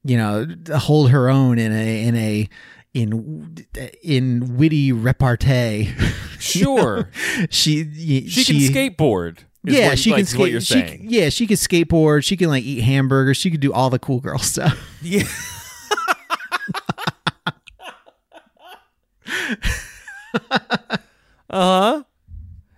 you 0.04 0.16
know 0.16 0.46
hold 0.78 1.10
her 1.10 1.28
own 1.30 1.58
in 1.58 1.72
a 1.72 2.04
in 2.08 2.16
a 2.16 2.48
in 2.94 3.66
in 4.04 4.58
witty 4.58 4.92
repartee. 4.92 5.94
Sure. 6.40 7.10
she 7.50 8.28
she, 8.28 8.44
can 8.44 8.56
skateboard. 8.56 9.40
is 9.66 9.76
yeah, 9.76 9.90
what, 9.90 10.00
she 10.00 10.12
like, 10.12 10.18
can 10.18 10.22
is 10.26 10.38
what 10.38 10.44
skate. 10.44 10.52
you're 10.52 10.62
she, 10.62 10.74
saying. 10.74 11.06
yeah, 11.10 11.30
she 11.30 11.48
can 11.48 11.58
skateboard. 11.58 12.24
She 12.24 12.38
can 12.38 12.50
like 12.50 12.64
eat 12.64 12.82
hamburgers. 12.82 13.38
She 13.38 13.50
could 13.50 13.62
do 13.62 13.74
all 13.74 13.90
the 13.90 14.00
cool 14.00 14.20
girl 14.20 14.38
stuff. 14.40 14.80
Yeah. 15.02 15.24
uh 20.50 20.98
huh. 21.50 22.04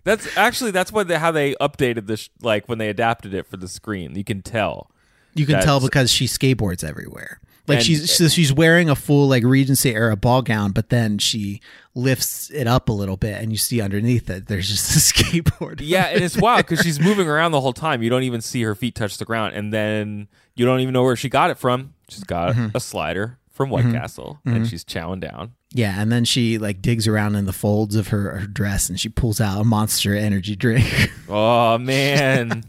That's 0.03 0.37
actually 0.37 0.71
that's 0.71 0.91
what 0.91 1.07
they, 1.07 1.17
how 1.17 1.31
they 1.31 1.55
updated 1.55 2.05
this 2.05 2.29
like 2.41 2.69
when 2.69 2.77
they 2.77 2.89
adapted 2.89 3.33
it 3.33 3.47
for 3.47 3.57
the 3.57 3.67
screen. 3.67 4.15
You 4.15 4.23
can 4.23 4.41
tell. 4.41 4.91
You 5.33 5.45
can 5.45 5.53
That's- 5.53 5.65
tell 5.65 5.81
because 5.81 6.11
she 6.11 6.25
skateboards 6.27 6.83
everywhere. 6.83 7.41
Like 7.67 7.77
And- 7.77 7.85
she's 7.85 8.15
so 8.15 8.27
she's 8.27 8.53
wearing 8.53 8.89
a 8.89 8.95
full 8.95 9.27
like 9.27 9.43
Regency 9.43 9.93
era 9.95 10.15
ball 10.15 10.41
gown, 10.43 10.71
but 10.71 10.89
then 10.89 11.17
she 11.17 11.61
lifts 11.95 12.49
it 12.51 12.67
up 12.67 12.89
a 12.89 12.91
little 12.91 13.17
bit, 13.17 13.41
and 13.41 13.51
you 13.51 13.57
see 13.57 13.81
underneath 13.81 14.29
it 14.29 14.47
there's 14.47 14.67
just 14.69 14.95
a 14.95 14.99
skateboard. 15.23 15.79
Yeah, 15.81 16.05
and 16.05 16.23
it's 16.23 16.37
wild 16.37 16.65
because 16.67 16.81
she's 16.81 16.99
moving 17.09 17.27
around 17.27 17.51
the 17.53 17.61
whole 17.61 17.73
time. 17.73 18.03
You 18.03 18.09
don't 18.09 18.23
even 18.23 18.41
see 18.41 18.61
her 18.63 18.75
feet 18.75 18.93
touch 18.95 19.17
the 19.17 19.25
ground, 19.25 19.55
and 19.55 19.73
then 19.73 20.27
you 20.55 20.65
don't 20.65 20.79
even 20.81 20.93
know 20.93 21.03
where 21.03 21.15
she 21.15 21.27
got 21.29 21.49
it 21.49 21.57
from. 21.57 21.93
She's 22.09 22.23
got 22.23 22.53
Mm-hmm. 22.55 22.77
a 22.77 22.79
slider 22.79 23.39
from 23.51 23.69
White 23.69 23.85
Castle, 23.91 24.39
and 24.45 24.67
she's 24.67 24.83
chowing 24.83 25.21
down. 25.21 25.53
Yeah, 25.71 25.99
and 26.01 26.11
then 26.11 26.23
she 26.25 26.57
like 26.57 26.81
digs 26.81 27.07
around 27.07 27.35
in 27.35 27.45
the 27.45 27.53
folds 27.53 27.95
of 27.95 28.09
her, 28.09 28.37
her 28.37 28.47
dress, 28.47 28.89
and 28.89 28.99
she 28.99 29.09
pulls 29.09 29.41
out 29.41 29.59
a 29.59 29.63
Monster 29.63 30.13
Energy 30.15 30.55
drink. 30.55 31.11
Oh 31.29 31.77
man, 31.79 32.63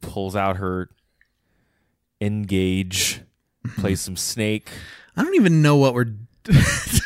pulls 0.00 0.36
out 0.36 0.58
her 0.58 0.88
N-Gage, 2.20 3.20
plays 3.78 4.00
some 4.00 4.16
snake. 4.16 4.70
I 5.16 5.22
don't 5.22 5.34
even 5.34 5.62
know 5.62 5.76
what 5.76 5.94
we're 5.94 6.12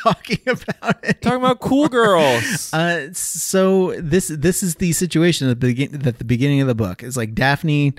talking 0.02 0.40
about. 0.46 1.02
Talking 1.20 1.40
about 1.40 1.60
cool 1.60 1.88
girls. 1.88 2.70
Uh, 2.72 3.08
so 3.12 3.98
this 4.00 4.28
this 4.28 4.62
is 4.62 4.76
the 4.76 4.92
situation 4.92 5.48
at 5.48 5.60
the 5.60 5.66
begin 5.66 6.06
at 6.06 6.18
the 6.18 6.24
beginning 6.24 6.60
of 6.60 6.66
the 6.66 6.74
book. 6.74 7.02
It's 7.02 7.16
like 7.16 7.34
Daphne 7.34 7.94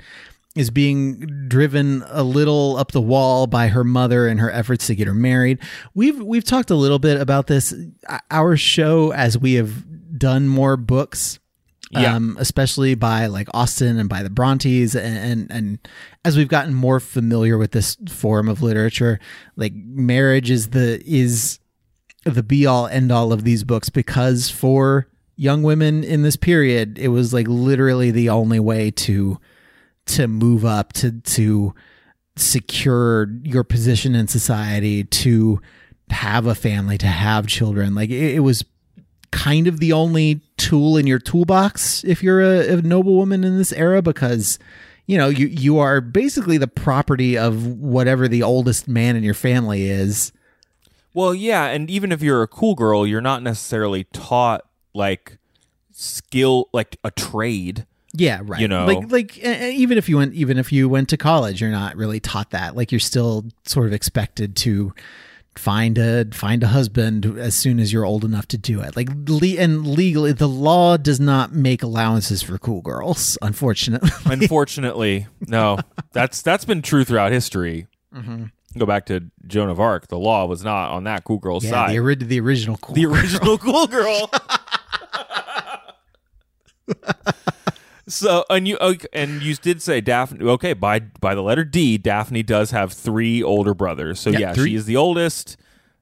is 0.54 0.70
being 0.70 1.46
driven 1.48 2.04
a 2.08 2.22
little 2.22 2.76
up 2.76 2.92
the 2.92 3.00
wall 3.00 3.46
by 3.46 3.68
her 3.68 3.84
mother 3.84 4.26
and 4.26 4.40
her 4.40 4.50
efforts 4.50 4.86
to 4.86 4.94
get 4.94 5.06
her 5.06 5.14
married. 5.14 5.58
We've 5.94 6.20
we've 6.22 6.44
talked 6.44 6.70
a 6.70 6.74
little 6.74 6.98
bit 6.98 7.20
about 7.20 7.46
this. 7.46 7.74
Our 8.30 8.56
show, 8.56 9.12
as 9.12 9.36
we 9.38 9.54
have 9.54 10.18
done 10.18 10.48
more 10.48 10.76
books, 10.76 11.38
Yeah. 11.90 12.14
um, 12.14 12.36
especially 12.38 12.94
by 12.94 13.26
like 13.26 13.48
Austen 13.54 13.98
and 13.98 14.08
by 14.08 14.22
the 14.22 14.30
Brontes, 14.30 14.94
and, 14.94 15.16
and 15.18 15.50
and 15.50 15.88
as 16.24 16.36
we've 16.36 16.48
gotten 16.48 16.74
more 16.74 17.00
familiar 17.00 17.56
with 17.56 17.72
this 17.72 17.96
form 18.08 18.48
of 18.48 18.62
literature, 18.62 19.18
like 19.56 19.72
marriage 19.74 20.50
is 20.50 20.68
the 20.68 21.02
is 21.06 21.58
the 22.24 22.42
be 22.42 22.66
all 22.66 22.86
end 22.88 23.10
all 23.10 23.32
of 23.32 23.44
these 23.44 23.64
books 23.64 23.88
because 23.88 24.50
for 24.50 25.08
young 25.36 25.62
women 25.62 26.04
in 26.04 26.22
this 26.22 26.36
period, 26.36 26.98
it 26.98 27.08
was 27.08 27.32
like 27.32 27.48
literally 27.48 28.10
the 28.10 28.28
only 28.28 28.60
way 28.60 28.90
to 28.90 29.38
to 30.06 30.26
move 30.26 30.64
up 30.64 30.92
to 30.94 31.20
to 31.20 31.74
secure 32.36 33.28
your 33.42 33.64
position 33.64 34.14
in 34.14 34.28
society 34.28 35.04
to 35.04 35.60
have 36.10 36.46
a 36.46 36.54
family 36.54 36.96
to 36.96 37.06
have 37.06 37.46
children 37.46 37.94
like 37.94 38.10
it, 38.10 38.36
it 38.36 38.40
was 38.40 38.64
kind 39.30 39.66
of 39.66 39.80
the 39.80 39.92
only 39.92 40.40
tool 40.58 40.96
in 40.96 41.06
your 41.06 41.18
toolbox 41.18 42.04
if 42.04 42.22
you're 42.22 42.40
a, 42.42 42.74
a 42.74 42.82
noble 42.82 43.14
woman 43.14 43.44
in 43.44 43.56
this 43.56 43.72
era 43.72 44.02
because 44.02 44.58
you 45.06 45.16
know 45.16 45.28
you 45.28 45.46
you 45.46 45.78
are 45.78 46.00
basically 46.00 46.58
the 46.58 46.68
property 46.68 47.38
of 47.38 47.66
whatever 47.66 48.28
the 48.28 48.42
oldest 48.42 48.86
man 48.88 49.16
in 49.16 49.22
your 49.22 49.34
family 49.34 49.88
is 49.88 50.32
Well, 51.14 51.34
yeah, 51.34 51.66
and 51.66 51.90
even 51.90 52.12
if 52.12 52.22
you're 52.22 52.42
a 52.42 52.46
cool 52.46 52.74
girl, 52.76 53.06
you're 53.06 53.20
not 53.20 53.42
necessarily 53.42 54.04
taught 54.12 54.64
like 54.94 55.38
skill, 55.90 56.68
like 56.72 56.96
a 57.02 57.10
trade. 57.10 57.86
Yeah, 58.12 58.40
right. 58.44 58.60
You 58.60 58.68
know? 58.68 58.86
like 58.86 59.10
like 59.10 59.40
uh, 59.44 59.64
even 59.64 59.98
if 59.98 60.08
you 60.08 60.16
went 60.18 60.34
even 60.34 60.58
if 60.58 60.72
you 60.72 60.88
went 60.88 61.08
to 61.08 61.16
college, 61.16 61.60
you're 61.60 61.70
not 61.70 61.96
really 61.96 62.20
taught 62.20 62.50
that. 62.50 62.76
Like 62.76 62.92
you're 62.92 63.00
still 63.00 63.46
sort 63.64 63.86
of 63.86 63.92
expected 63.92 64.54
to 64.56 64.94
find 65.58 65.98
a 65.98 66.26
find 66.32 66.62
a 66.62 66.68
husband 66.68 67.26
as 67.38 67.54
soon 67.54 67.78
as 67.80 67.92
you're 67.92 68.04
old 68.04 68.24
enough 68.24 68.46
to 68.48 68.58
do 68.58 68.80
it. 68.80 68.96
Like 68.96 69.08
le- 69.26 69.58
and 69.58 69.86
legally, 69.86 70.32
the 70.32 70.48
law 70.48 70.96
does 70.96 71.20
not 71.20 71.52
make 71.52 71.82
allowances 71.82 72.42
for 72.42 72.56
cool 72.58 72.80
girls. 72.80 73.36
Unfortunately, 73.42 74.10
Unfortunately, 74.24 75.26
no. 75.46 75.78
That's 76.12 76.42
that's 76.42 76.64
been 76.64 76.82
true 76.82 77.04
throughout 77.04 77.32
history. 77.32 77.86
Mm-hmm. 78.14 78.44
Go 78.78 78.86
back 78.86 79.06
to 79.06 79.30
Joan 79.46 79.70
of 79.70 79.80
Arc. 79.80 80.08
The 80.08 80.18
law 80.18 80.46
was 80.46 80.62
not 80.62 80.90
on 80.90 81.04
that 81.04 81.24
cool 81.24 81.38
girl 81.38 81.58
yeah, 81.62 81.70
side. 81.70 81.90
the, 81.90 81.98
ori- 81.98 82.14
the 82.14 82.40
original 82.40 82.76
cool. 82.76 82.94
the 82.94 83.06
original 83.06 83.58
cool 83.58 83.86
girl. 83.86 84.30
so 88.08 88.44
and 88.50 88.66
you 88.66 88.76
okay, 88.80 89.06
and 89.12 89.42
you 89.42 89.54
did 89.54 89.80
say 89.82 90.00
Daphne. 90.00 90.44
Okay, 90.44 90.72
by 90.72 91.00
by 91.00 91.34
the 91.34 91.42
letter 91.42 91.64
D, 91.64 91.98
Daphne 91.98 92.42
does 92.42 92.70
have 92.72 92.92
three 92.92 93.42
older 93.42 93.74
brothers. 93.74 94.18
So 94.20 94.30
Yeah, 94.30 94.38
yeah, 94.38 94.54
she 94.54 94.74
is 94.74 94.86
the 94.86 94.96
oldest. 94.96 95.56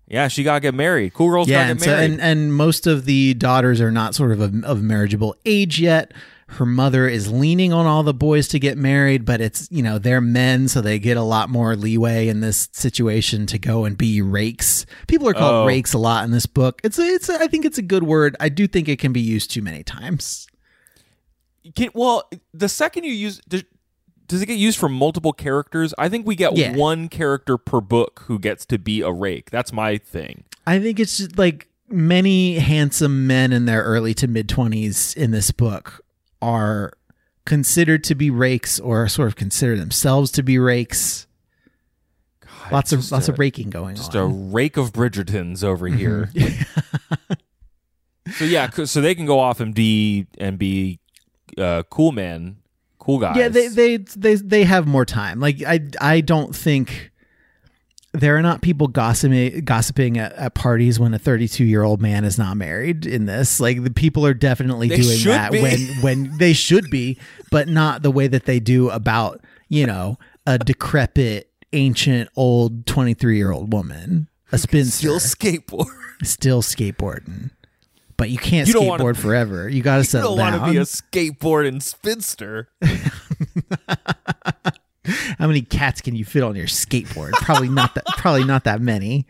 Yeah, 0.08 0.28
she 0.28 0.44
gotta 0.44 0.60
get 0.60 0.74
married. 0.74 1.14
Cool 1.14 1.30
girls 1.30 1.48
yeah, 1.48 1.62
gotta 1.62 1.70
and, 1.72 1.80
get 1.80 1.84
so, 1.86 1.96
and 1.96 2.20
and 2.20 2.54
most 2.54 2.86
of 2.86 3.04
the 3.06 3.34
daughters 3.34 3.80
are 3.80 3.90
not 3.90 4.14
sort 4.14 4.32
of 4.32 4.40
of, 4.40 4.64
of 4.64 4.82
marriageable 4.82 5.34
age 5.44 5.80
yet. 5.80 6.12
Her 6.48 6.64
mother 6.64 7.08
is 7.08 7.32
leaning 7.32 7.72
on 7.72 7.86
all 7.86 8.04
the 8.04 8.14
boys 8.14 8.46
to 8.48 8.60
get 8.60 8.78
married, 8.78 9.24
but 9.24 9.40
it's 9.40 9.66
you 9.72 9.82
know 9.82 9.98
they're 9.98 10.20
men, 10.20 10.68
so 10.68 10.80
they 10.80 11.00
get 11.00 11.16
a 11.16 11.22
lot 11.22 11.50
more 11.50 11.74
leeway 11.74 12.28
in 12.28 12.38
this 12.40 12.68
situation 12.70 13.46
to 13.46 13.58
go 13.58 13.84
and 13.84 13.98
be 13.98 14.22
rakes. 14.22 14.86
People 15.08 15.28
are 15.28 15.34
called 15.34 15.64
Oh. 15.64 15.66
rakes 15.66 15.92
a 15.92 15.98
lot 15.98 16.22
in 16.24 16.30
this 16.30 16.46
book. 16.46 16.80
It's 16.84 17.00
a, 17.00 17.02
it's 17.02 17.28
a, 17.28 17.40
I 17.40 17.48
think 17.48 17.64
it's 17.64 17.78
a 17.78 17.82
good 17.82 18.04
word. 18.04 18.36
I 18.38 18.48
do 18.48 18.68
think 18.68 18.88
it 18.88 19.00
can 19.00 19.12
be 19.12 19.20
used 19.20 19.50
too 19.50 19.60
many 19.60 19.82
times. 19.82 20.46
Can, 21.74 21.90
well, 21.94 22.28
the 22.54 22.68
second 22.68 23.04
you 23.04 23.12
use 23.12 23.40
does, 23.48 23.64
does 24.26 24.42
it 24.42 24.46
get 24.46 24.58
used 24.58 24.78
for 24.78 24.88
multiple 24.88 25.32
characters? 25.32 25.94
I 25.98 26.08
think 26.08 26.26
we 26.26 26.36
get 26.36 26.56
Yeah. 26.56 26.74
one 26.76 27.08
character 27.08 27.56
per 27.58 27.80
book 27.80 28.24
who 28.26 28.38
gets 28.38 28.66
to 28.66 28.78
be 28.78 29.00
a 29.00 29.10
rake. 29.10 29.50
That's 29.50 29.72
my 29.72 29.98
thing. 29.98 30.44
I 30.66 30.78
think 30.80 30.98
it's 31.00 31.18
just 31.18 31.38
like 31.38 31.68
many 31.88 32.58
handsome 32.58 33.26
men 33.26 33.52
in 33.52 33.64
their 33.66 33.82
early 33.82 34.14
to 34.14 34.26
mid 34.26 34.48
20s 34.48 35.16
in 35.16 35.30
this 35.30 35.50
book 35.52 36.00
are 36.42 36.92
considered 37.44 38.02
to 38.04 38.14
be 38.16 38.28
rakes 38.30 38.80
or 38.80 39.06
sort 39.08 39.28
of 39.28 39.36
consider 39.36 39.76
themselves 39.76 40.30
to 40.32 40.42
be 40.42 40.58
rakes. 40.58 41.26
God, 42.40 42.72
Lots 42.72 42.92
of 42.92 43.10
lots 43.12 43.28
a, 43.28 43.32
of 43.32 43.38
raking 43.38 43.70
going 43.70 43.94
just 43.94 44.16
on. 44.16 44.22
a 44.22 44.26
rake 44.26 44.76
of 44.76 44.92
Bridgertons 44.92 45.62
over 45.62 45.88
Mm-hmm. 45.88 45.98
here. 45.98 46.30
So 48.38 48.44
yeah, 48.44 48.68
so 48.70 49.00
they 49.00 49.14
can 49.14 49.24
go 49.24 49.38
off 49.38 49.60
and 49.60 49.72
be 49.72 50.26
and 50.36 50.58
be 50.58 50.98
uh, 51.58 51.82
cool 51.90 52.12
man, 52.12 52.56
cool 52.98 53.18
guys. 53.18 53.36
Yeah, 53.36 53.48
they 53.48 53.68
they 53.68 53.96
they 53.96 54.34
they 54.36 54.64
have 54.64 54.86
more 54.86 55.04
time. 55.04 55.40
Like 55.40 55.62
I 55.62 55.80
I 56.00 56.20
don't 56.20 56.54
think 56.54 57.10
there 58.12 58.36
are 58.36 58.42
not 58.42 58.62
people 58.62 58.88
gossiping 58.88 59.62
gossiping 59.64 60.16
at, 60.18 60.32
at 60.34 60.54
parties 60.54 60.98
when 60.98 61.12
a 61.12 61.18
32 61.18 61.64
year 61.64 61.82
old 61.82 62.00
man 62.00 62.24
is 62.24 62.38
not 62.38 62.56
married 62.56 63.04
in 63.06 63.26
this. 63.26 63.60
Like 63.60 63.82
the 63.82 63.90
people 63.90 64.24
are 64.26 64.34
definitely 64.34 64.88
They 64.88 64.96
doing 65.00 65.24
that 65.24 65.52
be. 65.52 65.60
when 65.62 65.78
when 66.00 66.38
they 66.38 66.52
should 66.52 66.90
be, 66.90 67.18
but 67.50 67.68
not 67.68 68.02
the 68.02 68.10
way 68.10 68.26
that 68.26 68.46
they 68.46 68.60
do 68.60 68.88
about 68.90 69.44
you 69.68 69.86
know 69.86 70.18
a 70.46 70.58
decrepit 70.58 71.50
ancient 71.72 72.30
old 72.36 72.86
23 72.86 73.36
year 73.36 73.50
old 73.52 73.72
woman, 73.72 74.28
a 74.52 74.58
spinster, 74.58 74.98
still 74.98 75.18
skateboard. 75.18 75.86
still 76.22 76.62
skateboarding. 76.62 77.50
But 78.16 78.30
you 78.30 78.38
can't 78.38 78.66
You 78.66 78.74
don't 78.74 78.86
wanna- 78.86 79.04
skateboard 79.04 79.16
forever. 79.16 79.68
You 79.68 79.82
got 79.82 79.96
to 79.96 80.00
You 80.00 80.04
settle 80.04 80.36
don't 80.36 80.38
want 80.52 80.56
down. 80.56 80.66
to 80.68 80.72
be 80.72 80.78
a 80.78 80.82
skateboard 80.82 81.68
and 81.68 81.82
spinster. 81.82 82.68
How 85.38 85.46
many 85.46 85.62
cats 85.62 86.00
can 86.00 86.16
you 86.16 86.24
fit 86.24 86.42
on 86.42 86.56
your 86.56 86.66
skateboard? 86.66 87.32
Probably 87.32 87.68
not 87.68 87.94
that. 87.94 88.04
Probably 88.16 88.44
not 88.44 88.64
that 88.64 88.80
many. 88.80 89.26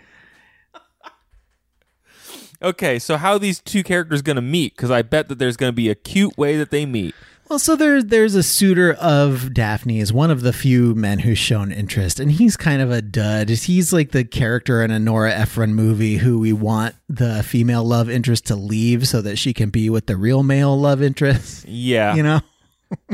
Okay, 2.63 2.99
so 2.99 3.19
how 3.19 3.33
are 3.33 3.39
these 3.39 3.61
two 3.61 3.83
characters 3.83 4.23
going 4.23 4.37
to 4.37 4.43
meet? 4.43 4.75
Because 4.75 4.91
I 4.91 5.03
bet 5.03 5.29
that 5.29 5.39
there's 5.39 5.59
going 5.59 5.69
to 5.69 5.77
be 5.77 5.91
a 5.91 5.95
cute 5.95 6.39
way 6.39 6.57
that 6.57 6.71
they 6.71 6.87
meet. 6.87 7.15
Well, 7.49 7.61
so 7.61 7.77
there's 7.77 8.07
there's 8.07 8.35
a 8.35 8.43
suitor 8.43 8.95
of 8.95 9.55
Daphne's, 9.55 10.13
one 10.13 10.33
of 10.33 10.41
the 10.43 10.53
few 10.53 10.97
men 10.97 11.21
who's 11.21 11.39
shown 11.39 11.71
interest, 11.71 12.19
and 12.19 12.33
he's 12.33 12.57
kind 12.57 12.83
of 12.83 12.91
a 12.91 13.01
dud. 13.01 13.49
He's 13.51 13.93
like 13.93 14.11
the 14.11 14.25
character 14.25 14.83
in 14.83 14.91
a 14.91 14.99
Nora 14.99 15.33
Ephron 15.33 15.73
movie 15.75 16.17
who 16.17 16.41
we 16.41 16.53
want 16.53 16.97
the 17.09 17.45
female 17.45 17.85
love 17.85 18.11
interest 18.11 18.47
to 18.47 18.57
leave 18.57 19.07
so 19.07 19.23
that 19.23 19.37
she 19.37 19.53
can 19.55 19.71
be 19.71 19.89
with 19.89 20.07
the 20.07 20.17
real 20.17 20.43
male 20.43 20.77
love 20.79 21.01
interest. 21.01 21.67
Yeah, 21.69 22.17
You 22.17 22.25
know? 22.25 22.41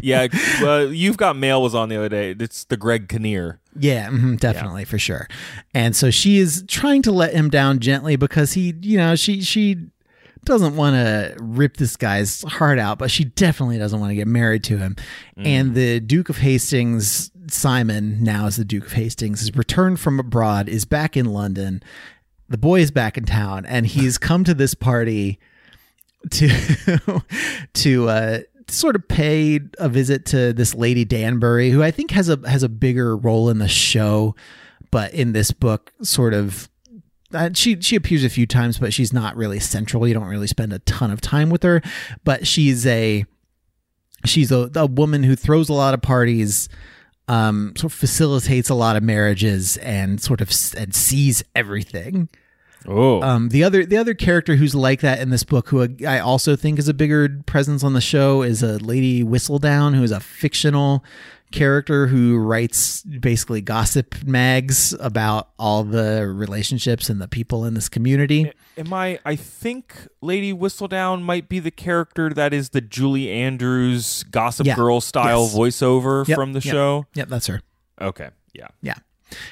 yeah. 0.03 0.29
Well, 0.63 0.91
you've 0.93 1.17
got 1.19 1.37
mail 1.37 1.61
was 1.63 1.75
on 1.75 1.91
the 1.91 1.97
other 1.97 2.09
day. 2.09 2.35
It's 2.39 2.65
the 2.65 2.77
Greg 2.79 3.09
Kinnear. 3.09 3.59
Yeah, 3.79 4.09
mhm, 4.09 4.39
definitely 4.41 4.85
for 4.87 4.99
sure. 4.99 5.29
And 5.75 5.95
so 5.95 6.11
she 6.11 6.39
is 6.39 6.65
trying 6.69 7.03
to 7.03 7.13
let 7.13 7.35
him 7.35 7.51
down 7.51 7.81
gently 7.81 8.17
because 8.17 8.53
he, 8.55 8.75
you 8.81 8.97
know, 8.99 9.15
she 9.15 9.43
she 9.43 9.77
doesn't 10.45 10.77
want 10.77 10.95
to 10.97 11.37
rip 11.39 11.77
this 11.77 11.97
guy's 11.97 12.43
heart 12.43 12.79
out, 12.79 12.99
but 12.99 13.11
she 13.11 13.25
definitely 13.25 13.79
doesn't 13.79 13.99
want 13.99 14.11
to 14.11 14.15
get 14.15 14.27
married 14.27 14.65
to 14.65 14.79
him. 14.79 14.97
And 15.37 15.75
the 15.75 16.01
Duke 16.01 16.29
of 16.29 16.39
Hastings, 16.39 17.31
Simon, 17.49 18.23
now 18.23 18.47
is 18.47 18.57
the 18.57 18.65
Duke 18.65 18.87
of 18.87 18.93
Hastings, 18.93 19.41
has 19.41 19.55
returned 19.55 20.01
from 20.01 20.19
abroad, 20.19 20.69
is 20.69 20.85
back 20.85 21.17
in 21.17 21.27
London. 21.27 21.83
The 22.49 22.59
boy 22.59 22.81
is 22.81 22.91
back 22.91 23.17
in 23.17 23.25
town, 23.25 23.65
and 23.67 23.87
he's 23.87 24.19
come 24.19 24.45
to 24.45 24.55
this 24.55 24.75
party 24.75 25.39
to 26.31 27.23
to 27.75 28.09
uh 28.09 28.39
sort 28.69 28.95
of 28.95 29.07
pay 29.09 29.61
a 29.79 29.89
visit 29.89 30.25
to 30.27 30.53
this 30.53 30.75
lady 30.75 31.05
Danbury 31.05 31.71
who 31.71 31.83
I 31.83 31.91
think 31.91 32.13
has 32.13 32.29
a 32.29 32.39
has 32.49 32.63
a 32.63 32.69
bigger 32.69 33.17
role 33.17 33.51
in 33.51 33.59
the 33.59 33.69
show 33.69 34.37
but 34.93 35.13
in 35.13 35.33
this 35.33 35.51
book 35.51 35.93
sort 36.03 36.33
of 36.33 36.71
uh, 37.35 37.51
she 37.55 37.81
she 37.81 37.97
appears 37.97 38.25
a 38.25 38.29
few 38.29 38.47
times 38.47 38.79
but 38.79 38.93
she's 38.93 39.13
not 39.13 39.37
really 39.37 39.61
central. 39.61 40.07
You 40.07 40.15
don't 40.15 40.27
really 40.27 40.47
spend 40.47 40.73
a 40.73 40.79
ton 40.81 41.11
of 41.11 41.21
time 41.21 41.51
with 41.51 41.63
her 41.63 41.83
but 42.25 42.47
she's 42.47 42.87
a 42.87 43.25
she's 44.25 44.53
a, 44.53 44.71
a 44.75 44.87
woman 44.87 45.23
who 45.23 45.37
throws 45.37 45.69
a 45.69 45.73
lot 45.73 45.95
of 45.95 46.03
parties 46.03 46.69
um 47.29 47.73
sort 47.77 47.93
of 47.93 47.99
facilitates 47.99 48.69
a 48.69 48.75
lot 48.75 48.97
of 48.97 49.03
marriages 49.03 49.77
and 49.79 50.21
sort 50.21 50.41
of 50.41 50.51
and 50.77 50.95
sees 50.95 51.45
everything 51.55 52.29
Oh, 52.87 53.23
um, 53.23 53.49
the 53.51 53.65
other 53.65 53.85
the 53.87 53.97
other 53.97 54.15
character 54.15 54.57
who's 54.57 54.75
like 54.75 55.01
that 55.01 55.21
in 55.21 55.31
this 55.31 55.45
book, 55.45 55.69
who 55.69 55.89
I 56.07 56.19
also 56.19 56.57
think 56.57 56.79
is 56.79 56.89
a 56.89 56.95
bigger 56.95 57.29
presence 57.47 57.85
on 57.85 57.93
the 57.93 58.01
show, 58.01 58.43
is 58.43 58.63
a 58.63 58.79
lady 58.79 59.23
Whistledown, 59.23 59.95
who 59.95 60.03
is 60.03 60.11
a 60.11 60.21
fictional 60.21 61.05
character 61.53 62.07
who 62.07 62.39
writes 62.39 63.03
basically 63.03 63.61
gossip 63.61 64.15
mags 64.25 64.95
about 64.99 65.51
all 65.59 65.85
the 65.85 66.27
relationships 66.27 67.11
and 67.11 67.21
the 67.21 67.29
people 67.29 67.65
in 67.67 67.75
this 67.75 67.91
community. 67.91 68.51
am 68.79 68.93
I? 68.95 69.19
I 69.25 69.37
think 69.37 70.09
Lady 70.23 70.53
Whistledown 70.55 71.21
might 71.23 71.51
be 71.51 71.59
the 71.59 71.71
character 71.71 72.31
that 72.31 72.55
is 72.55 72.71
the 72.71 72.81
Julie 72.81 73.31
Andrews 73.31 74.23
Gossip 74.31 74.67
Yeah. 74.67 74.77
Girl 74.77 75.03
style 75.03 75.43
Yes. 75.43 75.55
voiceover 75.55 76.27
Yep, 76.27 76.37
from 76.37 76.53
the 76.55 76.61
yep. 76.61 76.73
show. 76.73 77.07
Yep, 77.15 77.29
that's 77.29 77.47
her. 77.49 77.61
Okay, 78.01 78.31
yeah. 78.55 78.69
Yeah, 78.81 78.95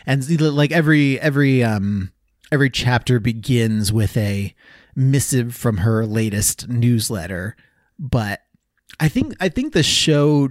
and 0.06 0.40
like 0.40 0.72
every 0.72 1.20
every 1.20 1.62
um 1.62 2.12
every 2.53 2.70
chapter 2.70 3.20
begins 3.20 3.92
with 3.92 4.16
a 4.16 4.55
missive 4.96 5.55
from 5.55 5.78
her 5.78 6.05
latest 6.07 6.68
newsletter, 6.68 7.57
but 7.98 8.40
I 8.98 9.09
think 9.09 9.34
I 9.40 9.48
think 9.48 9.72
the 9.72 9.82
show 9.82 10.48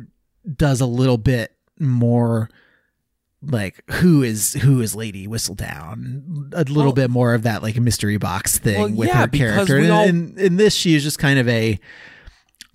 does 0.56 0.82
a 0.82 0.86
little 0.86 1.18
bit 1.18 1.56
more 1.80 2.50
like 3.41 3.84
who 3.91 4.24
is 4.24 4.54
who 4.54 4.82
is 4.82 4.95
Lady 4.95 5.28
Whistledown? 5.28 6.52
A 6.54 6.64
little 6.64 6.84
Well- 6.86 6.91
bit 6.93 7.10
more 7.10 7.34
of 7.34 7.43
that 7.43 7.62
like 7.64 7.78
mystery 7.78 8.18
box 8.18 8.58
thing 8.58 8.80
Well, 8.80 8.89
with 8.91 9.08
yeah, 9.10 9.22
her 9.22 9.28
character. 9.28 9.78
and 9.78 9.91
all- 9.91 10.06
in, 10.06 10.38
in 10.38 10.56
this 10.58 10.74
she 10.76 10.95
is 10.95 11.04
just 11.04 11.20
kind 11.20 11.39
of 11.39 11.47
a 11.47 11.80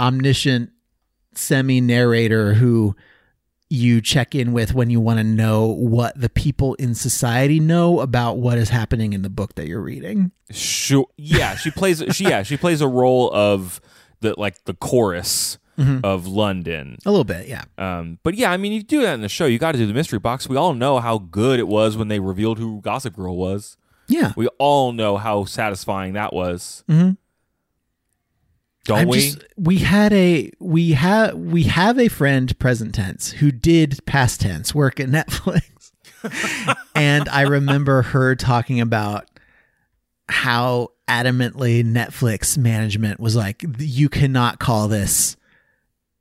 omniscient 0.00 0.70
semi 1.34 1.80
narrator 1.80 2.54
who 2.54 2.94
you 3.70 4.00
check 4.00 4.34
in 4.34 4.52
with 4.52 4.74
when 4.74 4.90
you 4.90 5.00
want 5.00 5.18
to 5.18 5.24
know 5.24 5.66
what 5.66 6.18
the 6.20 6.28
people 6.28 6.74
in 6.74 6.94
society 6.94 7.58
know 7.60 8.00
about 8.00 8.38
what 8.38 8.58
is 8.58 8.68
happening 8.68 9.12
in 9.12 9.22
the 9.22 9.30
book 9.30 9.54
that 9.56 9.66
you're 9.66 9.80
reading. 9.80 10.30
Sure. 10.50 11.06
Yeah, 11.16 11.56
she 11.56 11.70
plays. 11.70 12.02
She 12.12 12.24
yeah, 12.24 12.42
she 12.42 12.56
plays 12.56 12.80
a 12.80 12.88
role 12.88 13.32
of 13.32 13.80
the 14.20 14.34
like 14.38 14.64
the 14.64 14.74
chorus 14.74 15.58
Mm-hmm. 15.76 16.04
of 16.04 16.28
London. 16.28 16.98
A 17.04 17.10
little 17.10 17.24
bit, 17.24 17.48
yeah. 17.48 17.64
Um, 17.76 18.20
but 18.22 18.34
yeah, 18.34 18.52
I 18.52 18.56
mean, 18.56 18.72
you 18.72 18.80
do 18.84 19.02
that 19.02 19.14
in 19.14 19.22
the 19.22 19.28
show. 19.28 19.44
You 19.46 19.58
got 19.58 19.72
to 19.72 19.78
do 19.78 19.88
the 19.88 19.92
mystery 19.92 20.20
box. 20.20 20.48
We 20.48 20.56
all 20.56 20.72
know 20.72 21.00
how 21.00 21.18
good 21.18 21.58
it 21.58 21.66
was 21.66 21.96
when 21.96 22.06
they 22.06 22.20
revealed 22.20 22.60
who 22.60 22.80
Gossip 22.80 23.16
Girl 23.16 23.36
was. 23.36 23.76
Yeah. 24.06 24.34
We 24.36 24.46
all 24.60 24.92
know 24.92 25.16
how 25.16 25.46
satisfying 25.46 26.12
that 26.12 26.32
was. 26.32 26.84
Mhm. 26.88 27.16
Don't 28.84 28.98
I'm 29.00 29.08
we? 29.08 29.20
just- 29.20 29.44
we 29.56 29.78
had 29.78 30.12
a 30.12 30.50
we 30.60 30.92
have 30.92 31.34
we 31.36 31.64
have 31.64 31.98
a 31.98 32.08
friend 32.08 32.56
present 32.58 32.94
tense 32.94 33.32
who 33.32 33.50
did 33.50 34.04
past 34.06 34.40
tense 34.42 34.74
work 34.74 35.00
at 35.00 35.08
Netflix. 35.10 35.62
and 36.94 37.28
I 37.28 37.42
remember 37.42 38.02
her 38.02 38.34
talking 38.34 38.80
about 38.80 39.28
how 40.28 40.88
adamantly 41.08 41.84
Netflix 41.84 42.56
management 42.56 43.20
was 43.20 43.36
like 43.36 43.64
you 43.78 44.08
cannot 44.08 44.58
call 44.58 44.88
this 44.88 45.36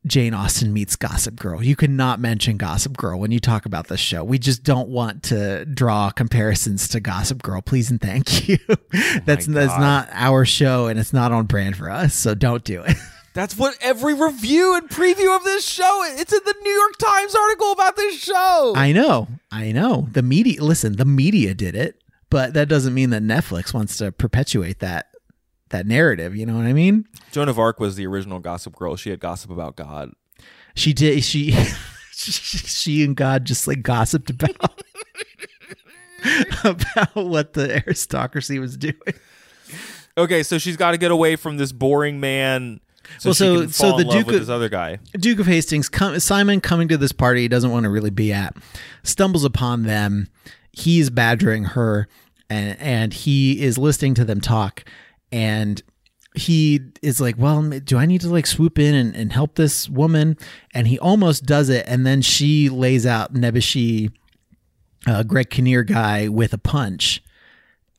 Jane 0.06 0.34
Austen 0.34 0.74
meets 0.74 0.95
Gossip 0.95 1.38
Girl. 1.38 1.64
You 1.64 1.76
cannot 1.76 2.20
mention 2.20 2.58
Gossip 2.58 2.97
Girl 2.97 3.20
when 3.20 3.32
you 3.32 3.39
talk 3.39 3.66
about 3.66 3.88
this 3.88 4.01
show. 4.01 4.24
We 4.24 4.38
just 4.38 4.64
don't 4.64 4.89
want 4.89 5.24
to 5.24 5.66
draw 5.66 6.10
comparisons 6.10 6.88
to 6.89 6.99
Gossip 6.99 7.41
Girl. 7.41 7.62
Please 7.62 7.89
and 7.89 8.01
thank 8.01 8.47
you. 8.49 8.58
that's 9.26 9.47
my 9.47 9.62
that's 9.62 9.80
not 9.80 10.10
our 10.12 10.43
show 10.45 10.88
and 10.88 10.99
it's 10.99 11.14
not 11.14 11.32
on 11.32 11.45
brand 11.45 11.78
for 11.78 11.89
us. 11.89 12.14
So 12.14 12.36
don't 12.36 12.64
do 12.64 12.82
it. 12.84 12.97
That's 13.34 13.58
what 13.58 13.76
every 13.82 14.14
review 14.14 14.76
and 14.76 14.88
preview 14.88 15.36
of 15.36 15.43
this 15.43 15.68
show. 15.68 16.04
It's 16.06 16.32
in 16.32 16.39
the 16.45 16.56
New 16.62 16.70
York 16.70 16.97
Times 16.99 17.34
article 17.34 17.72
about 17.72 17.95
this 17.95 18.20
show. 18.22 18.74
I 18.76 18.91
know. 18.91 19.28
I 19.51 19.72
know. 19.72 20.08
The 20.12 20.22
media 20.22 20.64
listen, 20.64 20.97
the 20.97 21.06
media 21.06 21.56
did 21.56 21.74
it, 21.76 21.99
but 22.30 22.54
that 22.54 22.70
doesn't 22.70 22.93
mean 22.93 23.10
that 23.10 23.24
Netflix 23.24 23.74
wants 23.74 23.97
to 23.97 24.12
perpetuate 24.12 24.82
that 24.82 25.08
that 25.74 25.86
narrative, 25.86 26.36
you 26.36 26.45
know 26.45 26.55
what 26.55 26.65
I 26.65 26.71
mean? 26.74 27.05
Joan 27.34 27.49
of 27.49 27.59
Arc 27.59 27.80
was 27.82 27.97
the 27.97 28.07
original 28.07 28.39
Gossip 28.39 28.76
Girl. 28.76 28.95
She 28.95 29.09
had 29.09 29.19
gossip 29.19 29.51
about 29.51 29.76
God. 29.76 30.11
She 30.76 30.93
did 30.93 31.24
she 31.24 31.51
she 32.13 33.03
and 33.03 33.15
God 33.15 33.43
just 33.45 33.67
like 33.67 33.82
gossiped 33.84 34.30
about 34.30 34.82
about 36.63 37.15
what 37.15 37.53
the 37.53 37.84
aristocracy 37.86 38.59
was 38.59 38.78
doing. 38.78 38.95
Okay, 40.17 40.43
so 40.43 40.57
she's 40.57 40.78
got 40.78 40.91
to 40.91 40.97
get 40.97 41.11
away 41.11 41.36
from 41.36 41.57
this 41.57 41.71
boring 41.71 42.19
man. 42.19 42.80
So 43.19 43.30
Well, 43.30 43.34
so- 43.34 43.67
so 43.67 43.97
the 43.97 44.05
Duke 44.05 44.28
of- 44.28 44.34
this 44.34 44.49
other 44.49 44.69
guy. 44.69 44.99
Duke 45.13 45.39
of 45.39 45.47
Hastings, 45.47 45.89
com- 45.89 46.19
Simon 46.19 46.61
coming 46.61 46.88
to 46.88 46.97
this 46.97 47.11
party 47.11 47.41
he 47.41 47.47
doesn't 47.47 47.71
want 47.71 47.84
to 47.84 47.89
really 47.89 48.09
be 48.11 48.32
at, 48.32 48.55
stumbles 49.03 49.43
upon 49.43 49.84
them. 49.84 50.28
He's 50.71 51.09
badgering 51.09 51.65
her, 51.65 52.07
and 52.49 52.80
and 52.80 53.13
he 53.13 53.61
is 53.61 53.78
listening 53.78 54.13
to 54.15 54.26
them 54.26 54.39
talk, 54.41 54.86
and 55.34 55.81
he 56.36 56.79
is 57.01 57.19
like, 57.19 57.36
"Well, 57.38 57.61
do 57.79 57.97
I 57.97 58.05
need 58.05 58.21
to 58.21 58.29
like 58.29 58.45
swoop 58.45 58.77
in 58.77 58.93
and, 58.93 59.15
and 59.15 59.34
help 59.34 59.55
this 59.55 59.89
woman?" 59.89 60.38
And 60.73 60.88
he 60.88 60.99
almost 60.99 61.45
does 61.45 61.69
it, 61.69 61.86
and 61.88 62.05
then 62.05 62.21
she 62.21 62.69
lays 62.69 63.05
out 63.05 63.34
Nebuchadnezzar, 63.34 64.15
uh, 65.07 65.23
Greg 65.23 65.49
Kinnear 65.49 65.84
guy 65.84 66.27
with 66.27 66.53
a 66.53 66.57
punch. 66.57 67.21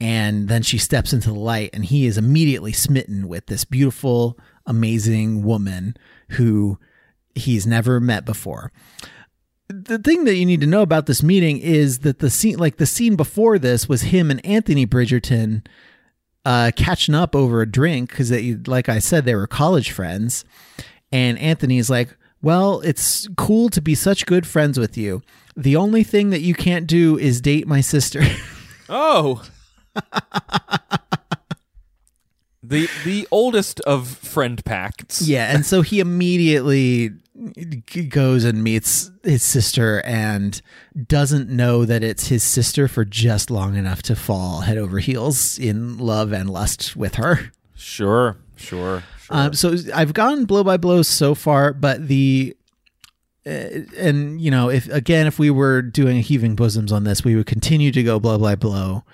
And 0.01 0.49
then 0.49 0.63
she 0.63 0.79
steps 0.79 1.13
into 1.13 1.29
the 1.29 1.39
light, 1.39 1.71
and 1.73 1.85
he 1.85 2.07
is 2.07 2.19
immediately 2.19 2.73
smitten 2.73 3.29
with 3.29 3.47
this 3.47 3.65
beautiful, 3.65 4.39
amazing 4.67 5.43
woman 5.43 5.97
who 6.31 6.79
he's 7.35 7.67
never 7.67 8.01
met 8.01 8.25
before. 8.25 8.73
The 9.69 9.99
thing 9.99 10.25
that 10.25 10.35
you 10.35 10.47
need 10.47 10.61
to 10.61 10.67
know 10.67 10.83
about 10.83 11.07
this 11.07 11.23
meeting 11.23 11.59
is 11.59 12.01
that 12.01 12.19
the 12.19 12.31
scene, 12.31 12.59
like 12.59 12.77
the 12.77 12.87
scene 12.87 13.17
before 13.17 13.59
this, 13.59 13.89
was 13.89 14.03
him 14.03 14.31
and 14.31 14.45
Anthony 14.45 14.87
Bridgerton 14.87 15.65
uh, 16.45 16.71
catching 16.77 17.15
up 17.15 17.35
over 17.35 17.63
a 17.63 17.67
drink 17.71 18.11
because, 18.11 18.31
like 18.67 18.89
I 18.89 18.99
said, 18.99 19.25
they 19.25 19.35
were 19.35 19.47
college 19.47 19.91
friends. 19.91 20.45
And 21.13 21.39
Anthony's 21.39 21.89
like, 21.89 22.17
Well, 22.43 22.81
it's 22.81 23.29
cool 23.37 23.69
to 23.71 23.81
be 23.81 23.95
such 23.95 24.27
good 24.27 24.47
friends 24.47 24.79
with 24.79 24.97
you. 24.99 25.23
The 25.57 25.77
only 25.77 26.03
thing 26.03 26.31
that 26.31 26.41
you 26.41 26.55
can't 26.55 26.87
do 26.87 27.17
is 27.19 27.41
date 27.41 27.67
my 27.67 27.81
sister. 27.81 28.23
Oh. 28.87 29.43
the 32.63 32.89
the 33.05 33.27
oldest 33.31 33.81
of 33.81 34.09
friend 34.09 34.63
pacts. 34.65 35.23
yeah. 35.23 35.55
And 35.55 35.65
so 35.65 35.83
he 35.83 36.01
immediately 36.01 37.13
goes 38.11 38.45
and 38.45 38.63
meets 38.63 39.11
his 39.23 39.43
sister 39.43 40.01
and 40.05 40.61
doesn't 41.09 41.49
know 41.49 41.85
that 41.85 42.05
it's 42.05 42.29
his 42.29 42.43
sister 42.43 42.87
for 42.87 43.05
just 43.05 43.51
long 43.51 43.77
enough 43.77 44.03
to 44.03 44.15
fall 44.15 44.61
head 44.61 44.79
over 44.79 45.01
heels 45.01 45.59
in 45.59 45.99
love 45.99 46.33
and 46.33 46.49
lust 46.49 46.95
with 46.95 47.17
her. 47.17 47.51
Sure, 47.75 48.37
sure, 48.57 49.03
sure. 49.19 49.37
Um, 49.37 49.53
so 49.53 49.75
I've 49.93 50.15
gone 50.15 50.45
blow 50.45 50.63
by 50.63 50.77
blow 50.77 51.03
so 51.03 51.35
far, 51.35 51.73
but 51.73 52.07
the 52.07 52.57
uh, 53.47 53.83
and 53.99 54.41
you 54.41 54.51
know 54.51 54.71
if 54.71 54.89
again 54.89 55.27
if 55.27 55.39
we 55.39 55.51
were 55.51 55.83
doing 55.83 56.21
heaving 56.21 56.55
bosoms 56.55 56.93
on 56.93 57.05
this, 57.05 57.25
we 57.25 57.35
would 57.35 57.47
continue 57.47 57.91
to 57.91 58.03
go 58.03 58.21
blow 58.21 58.39
by 58.39 58.55
blow, 58.55 59.05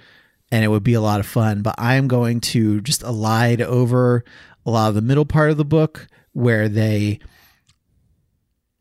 and 0.53 0.63
it 0.63 0.69
would 0.69 0.85
be 0.85 0.95
a 0.95 1.01
lot 1.01 1.21
of 1.21 1.27
fun. 1.27 1.63
But 1.63 1.75
I 1.79 1.95
am 1.95 2.07
going 2.07 2.41
to 2.41 2.83
just 2.83 3.01
elide 3.01 3.63
over 3.63 4.25
a 4.67 4.71
lot 4.71 4.89
of 4.89 4.95
the 4.95 5.03
middle 5.03 5.25
part 5.25 5.51
of 5.51 5.57
the 5.57 5.65
book 5.65 6.07
where 6.33 6.69
they 6.69 7.19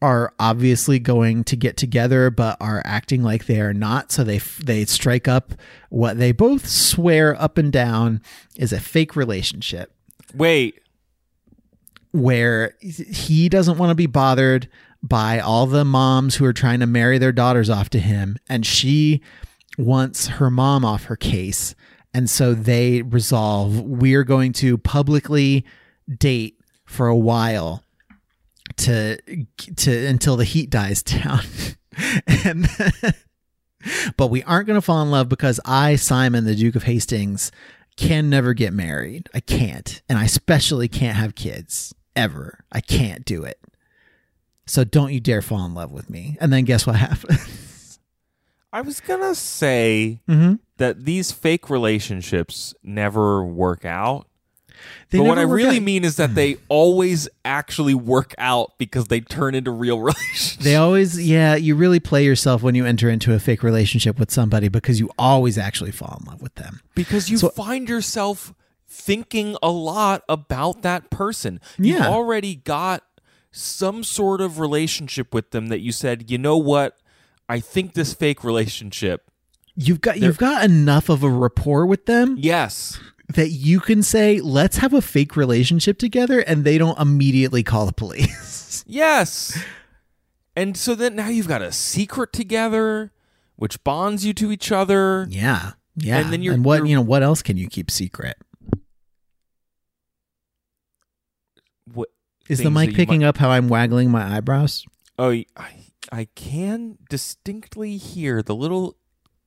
are 0.02 0.34
obviously 0.39 0.97
going 0.97 1.43
to 1.43 1.56
get 1.58 1.76
together 1.76 2.30
but 2.30 2.56
are 2.62 2.82
acting 2.86 3.22
like 3.22 3.45
they 3.45 3.60
are 3.60 3.74
not. 3.74 4.12
So 4.12 4.24
they 4.24 4.38
they 4.38 4.86
strike 4.86 5.28
up 5.28 5.54
what 5.89 6.18
they 6.18 6.32
both 6.32 6.68
swear 6.68 7.39
up 7.41 7.58
and 7.58 7.72
down 7.72 8.22
is 8.56 8.72
a 8.72 8.80
fake 8.80 9.16
relationship. 9.16 9.93
Wait. 10.34 10.80
where 12.12 12.76
he 12.82 13.50
doesn't 13.50 13.78
want 13.78 13.89
to 13.89 13.95
be 13.95 14.06
bothered 14.08 14.70
by 15.02 15.39
all 15.39 15.66
the 15.66 15.86
moms 15.86 16.36
who 16.36 16.45
are 16.45 16.54
trying 16.54 16.80
to 16.80 16.86
marry 16.88 17.18
their 17.18 17.32
daughters 17.32 17.70
off 17.70 17.89
to 17.89 18.00
him 18.00 18.38
and 18.47 18.66
she 18.66 19.22
wants 19.78 20.28
her 20.28 20.50
mom 20.50 20.84
off 20.86 21.06
her 21.06 21.16
case. 21.16 21.76
And 22.14 22.30
so 22.30 22.54
they 22.54 23.02
resolve 23.02 23.82
we're 23.82 24.24
going 24.24 24.54
to 24.54 24.78
publicly 24.78 25.66
date 26.18 26.60
for 26.86 27.08
a 27.08 27.16
while 27.16 27.84
to 28.80 29.17
to 29.75 30.07
until 30.07 30.38
the 30.38 30.45
heat 30.45 30.69
dies 30.69 31.03
down 31.03 31.41
and 32.45 32.67
but 34.17 34.27
we 34.27 34.43
aren't 34.43 34.67
going 34.67 34.77
to 34.77 34.86
fall 34.86 35.01
in 35.01 35.11
love 35.11 35.30
because 35.30 35.59
I 35.65 35.95
Simon 35.95 36.45
the 36.45 36.55
Duke 36.55 36.75
of 36.75 36.84
Hastings 36.84 37.51
can 37.99 38.30
never 38.30 38.53
get 38.53 38.71
married. 38.71 39.30
I 39.34 39.41
can't. 39.41 40.01
And 40.07 40.17
I 40.17 40.23
especially 40.23 40.88
can't 40.88 41.17
have 41.17 41.36
kids 41.36 41.93
ever. 42.15 42.63
I 42.71 42.80
can't 42.80 43.25
do 43.25 43.43
it. 43.43 43.59
So 44.65 44.86
don't 44.86 45.11
you 45.11 45.19
dare 45.19 45.41
fall 45.41 45.65
in 45.65 45.73
love 45.73 45.91
with 45.91 46.09
me. 46.09 46.38
And 46.39 46.53
then 46.53 46.63
guess 46.63 46.88
what 46.88 46.95
happens? 46.97 47.99
I 48.71 48.82
was 48.82 49.01
gonna 49.01 49.36
say 49.36 50.21
mm-hmm. 50.30 50.55
that 50.77 51.03
these 51.03 51.32
fake 51.34 51.69
relationships 51.69 52.73
never 52.84 53.43
work 53.43 53.84
out. 53.84 54.27
They 55.11 55.17
but 55.17 55.25
what 55.25 55.39
I 55.39 55.43
really 55.43 55.77
out. 55.77 55.84
mean 55.84 56.03
is 56.03 56.17
that 56.17 56.36
they 56.36 56.57
always 56.69 57.27
actually 57.43 57.93
work 57.95 58.36
out 58.38 58.77
because 58.77 59.05
they 59.05 59.19
turn 59.21 59.55
into 59.55 59.71
real 59.71 59.99
relationships. 60.01 60.63
They 60.63 60.75
always, 60.75 61.19
yeah, 61.25 61.55
you 61.55 61.75
really 61.75 61.99
play 61.99 62.23
yourself 62.25 62.61
when 62.61 62.75
you 62.75 62.86
enter 62.86 63.09
into 63.09 63.34
a 63.34 63.39
fake 63.39 63.63
relationship 63.63 64.19
with 64.19 64.30
somebody 64.32 64.67
because 64.67 64.99
you 64.99 65.09
always 65.17 65.57
actually 65.57 65.91
fall 65.91 66.17
in 66.21 66.27
love 66.30 66.41
with 66.41 66.55
them. 66.55 66.82
because 66.95 67.30
you 67.30 67.38
So- 67.38 67.49
find 67.49 67.89
yourself 67.89 68.53
thinking 68.88 69.55
a 69.61 69.69
lot 69.69 70.23
about 70.27 70.82
that 70.82 71.09
person. 71.09 71.59
You've 71.77 71.99
Yeah. 71.99 72.07
already 72.07 72.55
got 72.55 73.03
some 73.51 74.03
sort 74.03 74.41
of 74.41 74.59
relationship 74.59 75.34
with 75.34 75.51
them 75.51 75.67
that 75.67 75.80
you 75.80 75.91
said, 75.91 76.30
you 76.30 76.38
know 76.38 76.57
what? 76.57 76.97
I 77.47 77.59
think 77.59 77.93
this 77.93 78.13
fake 78.13 78.43
relationship. 78.43 79.23
You've 79.75 80.01
got 80.01 80.19
you've 80.19 80.38
got 80.38 80.63
enough 80.65 81.07
of 81.09 81.23
a 81.23 81.30
rapport 81.30 81.86
with 81.86 82.05
them 82.05 82.36
Yes. 82.38 82.99
That 83.36 83.49
you 83.49 83.80
can 83.80 84.01
say, 84.03 84.41
"Let's 84.41 84.77
have 84.77 84.93
a 84.93 85.01
fake 85.01 85.36
relationship 85.36 85.97
together," 85.99 86.39
and 86.39 86.63
they 86.63 86.77
don't 86.77 86.99
immediately 86.99 87.63
call 87.63 87.86
the 87.86 87.93
police. 87.93 88.84
Yes. 88.91 89.63
And 90.55 90.75
so 90.75 90.95
then 90.95 91.15
now 91.15 91.30
you've 91.30 91.47
got 91.47 91.61
a 91.61 91.71
secret 91.71 92.34
together, 92.34 93.11
which 93.55 93.84
bonds 93.84 94.25
you 94.25 94.34
to 94.34 94.51
each 94.51 94.71
other. 94.71 95.27
yeah, 95.30 95.73
yeah. 95.95 96.17
And 96.17 96.34
then 96.34 96.41
you're- 96.41 96.55
And 96.55 96.65
what 96.65 96.77
you're- 96.77 96.89
you 96.89 96.95
know? 96.95 97.01
What 97.03 97.21
else 97.21 97.43
can 97.43 97.55
you 97.55 97.67
keep 97.67 97.91
secret? 97.91 98.36
What 101.93 102.09
Is 102.47 102.59
the 102.59 102.71
mic 102.71 102.95
picking 102.95 103.21
might- 103.21 103.27
up 103.27 103.38
how 103.38 103.51
I'm 103.51 103.67
waggling 103.69 104.09
my 104.11 104.36
eyebrows? 104.38 104.86
Oh, 105.17 105.30
I, 105.30 105.45
I 106.11 106.27
can 106.36 106.97
distinctly 107.09 107.97
hear 107.97 108.41
the 108.41 108.55
little 108.55 108.95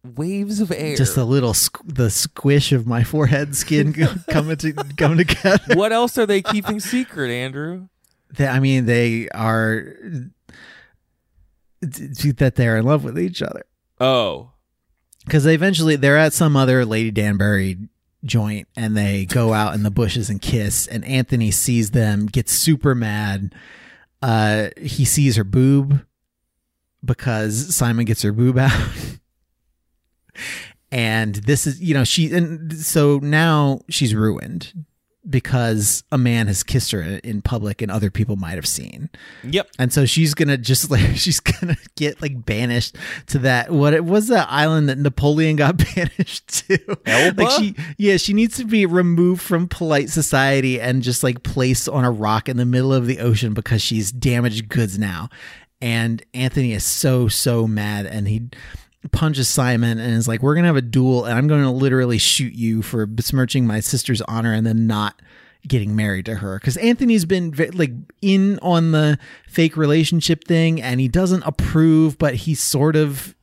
waves 0.05 0.61
of 0.61 0.71
air. 0.73 0.97
Just 0.97 1.17
a 1.17 1.25
little 1.25 1.53
squ- 1.53 1.95
the 1.95 2.11
squish 2.11 2.73
of 2.73 2.87
my 2.87 3.05
forehead 3.05 3.55
skin 3.57 3.93
coming 4.31 4.57
to 4.59 4.73
coming 4.97 5.19
together. 5.19 5.75
what 5.75 5.93
else 5.93 6.19
are 6.19 6.27
they 6.27 6.43
keeping 6.43 6.81
secret, 6.81 7.31
Andrew? 7.31 7.89
They, 8.37 8.47
I 8.47 8.61
mean, 8.61 8.87
they 8.87 9.29
are 9.31 9.95
that 11.81 12.53
they're 12.57 12.77
in 12.77 12.85
love 12.85 13.05
with 13.05 13.19
each 13.19 13.43
other 13.43 13.65
Oh. 14.01 14.51
because 15.25 15.45
they 15.45 15.55
eventually 15.55 15.97
they're 15.97 16.17
at 16.19 16.33
some 16.33 16.57
other 16.57 16.85
Lady 16.85 17.11
Danbury 17.11 17.77
joint 18.25 18.69
and 18.77 18.97
they 18.97 19.25
go 19.27 19.53
out 19.53 19.75
in 19.75 19.83
the 19.83 19.91
bushes 19.91 20.31
and 20.31 20.41
kiss. 20.41 20.87
And 20.87 21.05
Anthony 21.05 21.51
sees 21.51 21.91
them, 21.91 22.27
gets 22.27 22.53
super 22.53 22.95
mad. 22.95 23.55
Uh, 24.23 24.69
he 24.81 25.05
sees 25.05 25.35
her 25.37 25.45
boob 25.45 26.05
because 27.05 27.75
Simon 27.75 28.05
gets 28.05 28.23
her 28.23 28.33
boob 28.33 28.59
out. 28.59 28.73
and 30.91 31.37
this 31.37 31.66
is, 31.66 31.80
you 31.80 31.95
know, 31.95 32.05
she, 32.05 32.33
and 32.33 32.72
so 32.72 33.18
now 33.18 33.80
she's 33.89 34.14
ruined 34.14 34.72
because 35.28 36.03
a 36.11 36.18
man 36.18 36.49
has 36.49 36.64
kissed 36.64 36.91
her 36.91 37.01
in 37.01 37.43
public 37.43 37.80
and 37.80 37.93
other 37.93 38.11
people 38.11 38.37
might 38.37 38.57
have 38.57 38.66
seen. 38.66 39.09
Yep. 39.45 39.68
And 39.78 39.93
so 39.93 40.05
she's 40.05 40.35
gonna 40.35 40.57
just 40.57 40.91
like 40.91 41.01
she's 41.16 41.41
gonna 41.41 41.76
get 41.97 42.20
like 42.20 42.45
banished 42.45 42.97
to 43.28 43.39
that 43.41 43.70
what 43.70 43.95
it 43.95 44.05
was 44.05 44.28
that 44.28 44.49
island 44.51 44.89
that 44.89 44.99
Napoleon 44.99 45.57
got 45.57 45.76
banished 45.95 46.66
to. 46.68 46.99
Elba? 47.07 47.43
Like 47.43 47.51
she 47.53 47.76
yeah, 47.99 48.16
she 48.16 48.33
needs 48.33 48.57
to 48.57 48.64
be 48.64 48.85
removed 48.85 49.43
from 49.43 49.68
polite 49.68 50.11
society 50.11 50.80
and 50.80 51.03
just 51.03 51.22
like 51.22 51.43
placed 51.43 51.89
on 51.89 52.05
a 52.05 52.11
rock 52.11 52.49
in 52.49 52.57
the 52.57 52.66
middle 52.66 52.93
of 52.93 53.07
the 53.07 53.20
ocean 53.20 53.55
because 53.55 53.80
she's 53.80 54.11
damaged 54.11 54.68
goods 54.68 54.99
now. 54.99 55.28
And 55.80 56.22
Anthony 56.33 56.72
is 56.72 56.85
so, 56.85 57.26
so 57.26 57.66
mad 57.66 58.07
and 58.07 58.28
he 58.28 58.49
punches 59.11 59.49
Simon 59.49 59.99
and 59.99 60.15
is 60.15 60.29
like, 60.29 60.43
We're 60.43 60.55
gonna 60.55 60.69
have 60.69 60.77
a 60.77 60.83
duel 60.83 61.25
and 61.25 61.37
I'm 61.37 61.49
gonna 61.49 61.73
literally 61.73 62.19
shoot 62.19 62.53
you 62.55 62.83
for 62.83 63.05
besmirching 63.07 63.67
my 63.67 63.81
sister's 63.81 64.23
honor 64.23 64.53
and 64.53 64.67
then 64.67 64.87
not 64.87 65.21
getting 65.69 65.95
married 65.95 66.27
to 66.27 66.37
her 66.37 66.59
because 66.59 66.77
Anthony's 66.79 67.25
been 67.25 67.53
like 67.75 67.93
in 68.21 68.59
on 68.61 68.93
the 68.93 69.19
fake 69.49 69.77
relationship 69.77 70.45
thing 70.45 70.81
and 70.83 71.01
he 71.01 71.09
doesn't 71.09 71.43
approve, 71.45 72.19
but 72.19 72.35
he 72.35 72.55
sort 72.55 72.97
of 72.97 73.35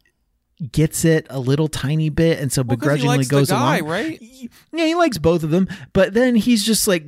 gets 0.73 1.05
it 1.05 1.25
a 1.29 1.39
little 1.39 1.69
tiny 1.69 2.09
bit, 2.09 2.37
and 2.39 2.51
so 2.51 2.61
Well, 2.61 2.75
begrudgingly 2.75 3.23
goes 3.23 3.49
guy, 3.49 3.77
along. 3.77 3.89
right? 3.89 4.21
Yeah, 4.73 4.85
he 4.85 4.95
likes 4.95 5.17
both 5.17 5.43
of 5.43 5.51
them, 5.51 5.69
but 5.93 6.13
then 6.13 6.35
he's 6.35 6.65
just 6.65 6.85
like 6.87 7.05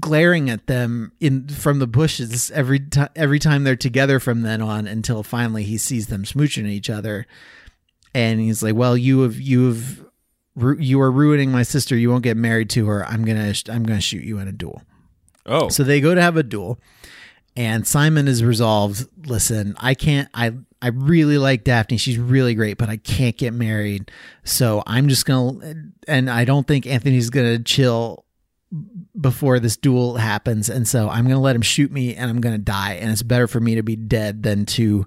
glaring 0.00 0.48
at 0.50 0.66
them 0.66 1.12
in 1.20 1.46
from 1.48 1.78
the 1.78 1.86
bushes 1.86 2.50
every 2.52 2.80
time 2.80 3.08
every 3.14 3.38
time 3.38 3.62
they're 3.64 3.76
together 3.76 4.18
from 4.18 4.40
then 4.42 4.60
on 4.62 4.86
until 4.88 5.22
finally 5.22 5.62
he 5.64 5.76
sees 5.78 6.06
them 6.06 6.24
smooching 6.24 6.66
each 6.66 6.88
other, 6.88 7.26
and 8.14 8.40
he's 8.40 8.62
like, 8.62 8.74
"Well, 8.74 8.96
you 8.96 9.20
have 9.22 9.40
you 9.40 9.66
have." 9.68 10.04
ru- 10.56 10.78
You 10.78 11.00
are 11.00 11.10
ruining 11.10 11.50
my 11.50 11.64
sister. 11.64 11.96
You 11.96 12.10
won't 12.10 12.22
get 12.22 12.36
married 12.36 12.70
to 12.70 12.86
her. 12.86 13.04
I'm 13.06 13.24
gonna. 13.24 13.52
I'm 13.68 13.84
gonna 13.84 14.00
shoot 14.00 14.22
you 14.24 14.38
in 14.38 14.48
a 14.48 14.52
duel. 14.52 14.82
Oh. 15.46 15.68
So 15.68 15.82
they 15.84 16.00
go 16.00 16.14
to 16.14 16.22
have 16.22 16.36
a 16.36 16.42
duel, 16.42 16.78
and 17.56 17.86
Simon 17.86 18.28
is 18.28 18.42
resolved. 18.44 19.06
Listen, 19.26 19.74
I 19.78 19.94
can't. 19.94 20.28
I 20.32 20.52
I 20.80 20.88
really 20.88 21.38
like 21.38 21.64
Daphne. 21.64 21.96
She's 21.96 22.18
really 22.18 22.54
great, 22.54 22.78
but 22.78 22.88
I 22.88 22.96
can't 22.98 23.36
get 23.36 23.52
married. 23.52 24.10
So 24.44 24.82
I'm 24.86 25.08
just 25.08 25.26
gonna. 25.26 25.74
And 26.06 26.30
I 26.30 26.44
don't 26.44 26.66
think 26.66 26.86
Anthony's 26.86 27.30
gonna 27.30 27.58
chill 27.58 28.24
before 29.20 29.60
this 29.60 29.76
duel 29.76 30.16
happens. 30.16 30.68
And 30.68 30.86
so 30.88 31.08
I'm 31.08 31.24
gonna 31.24 31.40
let 31.40 31.56
him 31.56 31.62
shoot 31.62 31.90
me, 31.92 32.14
and 32.14 32.30
I'm 32.30 32.40
gonna 32.40 32.58
die. 32.58 32.94
And 32.94 33.10
it's 33.10 33.22
better 33.22 33.46
for 33.48 33.60
me 33.60 33.74
to 33.76 33.82
be 33.82 33.96
dead 33.96 34.42
than 34.42 34.66
to 34.66 35.06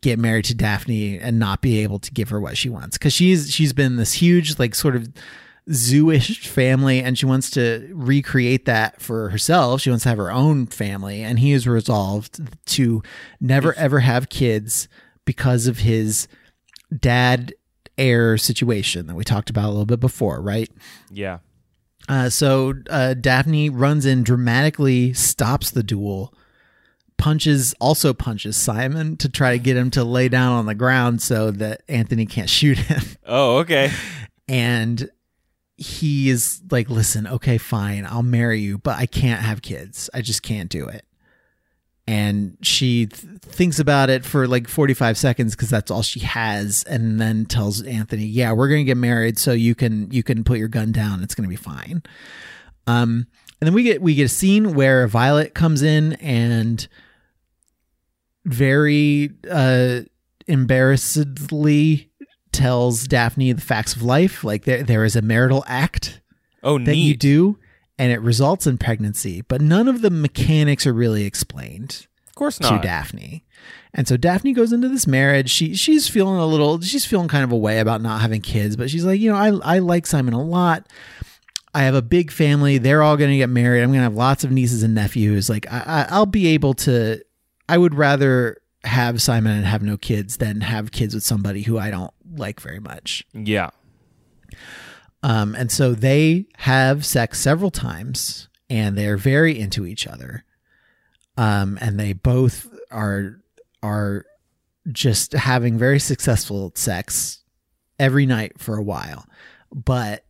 get 0.00 0.18
married 0.18 0.44
to 0.46 0.54
Daphne 0.54 1.18
and 1.18 1.38
not 1.38 1.62
be 1.62 1.78
able 1.80 1.98
to 1.98 2.10
give 2.10 2.28
her 2.28 2.40
what 2.40 2.56
she 2.56 2.68
wants. 2.68 2.98
Because 2.98 3.12
she's 3.12 3.50
she's 3.50 3.72
been 3.72 3.96
this 3.96 4.14
huge 4.14 4.58
like 4.58 4.74
sort 4.74 4.96
of 4.96 5.08
zooish 5.68 6.46
family 6.46 7.00
and 7.00 7.18
she 7.18 7.26
wants 7.26 7.50
to 7.50 7.90
recreate 7.92 8.64
that 8.64 9.00
for 9.00 9.28
herself. 9.30 9.80
She 9.80 9.90
wants 9.90 10.04
to 10.04 10.08
have 10.08 10.18
her 10.18 10.32
own 10.32 10.66
family. 10.66 11.22
And 11.22 11.38
he 11.38 11.52
is 11.52 11.66
resolved 11.66 12.40
to 12.66 13.02
never 13.40 13.74
ever 13.74 14.00
have 14.00 14.28
kids 14.28 14.88
because 15.24 15.66
of 15.66 15.78
his 15.78 16.26
dad 16.98 17.52
heir 17.98 18.38
situation 18.38 19.08
that 19.08 19.14
we 19.14 19.24
talked 19.24 19.50
about 19.50 19.66
a 19.66 19.70
little 19.70 19.84
bit 19.84 20.00
before 20.00 20.40
right? 20.40 20.70
Yeah. 21.10 21.38
Uh, 22.08 22.30
so 22.30 22.72
uh, 22.88 23.12
Daphne 23.14 23.68
runs 23.68 24.06
in, 24.06 24.22
dramatically 24.22 25.12
stops 25.12 25.70
the 25.70 25.82
duel, 25.82 26.32
punches, 27.18 27.74
also 27.80 28.14
punches 28.14 28.56
Simon 28.56 29.16
to 29.18 29.28
try 29.28 29.52
to 29.52 29.58
get 29.58 29.76
him 29.76 29.90
to 29.90 30.04
lay 30.04 30.28
down 30.28 30.52
on 30.52 30.66
the 30.66 30.74
ground 30.74 31.20
so 31.20 31.50
that 31.50 31.82
Anthony 31.88 32.24
can't 32.24 32.48
shoot 32.58 32.78
him. 32.78 33.02
Oh, 33.26 33.58
okay. 33.58 33.90
And 34.48 35.10
he 35.76 36.30
is 36.30 36.62
like, 36.70 36.88
listen, 36.88 37.26
okay, 37.26 37.58
fine, 37.58 38.06
I'll 38.06 38.22
marry 38.22 38.60
you, 38.60 38.78
but 38.78 38.98
I 38.98 39.06
can't 39.06 39.42
have 39.42 39.62
kids. 39.62 40.08
I 40.14 40.22
just 40.22 40.42
can't 40.42 40.70
do 40.70 40.88
it. 40.88 41.04
And 42.06 42.56
she 42.62 43.06
th- 43.06 43.38
thinks 43.42 43.78
about 43.78 44.08
it 44.08 44.24
for 44.24 44.48
like 44.48 44.66
45 44.66 45.18
seconds 45.18 45.54
because 45.54 45.68
that's 45.68 45.90
all 45.90 46.00
she 46.00 46.20
has, 46.20 46.82
and 46.84 47.20
then 47.20 47.44
tells 47.44 47.82
Anthony, 47.82 48.24
"Yeah, 48.24 48.52
we're 48.52 48.68
gonna 48.70 48.84
get 48.84 48.96
married, 48.96 49.38
so 49.38 49.52
you 49.52 49.74
can 49.74 50.10
you 50.10 50.22
can 50.22 50.42
put 50.42 50.58
your 50.58 50.68
gun 50.68 50.90
down. 50.90 51.22
It's 51.22 51.34
gonna 51.34 51.50
be 51.50 51.56
fine." 51.56 52.02
Um, 52.86 53.26
and 53.60 53.66
then 53.66 53.74
we 53.74 53.82
get 53.82 54.00
we 54.00 54.14
get 54.14 54.24
a 54.24 54.28
scene 54.28 54.74
where 54.74 55.06
Violet 55.06 55.54
comes 55.54 55.82
in 55.82 56.14
and 56.14 56.88
very 58.48 59.30
uh 59.50 60.00
embarrassedly 60.46 62.10
tells 62.52 63.06
Daphne 63.06 63.52
the 63.52 63.60
facts 63.60 63.94
of 63.94 64.02
life. 64.02 64.42
Like 64.44 64.64
there 64.64 64.82
there 64.82 65.04
is 65.04 65.16
a 65.16 65.22
marital 65.22 65.64
act 65.66 66.20
Oh, 66.62 66.78
that 66.78 66.86
neat. 66.92 67.02
you 67.06 67.16
do 67.16 67.58
and 67.98 68.10
it 68.12 68.20
results 68.20 68.66
in 68.66 68.78
pregnancy, 68.78 69.42
but 69.42 69.60
none 69.60 69.86
of 69.88 70.02
the 70.02 70.10
mechanics 70.10 70.86
are 70.86 70.92
really 70.92 71.24
explained 71.24 72.06
Of 72.28 72.34
course 72.34 72.58
to. 72.58 72.78
Daphne. 72.82 73.44
And 73.94 74.06
so 74.08 74.16
Daphne 74.16 74.52
goes 74.52 74.72
into 74.72 74.88
this 74.88 75.06
marriage. 75.06 75.50
She 75.50 75.74
she's 75.74 76.08
feeling 76.08 76.38
a 76.38 76.46
little 76.46 76.80
she's 76.80 77.04
feeling 77.04 77.28
kind 77.28 77.44
of 77.44 77.52
a 77.52 77.56
way 77.56 77.78
about 77.80 78.00
not 78.02 78.20
having 78.20 78.40
kids, 78.40 78.76
but 78.76 78.90
she's 78.90 79.04
like, 79.04 79.20
you 79.20 79.30
know, 79.30 79.36
I 79.36 79.76
I 79.76 79.78
like 79.80 80.06
Simon 80.06 80.34
a 80.34 80.42
lot. 80.42 80.86
I 81.74 81.82
have 81.82 81.94
a 81.94 82.02
big 82.02 82.30
family. 82.32 82.78
They're 82.78 83.02
all 83.02 83.16
going 83.16 83.30
to 83.30 83.36
get 83.36 83.50
married. 83.50 83.82
I'm 83.82 83.90
going 83.90 83.98
to 84.00 84.04
have 84.04 84.14
lots 84.14 84.42
of 84.42 84.50
nieces 84.50 84.82
and 84.82 84.94
nephews. 84.94 85.48
Like 85.50 85.70
I, 85.70 85.78
I 85.86 86.06
I'll 86.10 86.26
be 86.26 86.48
able 86.48 86.74
to 86.74 87.20
I 87.68 87.78
would 87.78 87.94
rather 87.94 88.58
have 88.84 89.20
Simon 89.20 89.56
and 89.56 89.66
have 89.66 89.82
no 89.82 89.96
kids 89.96 90.38
than 90.38 90.60
have 90.62 90.92
kids 90.92 91.14
with 91.14 91.24
somebody 91.24 91.62
who 91.62 91.78
I 91.78 91.90
don't 91.90 92.12
like 92.36 92.60
very 92.60 92.80
much. 92.80 93.24
Yeah. 93.32 93.70
Um, 95.22 95.54
and 95.54 95.70
so 95.70 95.94
they 95.94 96.46
have 96.58 97.04
sex 97.04 97.40
several 97.40 97.70
times 97.70 98.48
and 98.70 98.96
they're 98.96 99.16
very 99.16 99.58
into 99.58 99.86
each 99.86 100.06
other. 100.06 100.44
Um, 101.36 101.78
and 101.80 101.98
they 101.98 102.12
both 102.12 102.68
are 102.90 103.40
are 103.82 104.24
just 104.90 105.32
having 105.32 105.78
very 105.78 105.98
successful 105.98 106.72
sex 106.74 107.42
every 107.98 108.26
night 108.26 108.58
for 108.58 108.76
a 108.76 108.82
while. 108.82 109.26
But 109.72 110.24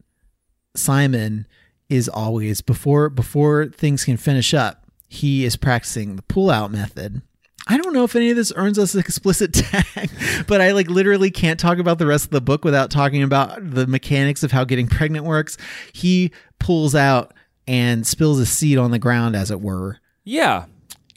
Simon 0.75 1.47
is 1.89 2.09
always 2.09 2.61
before 2.61 3.09
before 3.09 3.67
things 3.67 4.05
can 4.05 4.17
finish 4.17 4.53
up, 4.53 4.87
he 5.09 5.45
is 5.45 5.57
practicing 5.57 6.17
the 6.17 6.23
pull 6.23 6.51
out 6.51 6.71
method. 6.71 7.23
I 7.67 7.77
don't 7.77 7.93
know 7.93 8.05
if 8.05 8.17
any 8.17 8.31
of 8.31 8.37
this 8.37 8.53
earns 8.57 8.79
us 8.79 8.95
an 8.95 9.01
explicit 9.07 9.53
tag, 9.53 10.11
but 10.47 10.61
I 10.61 10.73
like 10.73 10.89
literally 10.89 11.31
can't 11.31 11.61
talk 11.61 11.79
about 11.79 11.99
the 11.99 12.07
rest 12.07 12.27
of 12.27 12.31
the 12.31 12.41
book 12.41 12.65
without 12.65 12.91
talking 12.91 13.23
about 13.23 13.71
the 13.71 13.87
mechanics 13.87 14.43
of 14.43 14.53
how 14.53 14.65
getting 14.65 14.87
pregnant 14.87 15.25
works. 15.25 15.57
He 15.93 16.33
pulls 16.59 16.95
out 16.95 17.35
and 17.67 18.07
spills 18.07 18.41
a 18.41 18.47
seed 18.47 18.79
on 18.79 18.91
the 18.91 18.99
ground, 18.99 19.37
as 19.37 19.51
it 19.51 19.61
were. 19.61 19.99
Yeah. 20.25 20.65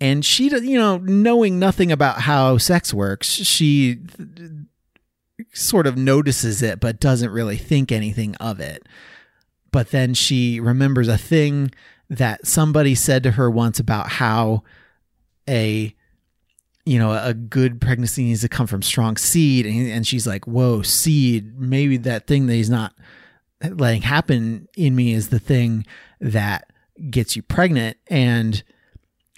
And 0.01 0.25
she, 0.25 0.49
you 0.49 0.77
know, 0.77 0.97
knowing 0.97 1.59
nothing 1.59 1.91
about 1.91 2.21
how 2.21 2.57
sex 2.57 2.93
works, 2.93 3.27
she 3.27 3.99
sort 5.53 5.87
of 5.87 5.95
notices 5.95 6.61
it, 6.61 6.79
but 6.79 6.99
doesn't 6.99 7.29
really 7.29 7.57
think 7.57 7.91
anything 7.91 8.35
of 8.35 8.59
it. 8.59 8.87
But 9.71 9.91
then 9.91 10.13
she 10.13 10.59
remembers 10.59 11.07
a 11.07 11.17
thing 11.17 11.71
that 12.09 12.45
somebody 12.45 12.95
said 12.95 13.23
to 13.23 13.31
her 13.31 13.49
once 13.49 13.79
about 13.79 14.09
how 14.09 14.63
a 15.47 15.95
you 16.86 16.97
know 16.99 17.11
a 17.11 17.34
good 17.34 17.79
pregnancy 17.79 18.23
needs 18.23 18.41
to 18.41 18.49
come 18.49 18.67
from 18.67 18.82
strong 18.82 19.17
seed. 19.17 19.65
And, 19.65 19.88
and 19.91 20.07
she's 20.07 20.27
like 20.27 20.45
whoa 20.45 20.82
seed 20.82 21.59
maybe 21.59 21.97
that 21.97 22.27
thing 22.27 22.47
that 22.47 22.53
he's 22.53 22.69
not 22.69 22.93
letting 23.63 24.01
happen 24.01 24.67
in 24.75 24.95
me 24.95 25.13
is 25.13 25.29
the 25.29 25.39
thing 25.39 25.86
that 26.19 26.71
gets 27.09 27.36
you 27.36 27.41
pregnant. 27.41 27.97
And 28.07 28.63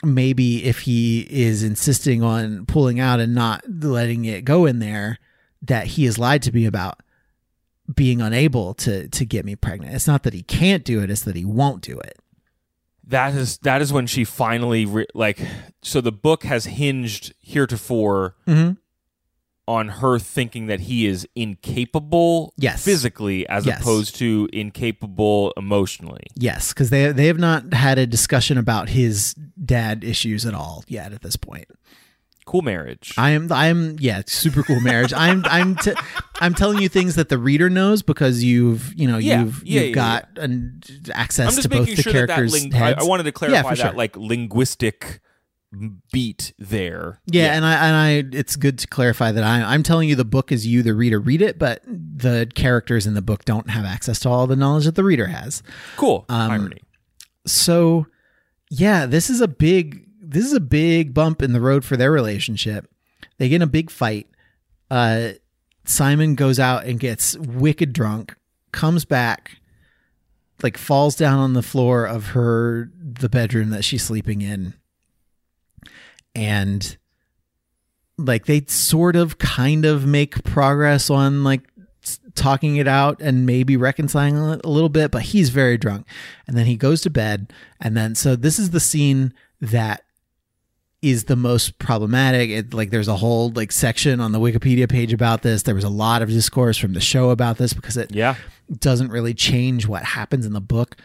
maybe 0.03 0.65
if 0.65 0.81
he 0.81 1.21
is 1.29 1.63
insisting 1.63 2.21
on 2.23 2.65
pulling 2.65 2.99
out 2.99 3.19
and 3.19 3.33
not 3.33 3.63
letting 3.67 4.25
it 4.25 4.45
go 4.45 4.65
in 4.65 4.79
there 4.79 5.17
that 5.61 5.87
he 5.87 6.05
has 6.05 6.19
lied 6.19 6.41
to 6.43 6.51
me 6.51 6.65
about 6.65 6.99
being 7.93 8.21
unable 8.21 8.73
to 8.73 9.07
to 9.09 9.25
get 9.25 9.45
me 9.45 9.55
pregnant. 9.55 9.93
It's 9.93 10.07
not 10.07 10.23
that 10.23 10.33
he 10.33 10.43
can't 10.43 10.83
do 10.83 11.01
it 11.01 11.09
it's 11.09 11.23
that 11.23 11.35
he 11.35 11.45
won't 11.45 11.81
do 11.81 11.99
it 11.99 12.17
That 13.07 13.33
is 13.33 13.57
that 13.59 13.81
is 13.81 13.91
when 13.91 14.07
she 14.07 14.23
finally 14.23 14.85
re- 14.85 15.07
like 15.13 15.39
so 15.81 15.99
the 16.01 16.11
book 16.11 16.43
has 16.43 16.65
hinged 16.65 17.33
heretofore 17.41 18.35
Mhm. 18.47 18.77
on 19.67 19.87
her 19.89 20.19
thinking 20.19 20.67
that 20.67 20.81
he 20.81 21.05
is 21.05 21.27
incapable 21.35 22.53
Yes. 22.57 22.83
physically 22.83 23.47
as 23.47 23.65
Yes. 23.65 23.81
opposed 23.81 24.15
to 24.15 24.47
incapable 24.53 25.53
emotionally. 25.57 26.23
Yes, 26.35 26.69
because 26.73 26.89
they 26.89 27.11
they 27.11 27.27
have 27.27 27.39
not 27.39 27.73
had 27.73 27.97
a 27.97 28.07
discussion 28.07 28.57
about 28.57 28.89
his 28.89 29.35
dad 29.63 30.03
issues 30.03 30.45
at 30.45 30.53
all 30.53 30.83
yet 30.87 31.11
at 31.13 31.21
this 31.21 31.35
point. 31.35 31.65
Cool 32.45 32.61
marriage. 32.61 33.13
I 33.17 33.31
am 33.31 33.51
I 33.51 33.67
am 33.67 33.95
yeah, 33.99 34.21
super 34.25 34.63
cool 34.63 34.79
marriage. 34.81 35.13
I'm 35.15 35.43
I'm 35.45 35.75
t- 35.77 35.93
I'm 36.41 36.53
telling 36.53 36.79
you 36.79 36.89
things 36.89 37.15
that 37.15 37.29
the 37.29 37.37
reader 37.37 37.69
knows 37.69 38.01
because 38.01 38.43
you've 38.43 38.93
you 38.95 39.07
know 39.07 39.17
Yeah, 39.17 39.43
you've 39.43 39.63
yeah, 39.65 39.81
you've 39.81 39.89
yeah, 39.89 39.95
got 39.95 40.29
an 40.37 40.81
access 41.13 41.47
I'm 41.47 41.55
just 41.55 41.63
to 41.63 41.69
both 41.69 41.79
making 41.87 41.95
the 41.95 42.01
sure 42.03 42.13
that, 42.13 42.19
that 42.27 42.35
characters' 42.35 42.53
ling- 42.53 42.75
I. 42.75 42.93
I 42.93 43.03
wanted 43.03 43.23
to 43.23 43.27
Yeah, 43.49 43.61
clarify 43.61 43.75
that 43.83 43.95
like 43.95 44.17
linguistic 44.17 45.21
beat 46.11 46.53
there. 46.59 47.19
Yeah, 47.25 47.55
and 47.55 47.65
I 47.65 47.73
and 47.87 48.33
I 48.33 48.37
it's 48.37 48.55
good 48.55 48.77
to 48.79 48.87
clarify 48.87 49.31
that 49.31 49.43
I 49.43 49.61
I'm 49.63 49.81
telling 49.81 50.07
you 50.09 50.15
the 50.15 50.25
book 50.25 50.51
is 50.51 50.67
you 50.67 50.83
the 50.83 50.93
reader 50.93 51.19
read 51.19 51.41
it, 51.41 51.57
but 51.57 51.81
the 51.87 52.49
characters 52.53 53.07
in 53.07 53.13
the 53.15 53.21
book 53.23 53.45
don't 53.45 53.69
have 53.69 53.85
access 53.85 54.19
to 54.19 54.29
all 54.29 54.45
the 54.47 54.55
knowledge 54.55 54.85
that 54.85 54.95
the 54.95 55.03
reader 55.03 55.27
has. 55.27 55.63
Cool. 55.95 56.25
Um, 56.29 56.51
Irony. 56.51 56.81
so 57.47 58.05
yeah 58.69 59.05
this 59.05 59.29
is 59.29 59.41
a 59.41 59.47
big 59.47 60.02
this 60.33 60.45
is 60.45 60.53
a 60.53 60.59
big 60.59 61.13
bump 61.13 61.41
in 61.41 61.53
the 61.53 61.61
road 61.61 61.85
for 61.85 61.95
their 61.95 62.11
relationship. 62.11 62.87
They 63.37 63.49
get 63.49 63.57
in 63.57 63.61
a 63.61 63.67
big 63.67 63.89
fight. 63.89 64.27
Uh 64.89 65.31
simon 65.85 66.35
goes 66.35 66.59
out 66.59 66.85
and 66.85 66.99
gets 66.99 67.37
wicked 67.37 67.91
drunk 67.91 68.35
comes 68.71 69.03
back 69.03 69.57
like 70.63 70.77
falls 70.77 71.15
down 71.15 71.39
on 71.39 71.53
the 71.53 71.61
floor 71.61 72.05
of 72.05 72.27
her 72.27 72.89
the 72.97 73.29
bedroom 73.29 73.69
that 73.71 73.83
she's 73.83 74.03
sleeping 74.03 74.41
in. 74.41 74.73
And 76.33 76.97
like 78.17 78.45
they 78.45 78.63
sort 78.67 79.15
of 79.15 79.37
kind 79.37 79.85
of 79.85 80.05
make 80.05 80.43
progress 80.43 81.09
on 81.09 81.43
like 81.43 81.61
talking 82.35 82.77
it 82.77 82.87
out 82.87 83.21
and 83.21 83.45
maybe 83.45 83.77
reconciling 83.77 84.37
a 84.37 84.67
little 84.67 84.89
bit 84.89 85.11
but 85.11 85.23
he's 85.23 85.49
very 85.49 85.77
drunk. 85.77 86.07
And 86.47 86.57
then 86.57 86.65
he 86.65 86.77
goes 86.77 87.01
to 87.01 87.09
bed. 87.09 87.51
And 87.79 87.95
then 87.95 88.15
so 88.15 88.35
this 88.35 88.57
is 88.57 88.69
the 88.69 88.79
scene 88.79 89.33
that 89.59 90.03
is 91.03 91.25
the 91.25 91.35
most 91.35 91.77
problematic 91.79 92.49
it 92.49 92.73
like 92.73 92.89
there's 92.89 93.07
a 93.09 93.17
whole 93.17 93.51
like 93.51 93.71
section 93.71 94.19
on 94.19 94.31
the 94.31 94.39
wikipedia 94.39 94.89
page 94.89 95.11
about 95.13 95.41
this 95.41 95.63
there 95.63 95.75
was 95.75 95.83
a 95.83 95.89
lot 95.89 96.21
of 96.21 96.29
discourse 96.29 96.77
from 96.77 96.93
the 96.93 97.01
show 97.01 97.29
about 97.29 97.57
this 97.57 97.73
because 97.73 97.97
it 97.97 98.15
Yeah. 98.15 98.35
doesn't 98.79 99.09
really 99.09 99.33
change 99.33 99.85
what 99.85 100.03
happens 100.03 100.45
in 100.45 100.53
the 100.53 100.61
book. 100.61 100.95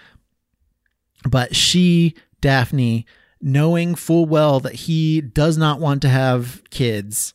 But 1.28 1.57
she, 1.57 2.14
Daphne, 2.40 3.05
knowing 3.40 3.96
full 3.96 4.24
well 4.26 4.61
that 4.61 4.74
he 4.74 5.20
does 5.20 5.57
not 5.59 5.80
want 5.80 6.01
to 6.03 6.09
have 6.09 6.62
kids, 6.70 7.34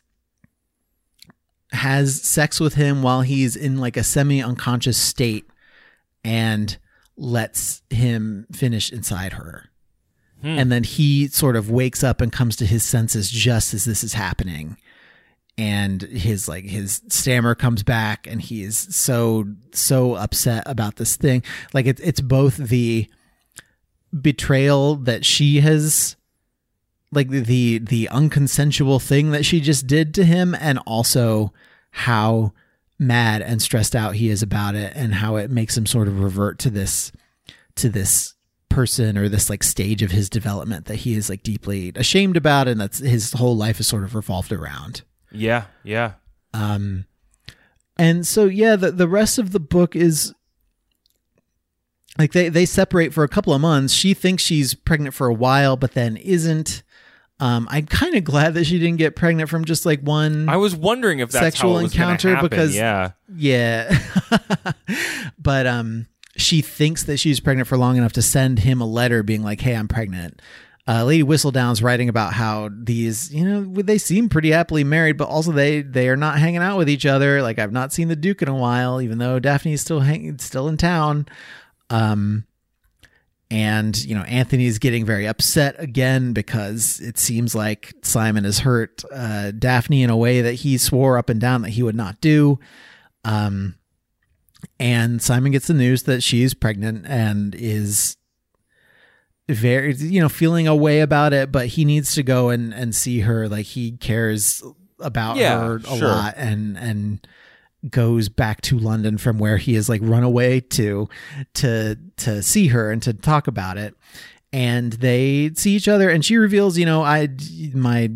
has 1.73 2.21
sex 2.21 2.59
with 2.59 2.75
him 2.75 3.01
while 3.01 3.21
he's 3.21 3.55
in 3.55 3.77
like 3.77 3.97
a 3.97 4.03
semi 4.03 4.41
unconscious 4.41 4.97
state 4.97 5.45
and 6.23 6.77
lets 7.17 7.81
him 7.89 8.45
finish 8.53 8.91
inside 8.91 9.33
her. 9.33 9.69
Hmm. 10.43 10.59
And 10.59 10.71
then 10.71 10.83
he 10.83 11.27
sort 11.29 11.55
of 11.55 11.71
wakes 11.71 12.03
up 12.03 12.21
and 12.21 12.31
comes 12.31 12.55
to 12.57 12.65
his 12.65 12.83
senses 12.83 13.31
just 13.31 13.73
as 13.73 13.85
this 13.85 14.03
is 14.03 14.13
happening. 14.13 14.77
And 15.57 16.01
his 16.01 16.47
like 16.47 16.65
his 16.65 17.01
stammer 17.09 17.55
comes 17.55 17.81
back 17.81 18.27
and 18.27 18.41
he 18.41 18.63
is 18.63 18.77
so 18.77 19.45
so 19.71 20.15
upset 20.15 20.63
about 20.65 20.97
this 20.97 21.15
thing. 21.15 21.43
Like 21.73 21.85
it's 21.85 22.01
it's 22.01 22.21
both 22.21 22.57
the 22.57 23.07
betrayal 24.21 24.95
that 24.95 25.25
she 25.25 25.61
has 25.61 26.15
like 27.11 27.29
the, 27.29 27.77
the 27.77 28.09
unconsensual 28.11 29.01
thing 29.01 29.31
that 29.31 29.45
she 29.45 29.59
just 29.61 29.87
did 29.87 30.13
to 30.15 30.25
him 30.25 30.55
and 30.59 30.79
also 30.79 31.53
how 31.91 32.53
mad 32.99 33.41
and 33.41 33.61
stressed 33.61 33.95
out 33.95 34.15
he 34.15 34.29
is 34.29 34.41
about 34.41 34.75
it 34.75 34.93
and 34.95 35.15
how 35.15 35.35
it 35.35 35.51
makes 35.51 35.77
him 35.77 35.85
sort 35.85 36.07
of 36.07 36.19
revert 36.19 36.57
to 36.59 36.69
this 36.69 37.11
to 37.75 37.89
this 37.89 38.33
person 38.73 39.17
or 39.17 39.29
this 39.29 39.49
like 39.49 39.63
stage 39.63 40.01
of 40.01 40.11
his 40.11 40.29
development 40.29 40.85
that 40.85 40.95
he 40.97 41.13
is 41.13 41.29
like 41.29 41.43
deeply 41.43 41.91
ashamed 41.95 42.35
about 42.37 42.67
and 42.67 42.79
that's 42.81 42.99
his 42.99 43.33
whole 43.33 43.55
life 43.55 43.79
is 43.79 43.87
sort 43.87 44.03
of 44.03 44.15
revolved 44.15 44.51
around 44.51 45.01
Yeah. 45.31 45.65
Yeah. 45.83 46.13
um, 46.53 47.05
and 47.97 48.25
so 48.25 48.45
yeah, 48.45 48.75
the 48.75 48.91
the 48.91 49.07
rest 49.07 49.37
of 49.37 49.51
the 49.51 49.59
book 49.59 49.95
is 49.95 50.33
like 52.17 52.31
they 52.31 52.49
they 52.49 52.65
separate 52.65 53.13
for 53.13 53.23
a 53.23 53.27
couple 53.27 53.53
of 53.53 53.61
months. 53.61 53.93
She 53.93 54.13
thinks 54.13 54.41
she's 54.43 54.73
pregnant 54.73 55.13
for 55.13 55.27
a 55.27 55.33
while, 55.33 55.75
but 55.77 55.93
then 55.93 56.17
isn't. 56.17 56.83
Um, 57.39 57.67
I'm 57.71 57.85
kind 57.87 58.15
of 58.15 58.23
glad 58.23 58.53
that 58.53 58.65
she 58.65 58.77
didn't 58.79 58.97
get 58.97 59.15
pregnant 59.15 59.49
from 59.49 59.65
just 59.65 59.85
like 59.85 59.99
one. 60.01 60.47
I 60.47 60.57
was 60.57 60.75
wondering 60.75 61.19
if 61.19 61.31
that's 61.31 61.55
Sexual 61.57 61.73
how 61.73 61.79
it 61.79 61.83
was 61.83 61.93
encounter 61.93 62.37
because- 62.41 62.75
yeah, 62.75 63.11
Yeah. 63.35 63.99
but 65.39 65.67
um 65.67 66.07
she 66.35 66.61
thinks 66.61 67.03
that 67.03 67.17
she's 67.17 67.39
pregnant 67.39 67.67
for 67.67 67.77
long 67.77 67.97
enough 67.97 68.13
to 68.13 68.21
send 68.21 68.59
him 68.59 68.81
a 68.81 68.87
letter 68.87 69.23
being 69.23 69.43
like, 69.43 69.61
"Hey, 69.61 69.75
I'm 69.75 69.87
pregnant." 69.87 70.41
Uh, 70.85 71.05
Lady 71.05 71.23
Whistledown's 71.23 71.81
writing 71.81 72.09
about 72.09 72.33
how 72.33 72.69
these, 72.73 73.33
you 73.33 73.45
know, 73.45 73.63
they 73.81 73.97
seem 73.97 74.27
pretty 74.27 74.51
happily 74.51 74.83
married, 74.83 75.17
but 75.17 75.29
also 75.29 75.53
they 75.53 75.81
they 75.81 76.09
are 76.09 76.17
not 76.17 76.39
hanging 76.39 76.61
out 76.61 76.77
with 76.77 76.89
each 76.89 77.05
other. 77.05 77.41
Like 77.41 77.57
I've 77.57 77.71
not 77.71 77.93
seen 77.93 78.09
the 78.09 78.15
Duke 78.17 78.41
in 78.41 78.49
a 78.49 78.55
while, 78.55 79.01
even 79.01 79.17
though 79.17 79.39
Daphne's 79.39 79.81
still 79.81 80.01
hanging, 80.01 80.37
still 80.39 80.67
in 80.67 80.75
town. 80.75 81.27
Um, 81.89 82.45
and 83.49 84.03
you 84.03 84.15
know 84.15 84.23
Anthony's 84.23 84.79
getting 84.79 85.05
very 85.05 85.27
upset 85.27 85.75
again 85.77 86.33
because 86.33 86.99
it 86.99 87.17
seems 87.17 87.53
like 87.53 87.93
Simon 88.01 88.43
has 88.43 88.59
hurt 88.59 89.03
uh, 89.13 89.51
Daphne 89.51 90.03
in 90.03 90.09
a 90.09 90.17
way 90.17 90.41
that 90.41 90.53
he 90.53 90.77
swore 90.77 91.17
up 91.17 91.29
and 91.29 91.39
down 91.39 91.61
that 91.61 91.69
he 91.69 91.83
would 91.83 91.95
not 91.95 92.19
do. 92.19 92.59
Um, 93.23 93.75
and 94.83 95.21
Simon 95.21 95.53
gets 95.53 95.67
the 95.67 95.73
news 95.73 96.03
that 96.03 96.21
she's 96.21 96.53
pregnant 96.53 97.05
and 97.07 97.55
is 97.55 98.17
very, 99.49 99.93
you 99.95 100.21
know, 100.21 100.29
feeling 100.29 100.67
a 100.67 100.75
way 100.75 100.99
about 101.01 101.31
it, 101.33 101.51
but 101.51 101.67
he 101.67 101.85
needs 101.85 102.15
to 102.15 102.23
go 102.23 102.49
and, 102.49 102.73
and 102.73 102.93
see 102.95 103.21
her. 103.21 103.47
Like 103.47 103.65
he 103.65 103.91
cares 103.93 104.61
about 104.99 105.37
Yeah, 105.37 105.59
her 105.59 105.75
a 105.77 105.81
sure. 105.97 106.07
lot 106.07 106.33
and, 106.37 106.77
and 106.77 107.27
goes 107.89 108.29
back 108.29 108.61
to 108.61 108.77
London 108.79 109.17
from 109.17 109.37
where 109.37 109.57
he 109.57 109.73
has 109.75 109.89
like 109.89 110.01
run 110.03 110.23
away 110.23 110.59
to, 110.61 111.07
to, 111.55 111.97
to 112.17 112.41
see 112.43 112.67
her 112.67 112.91
and 112.91 113.01
to 113.03 113.13
talk 113.13 113.47
about 113.47 113.77
it. 113.77 113.95
And 114.51 114.93
they 114.93 115.51
see 115.55 115.75
each 115.75 115.87
other 115.87 116.09
and 116.09 116.23
she 116.23 116.37
reveals, 116.37 116.77
you 116.77 116.85
know, 116.85 117.03
I, 117.03 117.29
my 117.73 118.11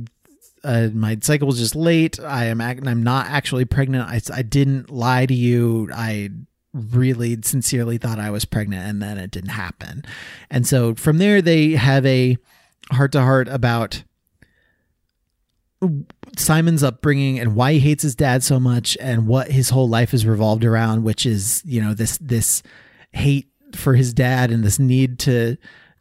uh, 0.63 0.89
my 0.93 1.17
cycle 1.21 1.47
was 1.47 1.59
just 1.59 1.75
late. 1.75 2.19
I 2.19 2.45
am 2.45 2.59
ac- 2.59 2.81
I'm 2.85 3.01
not 3.03 3.27
actually 3.27 3.63
pregnant. 3.65 4.09
I, 4.09 4.19
I 4.33 4.41
didn't 4.41 4.89
lie 4.89 5.25
to 5.25 5.33
you. 5.33 5.87
I 5.93 6.29
really 6.77 7.37
sincerely 7.41 7.97
thought 7.97 8.19
I 8.19 8.29
was 8.29 8.45
pregnant 8.45 8.87
and 8.87 9.01
then 9.01 9.17
it 9.17 9.31
didn't 9.31 9.49
happen. 9.49 10.03
And 10.49 10.67
so 10.67 10.95
from 10.95 11.17
there 11.17 11.41
they 11.41 11.71
have 11.71 12.05
a 12.05 12.37
heart 12.91 13.11
to 13.13 13.21
heart 13.21 13.47
about 13.47 14.03
Simon's 16.37 16.83
upbringing 16.83 17.39
and 17.39 17.55
why 17.55 17.73
he 17.73 17.79
hates 17.79 18.03
his 18.03 18.15
dad 18.15 18.43
so 18.43 18.59
much 18.59 18.97
and 18.99 19.27
what 19.27 19.51
his 19.51 19.69
whole 19.69 19.87
life 19.87 20.13
is 20.13 20.25
revolved 20.25 20.65
around, 20.65 21.03
which 21.03 21.25
is, 21.25 21.61
you 21.65 21.81
know, 21.81 21.93
this 21.93 22.17
this 22.19 22.63
hate 23.11 23.49
for 23.75 23.95
his 23.95 24.13
dad 24.13 24.51
and 24.51 24.63
this 24.63 24.79
need 24.79 25.19
to 25.19 25.57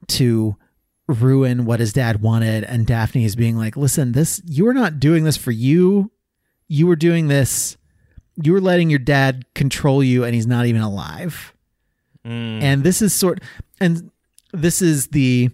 to 0.08 0.56
ruin 1.08 1.64
what 1.64 1.80
his 1.80 1.92
dad 1.92 2.20
wanted 2.20 2.64
and 2.64 2.86
Daphne 2.86 3.24
is 3.24 3.36
being 3.36 3.56
like, 3.56 3.76
"Listen, 3.76 4.12
this 4.12 4.40
you 4.46 4.64
were 4.64 4.74
not 4.74 4.98
doing 4.98 5.24
this 5.24 5.36
for 5.36 5.52
you. 5.52 6.10
You 6.68 6.86
were 6.86 6.96
doing 6.96 7.28
this 7.28 7.76
you 8.42 8.52
were 8.52 8.60
letting 8.60 8.90
your 8.90 8.98
dad 8.98 9.44
control 9.54 10.02
you 10.02 10.24
and 10.24 10.34
he's 10.34 10.46
not 10.46 10.66
even 10.66 10.82
alive." 10.82 11.52
Mm. 12.26 12.62
And 12.62 12.84
this 12.84 13.02
is 13.02 13.14
sort 13.14 13.40
and 13.80 14.10
this 14.52 14.82
is 14.82 15.08
the 15.08 15.50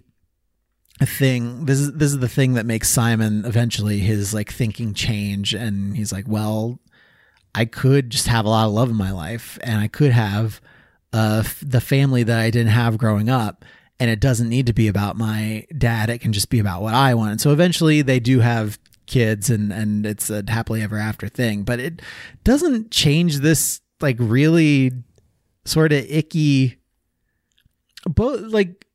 thing 1.01 1.65
this 1.65 1.79
is 1.79 1.93
this 1.93 2.11
is 2.11 2.19
the 2.19 2.29
thing 2.29 2.53
that 2.53 2.65
makes 2.65 2.89
Simon 2.89 3.45
eventually 3.45 3.99
his 3.99 4.33
like 4.33 4.51
thinking 4.51 4.93
change 4.93 5.53
and 5.53 5.95
he's 5.95 6.11
like, 6.11 6.25
"Well, 6.27 6.79
I 7.53 7.65
could 7.65 8.09
just 8.09 8.27
have 8.27 8.45
a 8.45 8.49
lot 8.49 8.67
of 8.67 8.73
love 8.73 8.89
in 8.89 8.95
my 8.95 9.11
life 9.11 9.59
and 9.61 9.79
I 9.79 9.87
could 9.87 10.11
have 10.11 10.61
uh 11.11 11.41
f- 11.45 11.63
the 11.65 11.81
family 11.81 12.23
that 12.23 12.39
I 12.39 12.49
didn't 12.49 12.71
have 12.71 12.97
growing 12.97 13.29
up 13.29 13.65
and 13.99 14.09
it 14.09 14.19
doesn't 14.19 14.49
need 14.49 14.65
to 14.67 14.73
be 14.73 14.87
about 14.87 15.15
my 15.15 15.65
dad 15.77 16.09
it 16.09 16.19
can 16.19 16.33
just 16.33 16.49
be 16.49 16.59
about 16.59 16.81
what 16.81 16.93
I 16.93 17.13
want." 17.13 17.31
And 17.31 17.41
so 17.41 17.51
eventually 17.51 18.01
they 18.01 18.19
do 18.19 18.39
have 18.39 18.79
kids 19.13 19.49
and 19.49 19.71
and 19.71 20.05
it's 20.05 20.29
a 20.29 20.43
happily 20.47 20.81
ever 20.81 20.97
after 20.97 21.27
thing, 21.29 21.63
but 21.63 21.79
it 21.79 22.01
doesn't 22.43 22.89
change 22.91 23.37
this 23.39 23.79
like 24.01 24.17
really 24.19 24.91
sort 25.65 25.93
of 25.93 25.99
icky 26.09 26.77
both 28.05 28.41
like 28.51 28.85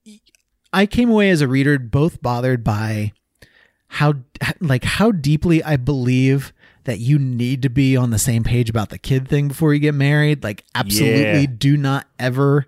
I 0.73 0.85
came 0.87 1.09
away 1.11 1.31
as 1.31 1.41
a 1.41 1.49
reader 1.49 1.79
both 1.79 2.21
bothered 2.21 2.63
by 2.63 3.13
how 3.89 4.15
like 4.61 4.85
how 4.85 5.13
deeply 5.13 5.63
I 5.63 5.77
believe 5.77 6.53
that 6.85 6.99
you 6.99 7.19
need 7.19 7.63
to 7.63 7.71
be 7.71 7.97
on 7.97 8.11
the 8.11 8.19
same 8.19 8.45
page 8.45 8.69
about 8.69 8.89
the 8.91 8.99
kid 8.99 9.29
thing 9.29 9.49
before 9.49 9.73
you 9.73 9.81
get 9.81 9.95
married. 9.95 10.43
Like 10.43 10.65
absolutely 10.75 11.41
Yeah. 11.43 11.47
do 11.57 11.77
not 11.77 12.07
ever 12.19 12.67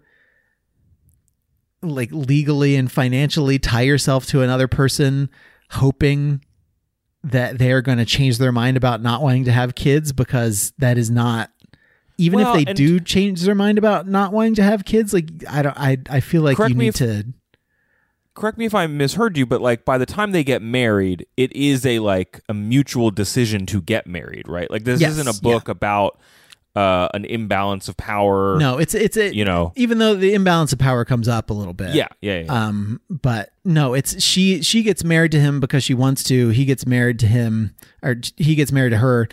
like 1.82 2.10
legally 2.12 2.76
and 2.76 2.90
financially 2.92 3.58
tie 3.58 3.82
yourself 3.82 4.26
to 4.26 4.42
another 4.42 4.68
person 4.68 5.30
hoping 5.70 6.42
that 7.24 7.58
they're 7.58 7.82
going 7.82 7.98
to 7.98 8.04
change 8.04 8.38
their 8.38 8.52
mind 8.52 8.76
about 8.76 9.02
not 9.02 9.22
wanting 9.22 9.44
to 9.44 9.52
have 9.52 9.74
kids 9.74 10.12
because 10.12 10.72
that 10.78 10.96
is 10.98 11.10
not 11.10 11.50
even 12.18 12.38
Well, 12.38 12.54
if 12.56 12.66
they 12.66 12.72
do 12.72 13.00
change 13.00 13.42
their 13.42 13.54
mind 13.54 13.78
about 13.78 14.08
not 14.08 14.32
wanting 14.32 14.54
to 14.56 14.62
have 14.62 14.84
kids 14.84 15.12
like 15.12 15.30
i 15.48 15.62
don't 15.62 15.76
i, 15.78 15.96
I 16.08 16.20
feel 16.20 16.42
like 16.42 16.58
you 16.58 16.74
need 16.74 16.88
if- 16.88 16.94
to 16.96 17.24
correct 18.34 18.56
me 18.56 18.64
if 18.64 18.74
I 18.74 18.86
misheard 18.86 19.36
you, 19.36 19.44
but 19.44 19.60
like 19.60 19.84
by 19.84 19.98
the 19.98 20.06
time 20.06 20.32
they 20.32 20.44
get 20.44 20.62
married, 20.62 21.26
it 21.36 21.54
is 21.54 21.84
a 21.84 21.98
like 21.98 22.40
a 22.48 22.54
mutual 22.54 23.10
decision 23.10 23.66
to 23.66 23.82
get 23.82 24.06
married, 24.06 24.48
right? 24.48 24.70
Like 24.70 24.84
this 24.84 25.00
Yes, 25.00 25.10
isn't 25.12 25.28
a 25.28 25.42
book 25.42 25.68
about 25.68 26.18
uh, 26.76 27.08
an 27.14 27.24
imbalance 27.24 27.88
of 27.88 27.96
power. 27.96 28.56
no 28.58 28.78
it's 28.78 28.94
it's 28.94 29.16
a 29.16 29.34
you 29.34 29.44
know. 29.44 29.72
even 29.76 29.98
though 29.98 30.14
the 30.14 30.34
imbalance 30.34 30.72
of 30.72 30.78
power 30.78 31.04
comes 31.04 31.26
up 31.28 31.50
a 31.50 31.52
little 31.52 31.74
bit 31.74 31.94
Yeah, 31.94 32.06
yeah, 32.20 32.40
yeah. 32.40 32.52
um 32.66 33.00
but 33.10 33.50
no 33.64 33.94
it's 33.94 34.22
she 34.22 34.62
she 34.62 34.82
gets 34.84 35.02
married 35.02 35.32
to 35.32 35.40
him 35.40 35.58
because 35.60 35.82
she 35.82 35.94
wants 35.94 36.22
to 36.24 36.50
he 36.50 36.64
gets 36.64 36.86
married 36.86 37.18
to 37.20 37.26
him 37.26 37.74
or 38.02 38.16
he 38.36 38.54
gets 38.54 38.70
married 38.70 38.90
to 38.90 38.98
her 38.98 39.28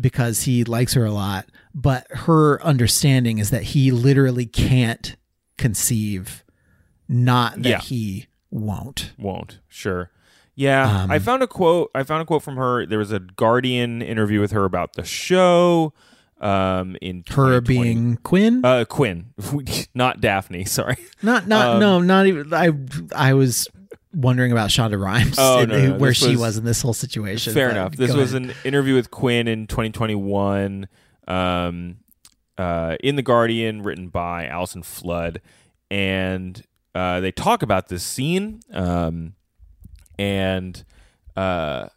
because 0.00 0.42
he 0.42 0.62
likes 0.62 0.94
her 0.94 1.04
a 1.04 1.10
lot 1.10 1.46
but 1.74 2.06
her 2.10 2.62
understanding 2.62 3.38
is 3.38 3.50
that 3.50 3.62
he 3.64 3.90
literally 3.90 4.46
can't 4.46 5.16
conceive 5.56 6.44
not 7.08 7.54
that 7.62 7.68
Yeah. 7.68 7.80
he 7.80 8.26
won't 8.50 9.12
won't 9.18 9.58
sure 9.68 10.10
yeah 10.54 11.02
Um, 11.02 11.10
i 11.10 11.18
found 11.18 11.42
a 11.42 11.46
quote 11.48 11.90
i 11.94 12.02
found 12.04 12.22
a 12.22 12.24
quote 12.24 12.42
from 12.42 12.56
her 12.56 12.86
there 12.86 12.98
was 12.98 13.10
a 13.12 13.18
guardian 13.18 14.00
interview 14.00 14.40
with 14.40 14.52
her 14.52 14.64
about 14.64 14.92
the 14.94 15.04
show 15.04 15.92
um 16.40 16.96
in 17.02 17.24
her 17.30 17.60
2020. 17.60 17.60
being 17.66 18.16
quinn? 18.22 18.64
Uh 18.64 18.84
quinn. 18.88 19.32
Not 19.94 20.20
daphne 20.20 20.64
sorry. 20.64 20.96
Not 21.22 21.46
not 21.48 21.66
um, 21.74 21.80
no 21.80 22.00
not 22.00 22.26
even 22.26 22.52
i 22.54 22.70
i 23.14 23.34
was 23.34 23.68
wondering 24.14 24.52
about 24.52 24.70
Shonda 24.70 24.98
Rhimes 25.00 25.36
Oh, 25.38 25.60
and 25.60 25.70
no, 25.70 25.86
no, 25.90 25.98
where 25.98 26.14
she 26.14 26.30
was- 26.30 26.38
was 26.40 26.56
in 26.58 26.64
this 26.64 26.80
whole 26.82 26.94
situation 26.94 27.52
fair 27.54 27.70
enough. 27.70 27.94
this 27.96 28.14
was 28.14 28.34
ahead. 28.34 28.50
an 28.50 28.54
interview 28.64 28.94
with 28.94 29.10
quinn 29.10 29.46
in 29.48 29.66
2021 29.66 30.88
um 31.26 31.96
uh 32.56 32.96
in 33.00 33.16
the 33.16 33.22
guardian 33.22 33.82
written 33.82 34.08
by 34.08 34.46
Alison 34.46 34.82
Flood. 34.82 35.40
And 35.90 36.62
uh 36.94 37.20
they 37.20 37.32
talk 37.32 37.62
about 37.62 37.88
this 37.88 38.02
scene 38.02 38.60
um 38.72 39.34
and 40.18 40.84
uh 41.36 41.88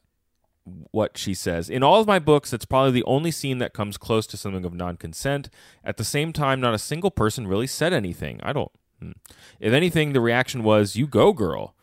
what 0.65 1.17
she 1.17 1.33
says. 1.33 1.69
In 1.69 1.83
all 1.83 1.99
of 1.99 2.07
my 2.07 2.19
books, 2.19 2.53
it's 2.53 2.65
probably 2.65 2.91
the 2.91 3.03
only 3.05 3.31
scene 3.31 3.57
that 3.59 3.73
comes 3.73 3.97
close 3.97 4.27
to 4.27 4.37
something 4.37 4.65
of 4.65 4.73
non 4.73 4.97
consent. 4.97 5.49
At 5.83 5.97
the 5.97 6.03
same 6.03 6.33
time, 6.33 6.61
not 6.61 6.73
a 6.73 6.79
single 6.79 7.11
person 7.11 7.47
really 7.47 7.67
said 7.67 7.93
anything. 7.93 8.39
I 8.43 8.53
don't. 8.53 8.71
hmm. 8.99 9.11
If 9.59 9.73
anything, 9.73 10.13
the 10.13 10.21
reaction 10.21 10.63
was, 10.63 10.95
You 10.95 11.07
go, 11.07 11.33
girl. 11.33 11.75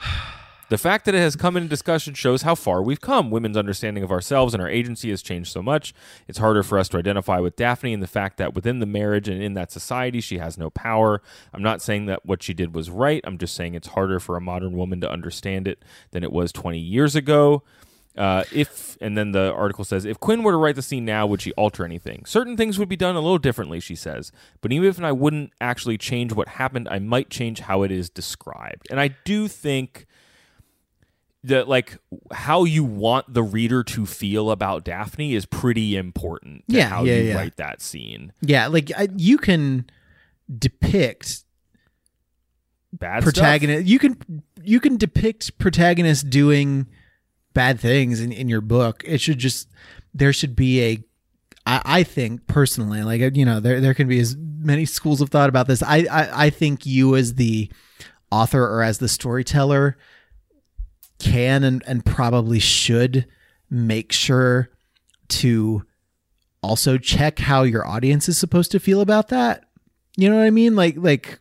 The 0.70 0.76
fact 0.76 1.06
that 1.06 1.14
it 1.14 1.20
has 1.20 1.34
come 1.34 1.56
into 1.56 1.68
discussion 1.68 2.12
shows 2.12 2.42
how 2.42 2.54
far 2.54 2.82
we've 2.82 3.00
come. 3.00 3.30
Women's 3.30 3.56
understanding 3.56 4.04
of 4.04 4.12
ourselves 4.12 4.52
and 4.52 4.62
our 4.62 4.68
agency 4.68 5.08
has 5.08 5.22
changed 5.22 5.50
so 5.50 5.62
much. 5.62 5.94
It's 6.26 6.38
harder 6.38 6.62
for 6.62 6.78
us 6.78 6.90
to 6.90 6.98
identify 6.98 7.38
with 7.38 7.56
Daphne 7.56 7.94
and 7.94 8.02
the 8.02 8.06
fact 8.06 8.36
that 8.36 8.54
within 8.54 8.78
the 8.78 8.84
marriage 8.84 9.28
and 9.28 9.42
in 9.42 9.54
that 9.54 9.72
society, 9.72 10.20
she 10.20 10.36
has 10.36 10.58
no 10.58 10.68
power. 10.68 11.22
I'm 11.54 11.62
not 11.62 11.80
saying 11.80 12.04
that 12.06 12.26
what 12.26 12.42
she 12.42 12.52
did 12.52 12.74
was 12.74 12.90
right. 12.90 13.22
I'm 13.24 13.38
just 13.38 13.54
saying 13.54 13.74
it's 13.76 13.88
harder 13.88 14.20
for 14.20 14.36
a 14.36 14.42
modern 14.42 14.76
woman 14.76 15.00
to 15.00 15.10
understand 15.10 15.66
it 15.66 15.82
than 16.10 16.22
it 16.22 16.32
was 16.32 16.52
20 16.52 16.78
years 16.78 17.16
ago. 17.16 17.62
Uh, 18.18 18.42
if 18.52 18.98
and 19.00 19.16
then 19.16 19.30
the 19.30 19.52
article 19.54 19.84
says 19.84 20.04
if 20.04 20.18
Quinn 20.18 20.42
were 20.42 20.50
to 20.50 20.56
write 20.58 20.74
the 20.74 20.82
scene 20.82 21.04
now, 21.04 21.24
would 21.26 21.40
she 21.40 21.52
alter 21.52 21.84
anything? 21.84 22.24
Certain 22.26 22.56
things 22.56 22.76
would 22.78 22.88
be 22.88 22.96
done 22.96 23.14
a 23.14 23.20
little 23.20 23.38
differently, 23.38 23.78
she 23.80 23.94
says. 23.94 24.32
But 24.60 24.72
even 24.72 24.88
if 24.88 25.00
I 25.00 25.12
wouldn't 25.12 25.52
actually 25.60 25.98
change 25.98 26.32
what 26.32 26.48
happened, 26.48 26.88
I 26.90 26.98
might 26.98 27.30
change 27.30 27.60
how 27.60 27.82
it 27.84 27.92
is 27.92 28.10
described. 28.10 28.88
And 28.90 28.98
I 28.98 29.08
do 29.24 29.46
think 29.46 30.06
that 31.44 31.68
like 31.68 31.98
how 32.32 32.64
you 32.64 32.82
want 32.82 33.32
the 33.32 33.44
reader 33.44 33.84
to 33.84 34.04
feel 34.04 34.50
about 34.50 34.82
Daphne 34.84 35.34
is 35.34 35.46
pretty 35.46 35.96
important. 35.96 36.64
To 36.68 36.76
Yeah, 36.76 36.88
how 36.88 37.04
yeah, 37.04 37.14
you 37.18 37.22
yeah. 37.28 37.36
write 37.36 37.56
that 37.58 37.80
scene. 37.80 38.32
yeah 38.40 38.66
like 38.66 38.90
I, 38.96 39.06
you 39.16 39.38
can 39.38 39.88
depict 40.58 41.44
Bad 42.92 43.22
stuff. 43.22 43.34
protagonist 43.34 43.86
you 43.86 43.98
can 44.00 44.42
you 44.64 44.80
can 44.80 44.96
depict 44.96 45.58
protagonists 45.58 46.24
doing 46.24 46.88
bad 47.54 47.80
things 47.80 48.20
in, 48.20 48.30
in 48.30 48.48
your 48.48 48.60
book 48.60 49.02
it 49.06 49.20
should 49.20 49.38
just 49.38 49.68
there 50.14 50.32
should 50.32 50.54
be 50.54 50.82
a 50.82 51.04
I, 51.68 51.82
I 51.84 52.02
think 52.02 52.46
personally, 52.46 53.02
like 53.02 53.36
you 53.36 53.44
know, 53.44 53.60
there 53.60 53.80
there 53.80 53.94
can 53.94 54.08
be 54.08 54.18
as 54.18 54.36
many 54.36 54.86
schools 54.86 55.20
of 55.20 55.28
thought 55.28 55.50
about 55.50 55.68
this. 55.68 55.82
I, 55.82 56.06
I 56.10 56.46
I 56.46 56.50
think 56.50 56.86
you 56.86 57.14
as 57.14 57.34
the 57.34 57.70
author 58.32 58.64
or 58.64 58.82
as 58.82 58.98
the 58.98 59.08
storyteller 59.08 59.98
can 61.18 61.64
and, 61.64 61.82
and 61.86 62.04
probably 62.06 62.58
should 62.58 63.26
make 63.68 64.12
sure 64.12 64.70
to 65.28 65.84
also 66.62 66.96
check 66.96 67.38
how 67.38 67.64
your 67.64 67.86
audience 67.86 68.28
is 68.28 68.38
supposed 68.38 68.70
to 68.72 68.80
feel 68.80 69.02
about 69.02 69.28
that. 69.28 69.64
You 70.16 70.30
know 70.30 70.36
what 70.36 70.46
I 70.46 70.50
mean? 70.50 70.74
Like 70.74 70.96
like 70.96 71.38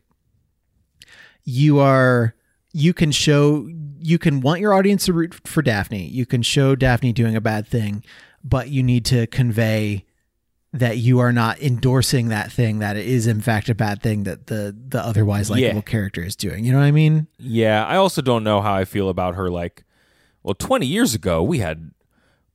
you 1.46 1.80
are 1.80 2.36
you 2.78 2.94
can 2.94 3.12
show 3.12 3.68
you 4.00 4.20
can 4.20 4.40
want 4.40 4.62
your 4.62 4.72
audience 4.74 5.06
to 5.06 5.14
root 5.14 5.34
for 5.48 5.64
Daphne. 5.64 6.06
You 6.06 6.28
can 6.28 6.44
show 6.44 6.76
Daphne 6.76 7.12
doing 7.12 7.36
a 7.36 7.42
bad 7.42 7.68
thing, 7.68 8.04
but 8.44 8.70
you 8.70 8.84
need 8.84 9.04
to 9.06 9.26
convey 9.28 10.06
that 10.74 10.98
you 10.98 11.18
are 11.18 11.34
not 11.34 11.60
endorsing 11.60 12.28
that 12.28 12.52
thing 12.52 12.78
that 12.80 12.96
it 12.96 13.08
is 13.08 13.26
in 13.26 13.42
fact 13.42 13.68
a 13.70 13.74
bad 13.74 14.04
thing 14.04 14.24
that 14.26 14.46
the 14.46 14.76
the 14.90 15.04
otherwise 15.04 15.50
likable 15.50 15.78
Yeah. 15.78 15.82
character 15.82 16.22
is 16.24 16.36
doing. 16.36 16.66
You 16.66 16.72
know 16.72 16.78
what 16.78 16.86
I 16.86 16.92
mean? 16.92 17.26
Yeah, 17.40 17.84
I 17.84 17.96
also 17.96 18.22
don't 18.22 18.44
know 18.44 18.62
how 18.62 18.76
I 18.76 18.86
feel 18.86 19.10
about 19.10 19.34
her. 19.34 19.50
Like, 19.50 19.84
well, 20.44 20.54
20 20.54 20.86
years 20.86 21.16
ago, 21.16 21.42
we 21.42 21.60
had, 21.60 21.90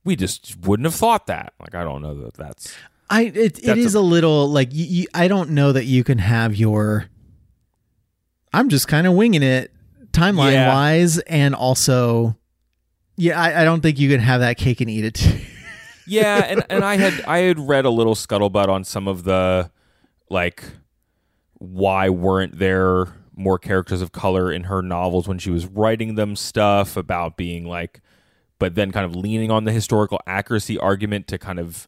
we 0.05 0.15
just 0.15 0.57
wouldn't 0.61 0.85
have 0.85 0.95
thought 0.95 1.27
that. 1.27 1.53
Like, 1.59 1.75
I 1.75 1.83
don't 1.83 2.01
know 2.01 2.15
that 2.23 2.35
that's. 2.35 2.73
I 3.09 3.23
it, 3.23 3.59
it 3.61 3.77
is 3.77 3.93
a, 3.93 3.99
little 3.99 4.47
like 4.47 4.73
you, 4.73 4.85
you, 4.85 5.07
I 5.13 5.27
don't 5.27 5.49
know 5.49 5.73
that 5.73 5.83
you 5.85 6.05
can 6.05 6.19
have 6.19 6.55
your 6.55 7.09
I'm 8.53 8.69
just 8.69 8.87
kind 8.87 9.05
of 9.05 9.13
winging 9.13 9.43
it 9.43 9.72
timeline 10.13 10.53
Yeah. 10.53 10.73
wise 10.73 11.19
and 11.19 11.53
also 11.55 12.37
yeah 13.17 13.39
I, 13.39 13.61
I 13.61 13.63
don't 13.65 13.81
think 13.81 13.99
you 13.99 14.09
can 14.09 14.19
have 14.21 14.39
that 14.41 14.57
cake 14.57 14.79
and 14.81 14.89
eat 14.89 15.05
it 15.05 15.15
too. 15.15 15.37
Yeah, 16.05 16.43
and, 16.43 16.65
and 16.69 16.83
I 16.83 16.97
had 16.97 17.21
I 17.21 17.37
had 17.37 17.57
read 17.57 17.85
a 17.85 17.89
little 17.89 18.13
scuttlebutt 18.13 18.67
on 18.67 18.83
some 18.83 19.07
of 19.07 19.23
the, 19.23 19.71
like, 20.29 20.61
why 21.53 22.09
weren't 22.09 22.59
there 22.59 23.05
more 23.37 23.57
characters 23.57 24.01
of 24.01 24.11
color 24.11 24.51
in 24.51 24.65
her 24.65 24.81
novels 24.81 25.29
when 25.29 25.39
she 25.39 25.49
was 25.49 25.65
writing 25.65 26.15
them 26.15 26.35
stuff 26.35 26.97
about 26.97 27.37
being 27.37 27.65
like, 27.65 28.01
but 28.59 28.75
then 28.75 28.91
kind 28.91 29.05
of 29.05 29.15
leaning 29.15 29.49
on 29.49 29.63
the 29.63 29.71
historical 29.71 30.19
accuracy 30.27 30.77
argument 30.77 31.25
to 31.29 31.37
kind 31.37 31.57
of 31.57 31.87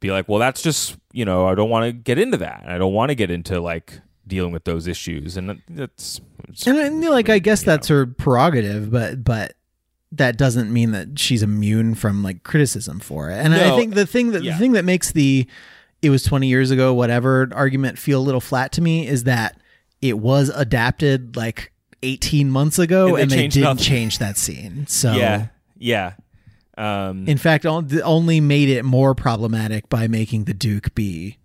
be 0.00 0.10
like, 0.10 0.28
well, 0.28 0.38
that's 0.38 0.60
just 0.60 0.98
you 1.10 1.24
know 1.24 1.46
I 1.46 1.54
don't 1.54 1.70
want 1.70 1.86
to 1.86 1.92
get 1.92 2.18
into 2.18 2.36
that. 2.36 2.64
I 2.68 2.76
don't 2.76 2.92
want 2.92 3.08
to 3.08 3.14
get 3.14 3.30
into 3.30 3.58
like 3.58 4.02
dealing 4.28 4.52
with 4.52 4.64
those 4.64 4.86
issues, 4.86 5.36
and 5.36 5.48
that- 5.50 5.58
that's 5.68 6.20
and 6.66 6.78
I 6.78 6.88
mean, 6.90 7.10
like 7.10 7.28
I 7.28 7.38
guess 7.40 7.62
that's 7.62 7.88
her 7.88 8.06
prerogative 8.06 8.90
but 8.90 9.24
but 9.24 9.54
that 10.12 10.38
doesn't 10.38 10.72
mean 10.72 10.92
that 10.92 11.18
she's 11.18 11.42
immune 11.42 11.94
from 11.94 12.22
like 12.22 12.42
criticism 12.42 12.98
for 13.00 13.30
it. 13.30 13.34
And 13.44 13.54
I 13.54 13.76
think 13.76 13.94
the 13.94 14.06
thing 14.06 14.30
that 14.32 14.42
Yeah. 14.42 14.52
the 14.52 14.58
thing 14.58 14.72
that 14.72 14.84
makes 14.84 15.12
the 15.12 15.46
it 16.00 16.10
was 16.10 16.22
20 16.22 16.46
years 16.48 16.70
ago 16.70 16.94
whatever 16.94 17.48
argument 17.52 17.98
feel 17.98 18.20
a 18.20 18.22
little 18.22 18.40
flat 18.40 18.72
to 18.72 18.80
me 18.80 19.06
is 19.06 19.24
that 19.24 19.60
it 20.00 20.18
was 20.18 20.48
adapted 20.54 21.36
like 21.36 21.72
18 22.02 22.50
months 22.50 22.78
ago 22.78 23.16
And 23.16 23.22
and 23.24 23.30
they 23.30 23.36
they, 23.36 23.48
didn't 23.48 23.64
nothing. 23.64 23.84
change 23.84 24.18
that 24.18 24.36
scene. 24.38 24.86
So 24.86 25.12
yeah, 25.12 25.48
yeah. 25.76 26.12
Um, 26.78 27.26
in 27.28 27.36
fact 27.38 27.66
only 27.66 28.40
made 28.40 28.68
it 28.68 28.84
more 28.84 29.14
problematic 29.14 29.88
by 29.88 30.06
making 30.06 30.44
the 30.44 30.54
duke 30.54 30.94
be 30.94 31.38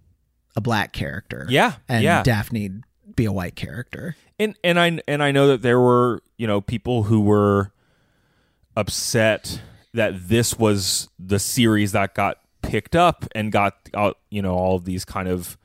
a 0.55 0.61
black 0.61 0.93
character. 0.93 1.45
Yeah, 1.49 1.73
And 1.87 2.03
yeah. 2.03 2.23
Daphne 2.23 2.69
be 3.15 3.25
a 3.25 3.31
white 3.31 3.55
character. 3.55 4.15
and 4.39 4.55
and 4.63 4.79
I 4.79 4.99
and 5.07 5.21
I 5.21 5.31
know 5.31 5.47
that 5.47 5.61
there 5.61 5.79
were 5.79 6.21
you 6.37 6.47
know 6.47 6.61
people 6.61 7.03
who 7.03 7.21
were 7.21 7.71
upset 8.75 9.61
that 9.93 10.27
this 10.29 10.57
was 10.57 11.09
the 11.19 11.39
series 11.39 11.91
that 11.91 12.15
got 12.15 12.37
picked 12.61 12.95
up 12.95 13.25
and 13.35 13.51
got 13.51 13.75
out 13.93 14.17
you 14.31 14.41
know 14.41 14.55
all 14.55 14.75
of 14.75 14.85
these 14.85 15.05
kind 15.05 15.27
of 15.27 15.57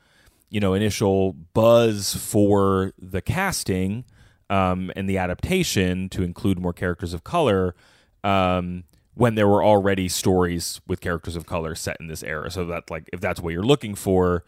you 0.49 0.59
know 0.59 0.73
initial 0.73 1.33
buzz 1.53 2.15
for 2.15 2.93
the 2.99 3.21
casting 3.21 4.05
um, 4.49 4.91
and 4.95 5.09
the 5.09 5.17
adaptation 5.17 6.09
to 6.09 6.23
include 6.23 6.59
more 6.59 6.73
characters 6.73 7.13
of 7.13 7.23
color 7.23 7.75
um, 8.23 8.83
when 9.15 9.35
there 9.35 9.47
were 9.47 9.63
already 9.63 10.07
stories 10.07 10.81
with 10.87 11.01
characters 11.01 11.35
of 11.35 11.45
color 11.45 11.73
set 11.73 11.97
in 11.99 12.07
this 12.07 12.21
era 12.21 12.51
so 12.51 12.65
that 12.65 12.91
like 12.91 13.09
if 13.13 13.19
that's 13.19 13.39
what 13.39 13.53
you're 13.53 13.63
looking 13.63 13.95
for 13.95 14.43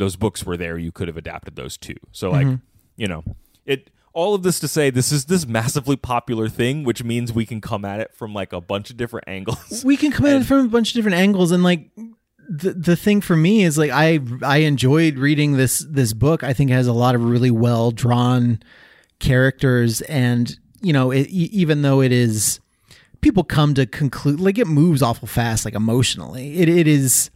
those 0.00 0.16
books 0.16 0.44
were 0.44 0.56
there 0.56 0.76
you 0.76 0.90
could 0.90 1.06
have 1.06 1.16
adapted 1.16 1.54
those 1.54 1.76
too 1.76 1.96
so 2.10 2.30
like 2.30 2.46
mm-hmm. 2.46 2.56
you 2.96 3.06
know 3.06 3.22
it 3.64 3.90
all 4.12 4.34
of 4.34 4.42
this 4.42 4.58
to 4.58 4.66
say 4.66 4.90
this 4.90 5.12
is 5.12 5.26
this 5.26 5.46
massively 5.46 5.96
popular 5.96 6.48
thing 6.48 6.82
which 6.82 7.04
means 7.04 7.32
we 7.32 7.46
can 7.46 7.60
come 7.60 7.84
at 7.84 8.00
it 8.00 8.12
from 8.12 8.34
like 8.34 8.52
a 8.52 8.60
bunch 8.60 8.90
of 8.90 8.96
different 8.96 9.28
angles 9.28 9.84
we 9.84 9.96
can 9.96 10.10
come 10.10 10.26
at 10.26 10.40
it 10.40 10.44
from 10.44 10.66
a 10.66 10.68
bunch 10.68 10.90
of 10.90 10.94
different 10.94 11.16
angles 11.16 11.52
and 11.52 11.62
like 11.62 11.90
the 12.50 12.72
the 12.72 12.96
thing 12.96 13.20
for 13.20 13.36
me 13.36 13.62
is 13.62 13.78
like 13.78 13.92
I 13.92 14.18
I 14.42 14.58
enjoyed 14.58 15.18
reading 15.18 15.52
this 15.52 15.86
this 15.88 16.12
book. 16.12 16.42
I 16.42 16.52
think 16.52 16.70
it 16.70 16.74
has 16.74 16.88
a 16.88 16.92
lot 16.92 17.14
of 17.14 17.22
really 17.22 17.50
well 17.50 17.92
drawn 17.92 18.60
characters 19.20 20.00
and 20.02 20.58
you 20.80 20.92
know 20.92 21.12
it, 21.12 21.28
even 21.28 21.82
though 21.82 22.02
it 22.02 22.10
is 22.10 22.58
people 23.20 23.44
come 23.44 23.74
to 23.74 23.86
conclude 23.86 24.40
like 24.40 24.58
it 24.58 24.66
moves 24.66 25.00
awful 25.00 25.28
fast 25.28 25.64
like 25.64 25.74
emotionally. 25.74 26.58
It 26.58 26.68
it 26.68 26.88
is 26.88 27.30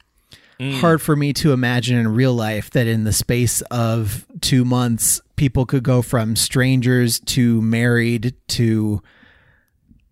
hard 0.72 1.00
for 1.02 1.14
me 1.16 1.32
to 1.34 1.52
imagine 1.52 1.96
in 1.98 2.08
real 2.08 2.34
life 2.34 2.70
that 2.70 2.86
in 2.86 3.04
the 3.04 3.12
space 3.12 3.60
of 3.70 4.26
2 4.40 4.64
months 4.64 5.20
people 5.36 5.66
could 5.66 5.82
go 5.82 6.02
from 6.02 6.36
strangers 6.36 7.20
to 7.20 7.60
married 7.62 8.34
to 8.48 9.02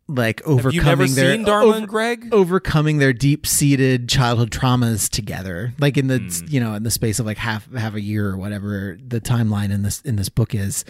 like 0.08 0.42
overcoming 0.46 0.84
have 0.84 1.00
you 1.00 1.06
never 1.06 1.06
their 1.14 1.36
seen 1.36 1.44
darla 1.46 1.62
over- 1.64 1.78
and 1.78 1.88
greg? 1.88 2.28
overcoming 2.32 2.98
their 2.98 3.12
deep-seated 3.12 4.08
childhood 4.08 4.50
traumas 4.50 5.08
together. 5.08 5.72
Like 5.78 5.96
in 5.96 6.08
the 6.08 6.18
Hmm. 6.18 6.46
you 6.48 6.60
know 6.60 6.74
in 6.74 6.82
the 6.82 6.90
space 6.90 7.18
of 7.18 7.26
like 7.26 7.38
half 7.38 7.72
half 7.72 7.94
a 7.94 8.00
year 8.00 8.28
or 8.28 8.36
whatever 8.36 8.98
the 9.06 9.20
timeline 9.20 9.70
in 9.70 9.82
this 9.82 10.00
in 10.02 10.16
this 10.16 10.28
book 10.28 10.54
is. 10.54 10.84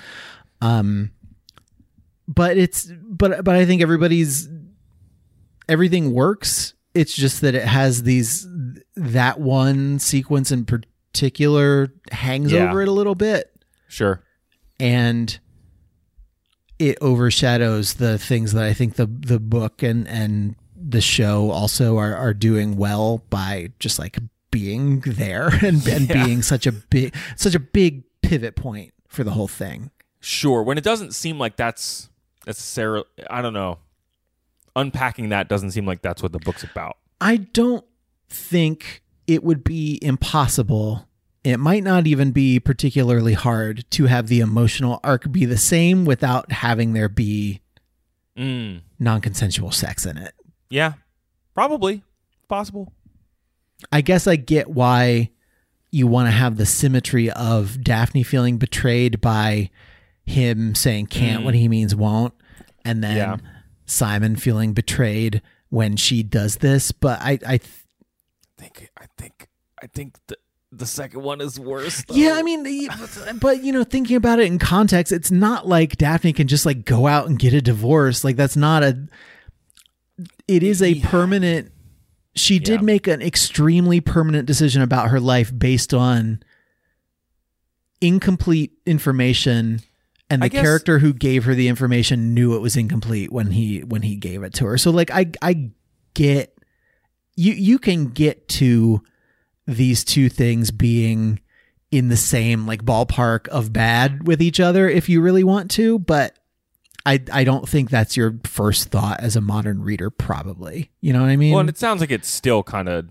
Um 0.61 1.11
but 2.27 2.57
it's 2.57 2.91
but 3.03 3.45
but 3.45 3.55
i 3.55 3.65
think 3.67 3.83
everybody's 3.83 4.49
everything 5.69 6.13
works. 6.13 6.75
It's 6.95 7.15
just 7.15 7.41
that 7.41 7.55
it 7.55 7.65
has 7.65 8.03
these 8.03 8.47
that 8.97 9.41
one 9.41 9.99
sequence 9.99 10.51
in 10.53 10.65
particular 10.65 11.93
hangs 12.11 12.53
Yeah. 12.53 12.69
over 12.71 12.83
it 12.83 12.89
a 12.89 12.93
little 12.93 13.15
bit 13.15 13.51
sure 13.89 14.23
and 14.81 15.39
it 16.79 16.99
overshadows 17.01 17.95
the 17.95 18.19
things 18.19 18.53
that 18.53 18.65
I 18.65 18.73
think 18.73 18.97
the 18.97 19.07
the 19.07 19.39
book 19.39 19.83
and 19.83 20.07
and 20.09 20.57
the 20.77 21.01
show 21.01 21.51
also 21.51 21.97
are 21.99 22.15
are 22.17 22.35
doing 22.35 22.77
well 22.77 23.23
by 23.31 23.71
just 23.79 23.99
like 23.99 24.19
being 24.51 25.01
there 25.01 25.49
and, 25.63 25.87
and 25.87 26.09
Yeah. 26.09 26.25
being 26.25 26.43
such 26.43 26.67
a 26.67 26.73
big 26.73 27.15
such 27.37 27.55
a 27.55 27.61
big 27.61 28.03
pivot 28.23 28.57
point 28.57 28.93
for 29.09 29.23
the 29.25 29.31
whole 29.33 29.49
thing. 29.49 29.91
Sure. 30.21 30.63
When 30.63 30.79
it 30.79 30.85
doesn't 30.85 31.15
seem 31.15 31.39
like 31.39 31.57
that's 31.57 32.09
necessarily, 32.47 33.05
I 33.29 33.43
don't 33.43 33.53
know. 33.53 33.79
Unpacking 34.75 35.29
that 35.31 35.49
doesn't 35.49 35.73
seem 35.73 35.85
like 35.85 36.01
that's 36.03 36.23
what 36.23 36.33
the 36.33 36.39
book's 36.39 36.63
about. 36.65 36.97
I 37.21 37.37
don't 37.37 37.85
think 38.33 39.03
it 39.27 39.43
would 39.45 39.63
be 39.65 39.99
impossible. 40.03 41.09
It 41.45 41.59
might 41.59 41.83
not 41.83 42.07
even 42.07 42.31
be 42.33 42.61
particularly 42.61 43.33
hard 43.35 43.85
to 43.93 44.07
have 44.07 44.29
the 44.29 44.41
emotional 44.41 45.01
arc 45.03 45.31
be 45.33 45.45
the 45.45 45.57
same 45.57 46.05
without 46.05 46.53
having 46.53 46.93
there 46.93 47.09
be 47.09 47.61
Mm. 48.39 48.81
non-consensual 48.99 49.73
sex 49.73 50.07
in 50.07 50.17
it. 50.17 50.33
Yeah. 50.71 50.95
Probably. 51.55 52.03
Possible. 52.49 52.93
I 53.91 54.01
guess 54.01 54.27
I 54.27 54.37
get 54.37 54.71
why 54.71 55.31
you 55.91 56.07
want 56.07 56.29
to 56.29 56.31
have 56.33 56.57
the 56.57 56.65
symmetry 56.65 57.31
of 57.31 57.83
Daphne 57.85 58.23
feeling 58.23 58.57
betrayed 58.57 59.21
by 59.21 59.69
him 60.25 60.75
saying 60.75 61.07
can't 61.07 61.45
when 61.45 61.53
he 61.55 61.69
means 61.69 61.95
won't, 61.95 62.33
and 62.85 63.05
then 63.05 63.17
Yeah. 63.17 63.37
Simon 63.85 64.37
feeling 64.37 64.73
betrayed 64.73 65.43
when 65.69 65.97
she 65.97 66.23
does 66.23 66.57
this. 66.57 66.91
But 66.93 67.21
I, 67.21 67.39
I 67.47 67.61
think. 68.63 68.91
I 68.99 69.07
think. 69.19 69.49
I 69.83 69.87
think 69.87 70.15
the 70.29 70.37
the 70.75 70.87
second 70.87 71.23
one 71.23 71.41
is 71.43 71.61
worse. 71.61 72.03
though. 72.05 72.15
yeah, 72.15 72.35
I 72.37 72.43
mean, 72.43 72.89
but 73.41 73.63
you 73.63 73.73
know, 73.73 73.85
thinking 73.85 74.17
about 74.17 74.39
it 74.39 74.47
in 74.47 74.59
context, 74.59 75.13
it's 75.13 75.31
not 75.31 75.69
like 75.69 75.99
Daphne 75.99 76.33
can 76.33 76.49
just 76.49 76.65
like 76.65 76.85
go 76.87 77.07
out 77.07 77.29
and 77.29 77.39
get 77.39 77.53
a 77.53 77.61
divorce. 77.61 78.25
Like 78.25 78.37
that's 78.37 78.57
not 78.57 78.83
a. 78.83 79.07
It 80.49 80.63
is 80.63 80.81
a 80.81 80.93
Yeah. 80.95 81.09
permanent. 81.09 81.73
She 82.35 82.59
did 82.59 82.81
Yeah. 82.81 82.85
make 82.87 83.07
an 83.07 83.21
extremely 83.21 84.01
permanent 84.01 84.47
decision 84.47 84.81
about 84.81 85.09
her 85.11 85.21
life 85.21 85.53
based 85.57 85.93
on 85.93 86.43
incomplete 88.01 88.73
information 88.87 89.81
and 90.31 90.43
the 90.43 90.49
guess- 90.49 90.63
character 90.63 90.99
who 90.99 91.13
gave 91.13 91.45
her 91.45 91.55
the 91.55 91.69
information 91.69 92.35
knew 92.35 92.55
it 92.57 92.61
was 92.61 92.77
incomplete 92.77 93.31
when 93.31 93.51
he 93.53 93.81
when 93.81 94.03
he 94.03 94.17
gave 94.17 94.43
it 94.43 94.53
to 94.55 94.65
her 94.67 94.77
so 94.77 94.91
like 94.91 95.11
i 95.13 95.31
i 95.41 95.71
get 96.15 96.52
you 97.37 97.53
you 97.53 97.79
can 97.79 98.07
get 98.07 98.49
to 98.49 99.03
these 99.67 100.05
two 100.05 100.29
things 100.29 100.71
being 100.71 101.41
in 101.91 102.09
the 102.09 102.17
same 102.17 102.67
like 102.67 102.85
ballpark 102.85 103.49
of 103.49 103.73
bad 103.73 104.27
with 104.27 104.41
each 104.43 104.59
other 104.61 104.89
if 104.89 105.09
you 105.09 105.21
really 105.21 105.45
want 105.45 105.71
to 105.71 105.99
but 105.99 106.39
i 107.07 107.21
i 107.33 107.45
don't 107.45 107.69
think 107.69 107.91
that's 107.91 108.17
your 108.17 108.39
first 108.45 108.89
thought 108.89 109.21
as 109.21 109.37
a 109.37 109.41
modern 109.41 109.83
reader 109.83 110.11
probably 110.11 110.91
you 111.01 111.13
know 111.13 111.21
what 111.21 111.29
i 111.31 111.37
mean 111.37 111.53
Well, 111.53 111.61
and 111.61 111.69
it 111.69 111.79
sounds 111.79 112.01
like 112.01 112.11
it's 112.11 112.29
still 112.29 112.63
kind 112.63 112.89
of 112.89 113.09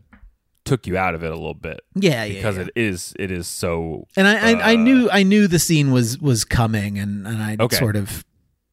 took 0.66 0.86
you 0.88 0.98
out 0.98 1.16
of 1.16 1.24
it 1.24 1.32
a 1.32 1.36
little 1.36 1.54
bit 1.54 1.82
Yeah, 1.96 2.24
yeah. 2.24 2.34
because 2.36 2.58
yeah. 2.58 2.64
it 2.64 2.70
is 2.76 3.14
it 3.18 3.32
is 3.32 3.48
so 3.48 4.08
and 4.16 4.28
I, 4.28 4.52
I 4.52 4.52
I 4.52 4.74
uh, 4.74 4.78
knew 4.78 5.10
I 5.12 5.24
knew 5.24 5.48
the 5.48 5.58
scene 5.60 5.92
was 5.92 6.20
was 6.20 6.46
coming, 6.46 7.00
and 7.00 7.26
and 7.28 7.42
I 7.42 7.58
Okay. 7.60 7.76
sort 7.78 7.96
of 7.96 8.24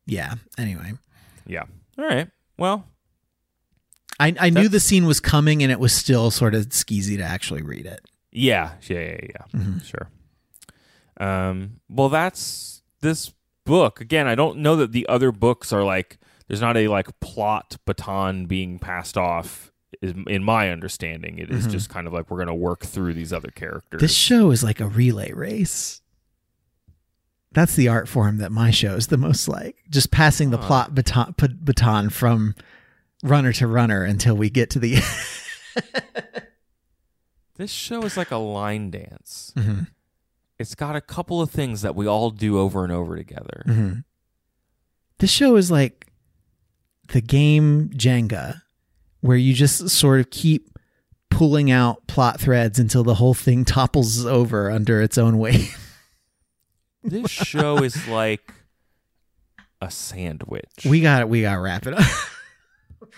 yeah. 0.07 0.35
Anyway, 0.59 0.93
yeah. 1.47 1.65
All 1.99 2.05
right. 2.05 2.29
Well, 2.59 2.85
I 4.21 4.35
I 4.39 4.51
knew 4.51 4.69
the 4.69 4.81
scene 4.81 5.07
was 5.07 5.21
coming, 5.21 5.63
and 5.63 5.71
it 5.71 5.81
was 5.81 5.93
still 5.93 6.31
sort 6.31 6.55
of 6.55 6.67
skeezy 6.69 7.17
to 7.17 7.23
actually 7.23 7.63
read 7.63 7.87
it. 7.87 8.01
yeah, 8.33 8.73
yeah, 8.89 8.99
yeah, 8.99 9.21
yeah. 9.23 9.59
Mm-hmm. 9.61 9.79
Sure. 9.79 10.11
Um. 11.19 11.81
Well, 11.89 12.09
that's 12.09 12.83
this 13.01 13.33
book 13.65 14.01
again. 14.01 14.27
I 14.27 14.35
don't 14.35 14.59
know 14.59 14.77
that 14.77 14.93
the 14.93 15.09
other 15.09 15.33
books 15.33 15.73
are 15.73 15.85
like. 15.85 16.19
There's 16.49 16.63
not 16.63 16.77
a 16.79 16.89
like 16.89 17.21
plot 17.21 17.77
baton 17.85 18.47
being 18.47 18.79
passed 18.79 19.19
off. 19.19 19.71
Is 20.01 20.15
in 20.27 20.45
my 20.45 20.71
understanding, 20.71 21.39
it 21.39 21.51
is 21.51 21.67
just 21.67 21.89
kind 21.89 22.07
of 22.07 22.13
like 22.13 22.31
we're 22.31 22.37
going 22.37 22.49
to 22.49 22.55
work 22.55 22.85
through 22.85 23.15
these 23.15 23.33
other 23.33 23.51
characters. 23.51 23.99
Mm-hmm. 23.99 24.05
This 24.05 24.15
show 24.15 24.51
is 24.51 24.63
like 24.63 24.81
a 24.81 24.87
relay 24.87 25.33
race. 25.33 26.01
That's 27.53 27.75
the 27.75 27.89
art 27.89 28.09
form 28.09 28.39
that 28.39 28.53
my 28.53 28.71
show 28.71 28.95
is 28.95 29.09
the 29.09 29.17
most 29.17 29.49
like. 29.49 29.77
Just 29.91 30.11
passing 30.11 30.51
the 30.51 30.59
plot 30.59 30.95
baton, 30.95 31.35
baton 31.37 32.11
from 32.11 32.55
runner 33.23 33.53
to 33.55 33.67
runner 33.67 34.03
until 34.05 34.37
we 34.37 34.51
get 34.51 34.71
to 34.71 34.79
the. 34.79 34.97
End. 34.97 35.05
This 37.57 37.71
show 37.73 38.03
is 38.03 38.17
like 38.17 38.31
a 38.31 38.37
line 38.37 38.91
dance. 38.91 39.53
Mhm. 39.57 39.89
It's 40.59 40.75
got 40.77 40.95
a 40.97 41.01
couple 41.01 41.41
of 41.43 41.51
things 41.51 41.83
that 41.83 41.95
we 41.97 42.07
all 42.07 42.31
do 42.31 42.59
over 42.59 42.85
and 42.85 42.93
over 42.93 43.17
together. 43.17 43.63
Mhm. 43.67 44.05
This 45.19 45.31
show 45.31 45.57
is 45.57 45.71
like 45.71 46.07
the 47.09 47.21
game 47.21 47.91
Jenga, 47.91 48.63
where 49.21 49.37
you 49.37 49.55
just 49.55 49.89
sort 49.89 50.21
of 50.21 50.31
keep 50.31 50.69
pulling 51.31 51.71
out 51.71 52.07
plot 52.07 52.41
threads 52.41 52.79
until 52.79 53.03
the 53.03 53.15
whole 53.17 53.35
thing 53.35 53.65
topples 53.65 54.25
over 54.25 54.71
under 54.71 55.03
its 55.03 55.19
own 55.19 55.39
weight. 55.39 55.75
This 57.05 57.31
show 57.31 57.83
is 57.85 58.07
like 58.09 58.53
a 59.81 59.91
sandwich. 59.91 60.85
we 60.85 61.01
got 61.01 61.23
it. 61.23 61.29
we 61.29 61.43
got 61.43 61.55
to 61.55 61.61
wrap 61.61 61.87
it 61.87 61.95
up. 61.95 62.05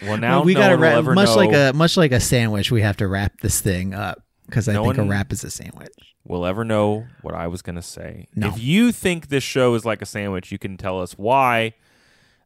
well 0.02 0.16
now 0.16 0.42
we 0.42 0.54
no 0.54 0.60
gotta 0.60 0.76
wrap 0.76 0.98
ever 0.98 1.14
much 1.14 1.28
know, 1.28 1.36
like 1.36 1.52
a 1.52 1.72
much 1.74 1.96
like 1.96 2.12
a 2.12 2.20
sandwich. 2.20 2.70
We 2.70 2.82
have 2.82 2.96
to 2.98 3.08
wrap 3.08 3.40
this 3.40 3.60
thing 3.60 3.94
up 3.94 4.22
because 4.46 4.68
I 4.68 4.72
No 4.72 4.84
think 4.84 4.98
a 4.98 5.04
wrap 5.04 5.32
is 5.32 5.44
a 5.44 5.50
sandwich. 5.50 5.92
We'll 6.24 6.46
ever 6.46 6.64
know 6.64 7.06
what 7.22 7.34
I 7.34 7.46
was 7.46 7.62
gonna 7.62 7.82
say. 7.82 8.26
No. 8.34 8.48
If 8.48 8.60
you 8.60 8.92
think 8.92 9.28
this 9.28 9.44
show 9.44 9.74
is 9.74 9.84
like 9.84 10.02
a 10.02 10.06
sandwich, 10.06 10.52
you 10.52 10.58
can 10.58 10.76
tell 10.76 11.00
us 11.00 11.12
why 11.12 11.74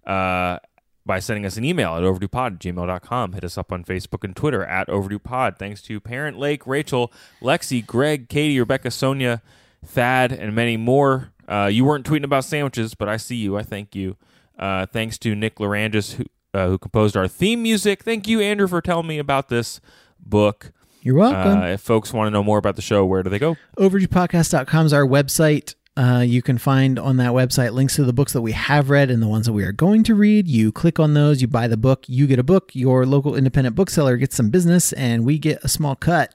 uh, 0.07 0.59
by 1.07 1.19
sending 1.19 1.45
us 1.45 1.57
an 1.57 1.65
email 1.65 1.95
at 1.97 2.03
overduepod 2.03 2.47
at 2.55 2.59
gmail.com. 2.61 3.33
Hit 3.33 3.45
us 3.45 3.59
up 3.59 3.73
on 3.73 3.85
Facebook 3.85 4.25
and 4.25 4.35
Twitter 4.35 4.65
at 4.65 4.89
overduepod. 4.89 5.59
Thanks 5.59 5.83
to 5.83 6.01
Parent 6.01 6.39
Lake, 6.39 6.67
Rachel, 6.67 7.13
Lexi, 7.43 7.85
Greg, 7.85 8.29
Katie, 8.29 8.59
Rebecca, 8.59 8.91
Sonia, 8.91 9.43
Thad, 9.85 10.33
and 10.33 10.55
many 10.55 10.77
more. 10.77 11.33
Uh, 11.47 11.69
you 11.71 11.85
weren't 11.85 12.07
tweeting 12.07 12.25
about 12.25 12.45
sandwiches, 12.45 12.95
but 12.95 13.09
I 13.09 13.19
see 13.19 13.37
you. 13.37 13.57
I 13.57 13.63
thank 13.63 13.95
you. 13.95 14.17
Uh, 14.59 14.87
thanks 14.87 15.19
to 15.19 15.35
Nick 15.35 15.57
Lerangis, 15.57 16.15
who, 16.15 16.25
uh, 16.55 16.69
who 16.69 16.79
composed 16.79 17.17
our 17.17 17.29
theme 17.29 17.63
music. 17.63 18.03
Thank 18.03 18.29
you, 18.29 18.41
Andrew, 18.41 18.69
for 18.69 18.81
telling 18.81 19.07
me 19.07 19.19
about 19.19 19.49
this 19.49 19.81
book. 20.19 20.73
You're 21.03 21.17
welcome. 21.17 21.63
Uh, 21.63 21.67
if 21.67 21.81
folks 21.81 22.13
want 22.13 22.29
to 22.29 22.31
know 22.31 22.43
more 22.43 22.57
about 22.59 22.77
the 22.77 22.83
show, 22.83 23.05
where 23.05 23.23
do 23.23 23.29
they 23.29 23.39
go? 23.39 23.57
overduepodcast.com 23.77 24.87
is 24.87 24.93
our 24.93 25.07
website. 25.07 25.75
Uh, 25.97 26.25
you 26.27 26.43
can 26.43 26.59
find 26.59 26.99
on 26.99 27.19
that 27.19 27.31
website 27.33 27.73
links 27.73 27.95
to 27.97 28.05
the 28.05 28.13
books 28.13 28.33
that 28.33 28.41
we 28.43 28.53
have 28.53 28.91
read 28.91 29.11
and 29.11 29.23
the 29.23 29.29
ones 29.29 29.47
that 29.47 29.53
we 29.53 29.63
are 29.65 29.73
going 29.73 30.03
to 30.05 30.15
read. 30.15 30.49
You 30.49 30.73
click 30.73 30.99
on 30.99 31.15
those, 31.15 31.41
you 31.41 31.47
buy 31.47 31.69
the 31.69 31.77
book, 31.77 32.05
you 32.09 32.27
get 32.27 32.39
a 32.39 32.43
book. 32.43 32.75
Your 32.75 33.07
local 33.07 33.37
independent 33.37 33.77
bookseller 33.77 34.17
gets 34.17 34.35
some 34.35 34.51
business, 34.51 34.93
and 34.95 35.25
we 35.25 35.39
get 35.39 35.63
a 35.63 35.69
small 35.69 35.95
cut 35.95 36.35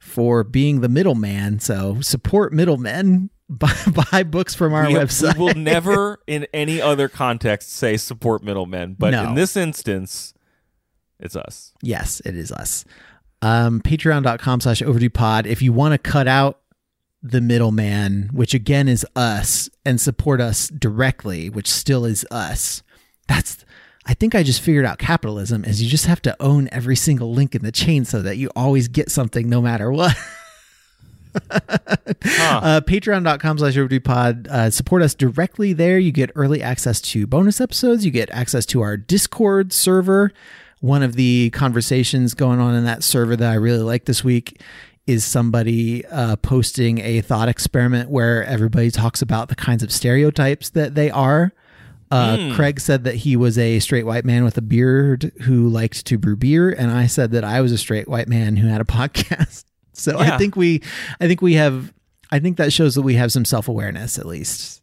for 0.00 0.42
being 0.42 0.80
the 0.80 0.88
middleman. 0.88 1.60
So 1.60 2.00
support 2.00 2.52
middlemen. 2.52 3.30
Buy, 3.48 3.72
buy 4.12 4.22
books 4.24 4.54
from 4.54 4.74
our 4.74 4.86
we, 4.88 4.94
website. 4.94 5.36
we 5.38 5.44
will 5.44 5.54
never, 5.54 6.20
in 6.26 6.46
any 6.52 6.80
other 6.82 7.08
context, 7.08 7.70
say 7.72 7.96
support 7.96 8.42
middlemen, 8.42 8.96
but 8.98 9.10
No. 9.10 9.28
in 9.28 9.34
this 9.34 9.56
instance, 9.56 10.34
it's 11.18 11.34
us. 11.34 11.72
Yes, 11.82 12.20
it 12.24 12.36
is 12.36 12.52
us. 12.52 12.84
Um, 13.40 13.80
Patreon.com 13.80 14.60
slash 14.60 14.82
overdue 14.82 15.10
pod. 15.10 15.46
If 15.46 15.62
you 15.62 15.72
want 15.72 15.92
to 15.92 15.98
cut 15.98 16.28
out 16.28 16.60
the 17.22 17.40
middleman, 17.40 18.30
which 18.32 18.52
again 18.54 18.88
is 18.88 19.06
us, 19.16 19.68
and 19.84 20.00
support 20.00 20.40
us 20.40 20.68
directly, 20.68 21.48
which 21.50 21.68
still 21.70 22.04
is 22.04 22.26
us, 22.30 22.82
that's 23.28 23.64
I 24.06 24.14
think 24.14 24.34
I 24.34 24.42
just 24.42 24.60
figured 24.62 24.86
out 24.86 24.98
capitalism 24.98 25.64
is 25.64 25.82
you 25.82 25.88
just 25.88 26.06
have 26.06 26.22
to 26.22 26.36
own 26.40 26.68
every 26.72 26.96
single 26.96 27.32
link 27.32 27.54
in 27.54 27.62
the 27.62 27.72
chain 27.72 28.04
so 28.06 28.22
that 28.22 28.36
you 28.38 28.50
always 28.56 28.88
get 28.88 29.10
something 29.10 29.48
no 29.48 29.60
matter 29.60 29.90
what. 29.92 30.16
Uh, 31.40 32.80
Patreon.com 32.80 33.58
slash 33.58 33.76
overdue 33.76 34.00
pod. 34.00 34.48
Uh, 34.50 34.70
support 34.70 35.02
us 35.02 35.14
directly 35.14 35.72
there. 35.72 35.98
You 35.98 36.12
get 36.12 36.30
early 36.34 36.62
access 36.62 37.00
to 37.02 37.26
bonus 37.26 37.60
episodes. 37.60 38.04
You 38.04 38.10
get 38.10 38.28
access 38.30 38.66
to 38.66 38.80
our 38.82 38.96
Discord 38.96 39.72
server. 39.72 40.32
One 40.80 41.02
of 41.02 41.14
the 41.14 41.50
conversations 41.50 42.34
going 42.34 42.60
on 42.60 42.74
in 42.74 42.84
that 42.84 43.02
server 43.02 43.36
that 43.36 43.50
I 43.50 43.54
really 43.54 43.82
like 43.82 44.04
this 44.04 44.22
week 44.22 44.60
is 45.06 45.24
somebody 45.24 46.04
uh, 46.06 46.36
posting 46.36 46.98
a 46.98 47.20
thought 47.22 47.48
experiment 47.48 48.10
where 48.10 48.44
everybody 48.44 48.90
talks 48.90 49.22
about 49.22 49.48
the 49.48 49.56
kinds 49.56 49.82
of 49.82 49.90
stereotypes 49.90 50.70
that 50.70 50.94
they 50.94 51.10
are. 51.10 51.52
Uh, 52.10 52.52
Craig 52.54 52.80
said 52.80 53.04
that 53.04 53.16
he 53.16 53.36
was 53.36 53.58
a 53.58 53.80
straight 53.80 54.06
white 54.06 54.24
man 54.24 54.42
with 54.44 54.56
a 54.56 54.62
beard 54.62 55.30
who 55.42 55.68
liked 55.68 56.06
to 56.06 56.16
brew 56.16 56.36
beer, 56.36 56.70
and 56.70 56.90
I 56.90 57.06
said 57.06 57.32
that 57.32 57.44
I 57.44 57.60
was 57.60 57.70
a 57.72 57.76
straight 57.78 58.08
white 58.08 58.28
man 58.28 58.56
who 58.56 58.66
had 58.68 58.80
a 58.80 58.84
podcast. 58.98 59.64
So 59.98 60.18
I 60.18 60.36
think 60.38 60.56
we, 60.56 60.82
I 61.20 61.26
think 61.26 61.42
we 61.42 61.54
have, 61.54 61.92
I 62.30 62.38
think 62.38 62.56
that 62.58 62.72
shows 62.72 62.94
that 62.94 63.02
we 63.02 63.14
have 63.14 63.32
some 63.32 63.44
self 63.44 63.68
awareness 63.68 64.18
at 64.18 64.26
least 64.26 64.82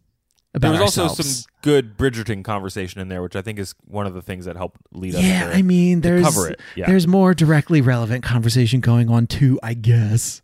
about 0.55 0.72
There 0.72 0.82
was 0.82 0.97
also 0.97 1.22
some 1.22 1.51
good 1.61 1.97
Bridgerton 1.97 2.43
conversation 2.43 3.01
in 3.01 3.09
there, 3.09 3.22
which 3.22 3.36
I 3.36 3.41
think 3.41 3.59
is 3.59 3.76
one 3.86 4.07
of 4.07 4.13
the 4.13 4.22
things 4.22 4.45
that 4.45 4.55
helped 4.55 4.80
lead 4.91 5.16
us. 5.16 5.22
yeah, 5.22 5.49
to, 5.49 5.55
I 5.55 5.61
mean, 5.61 6.01
there's 6.01 6.24
cover 6.24 6.49
it. 6.49 6.59
Yeah, 6.76 6.88
there's 6.88 7.07
more 7.07 7.34
directly 7.34 7.82
relevant 7.82 8.24
conversation 8.24 8.80
going 8.80 9.09
on 9.09 9.28
too. 9.28 9.59
I 9.61 9.74
guess 9.74 10.41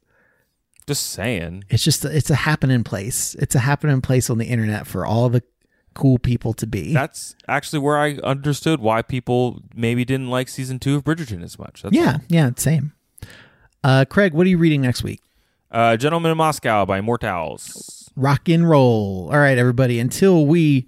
just 0.85 1.11
saying. 1.11 1.63
it's 1.69 1.83
just 1.83 2.03
it's 2.03 2.29
a 2.29 2.35
happening 2.35 2.83
place. 2.83 3.35
It's 3.35 3.55
a 3.55 3.59
happening 3.59 4.01
place 4.01 4.29
on 4.29 4.37
the 4.37 4.45
internet 4.45 4.85
for 4.85 5.05
all 5.05 5.29
the 5.29 5.43
cool 5.93 6.17
people 6.19 6.53
to 6.53 6.67
be. 6.67 6.93
That's 6.93 7.35
actually 7.47 7.79
where 7.79 7.97
I 7.97 8.15
understood 8.23 8.79
why 8.79 9.01
people 9.01 9.61
maybe 9.73 10.03
didn't 10.03 10.29
like 10.29 10.49
season 10.49 10.79
two 10.79 10.97
of 10.97 11.03
Bridgerton 11.03 11.43
as 11.43 11.57
much. 11.57 11.83
That's 11.83 11.95
yeah, 11.95 12.13
all. 12.13 12.21
yeah, 12.27 12.51
same. 12.57 12.93
Uh, 13.83 14.05
Craig, 14.05 14.33
what 14.33 14.45
are 14.45 14.49
you 14.49 14.57
reading 14.57 14.81
next 14.81 15.03
week? 15.03 15.21
Uh, 15.71 15.97
Gentleman 15.97 16.31
in 16.31 16.37
Moscow 16.37 16.85
by 16.85 16.97
Amor 16.99 17.17
Towles. 17.17 18.09
rock 18.15 18.47
and 18.49 18.69
roll. 18.69 19.29
All 19.31 19.39
right, 19.39 19.57
everybody, 19.57 19.99
until 19.99 20.45
we 20.45 20.87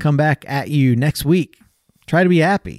come 0.00 0.16
back 0.16 0.44
at 0.48 0.70
you 0.70 0.96
next 0.96 1.24
week, 1.24 1.58
try 2.06 2.22
to 2.22 2.28
be 2.28 2.38
happy. 2.38 2.78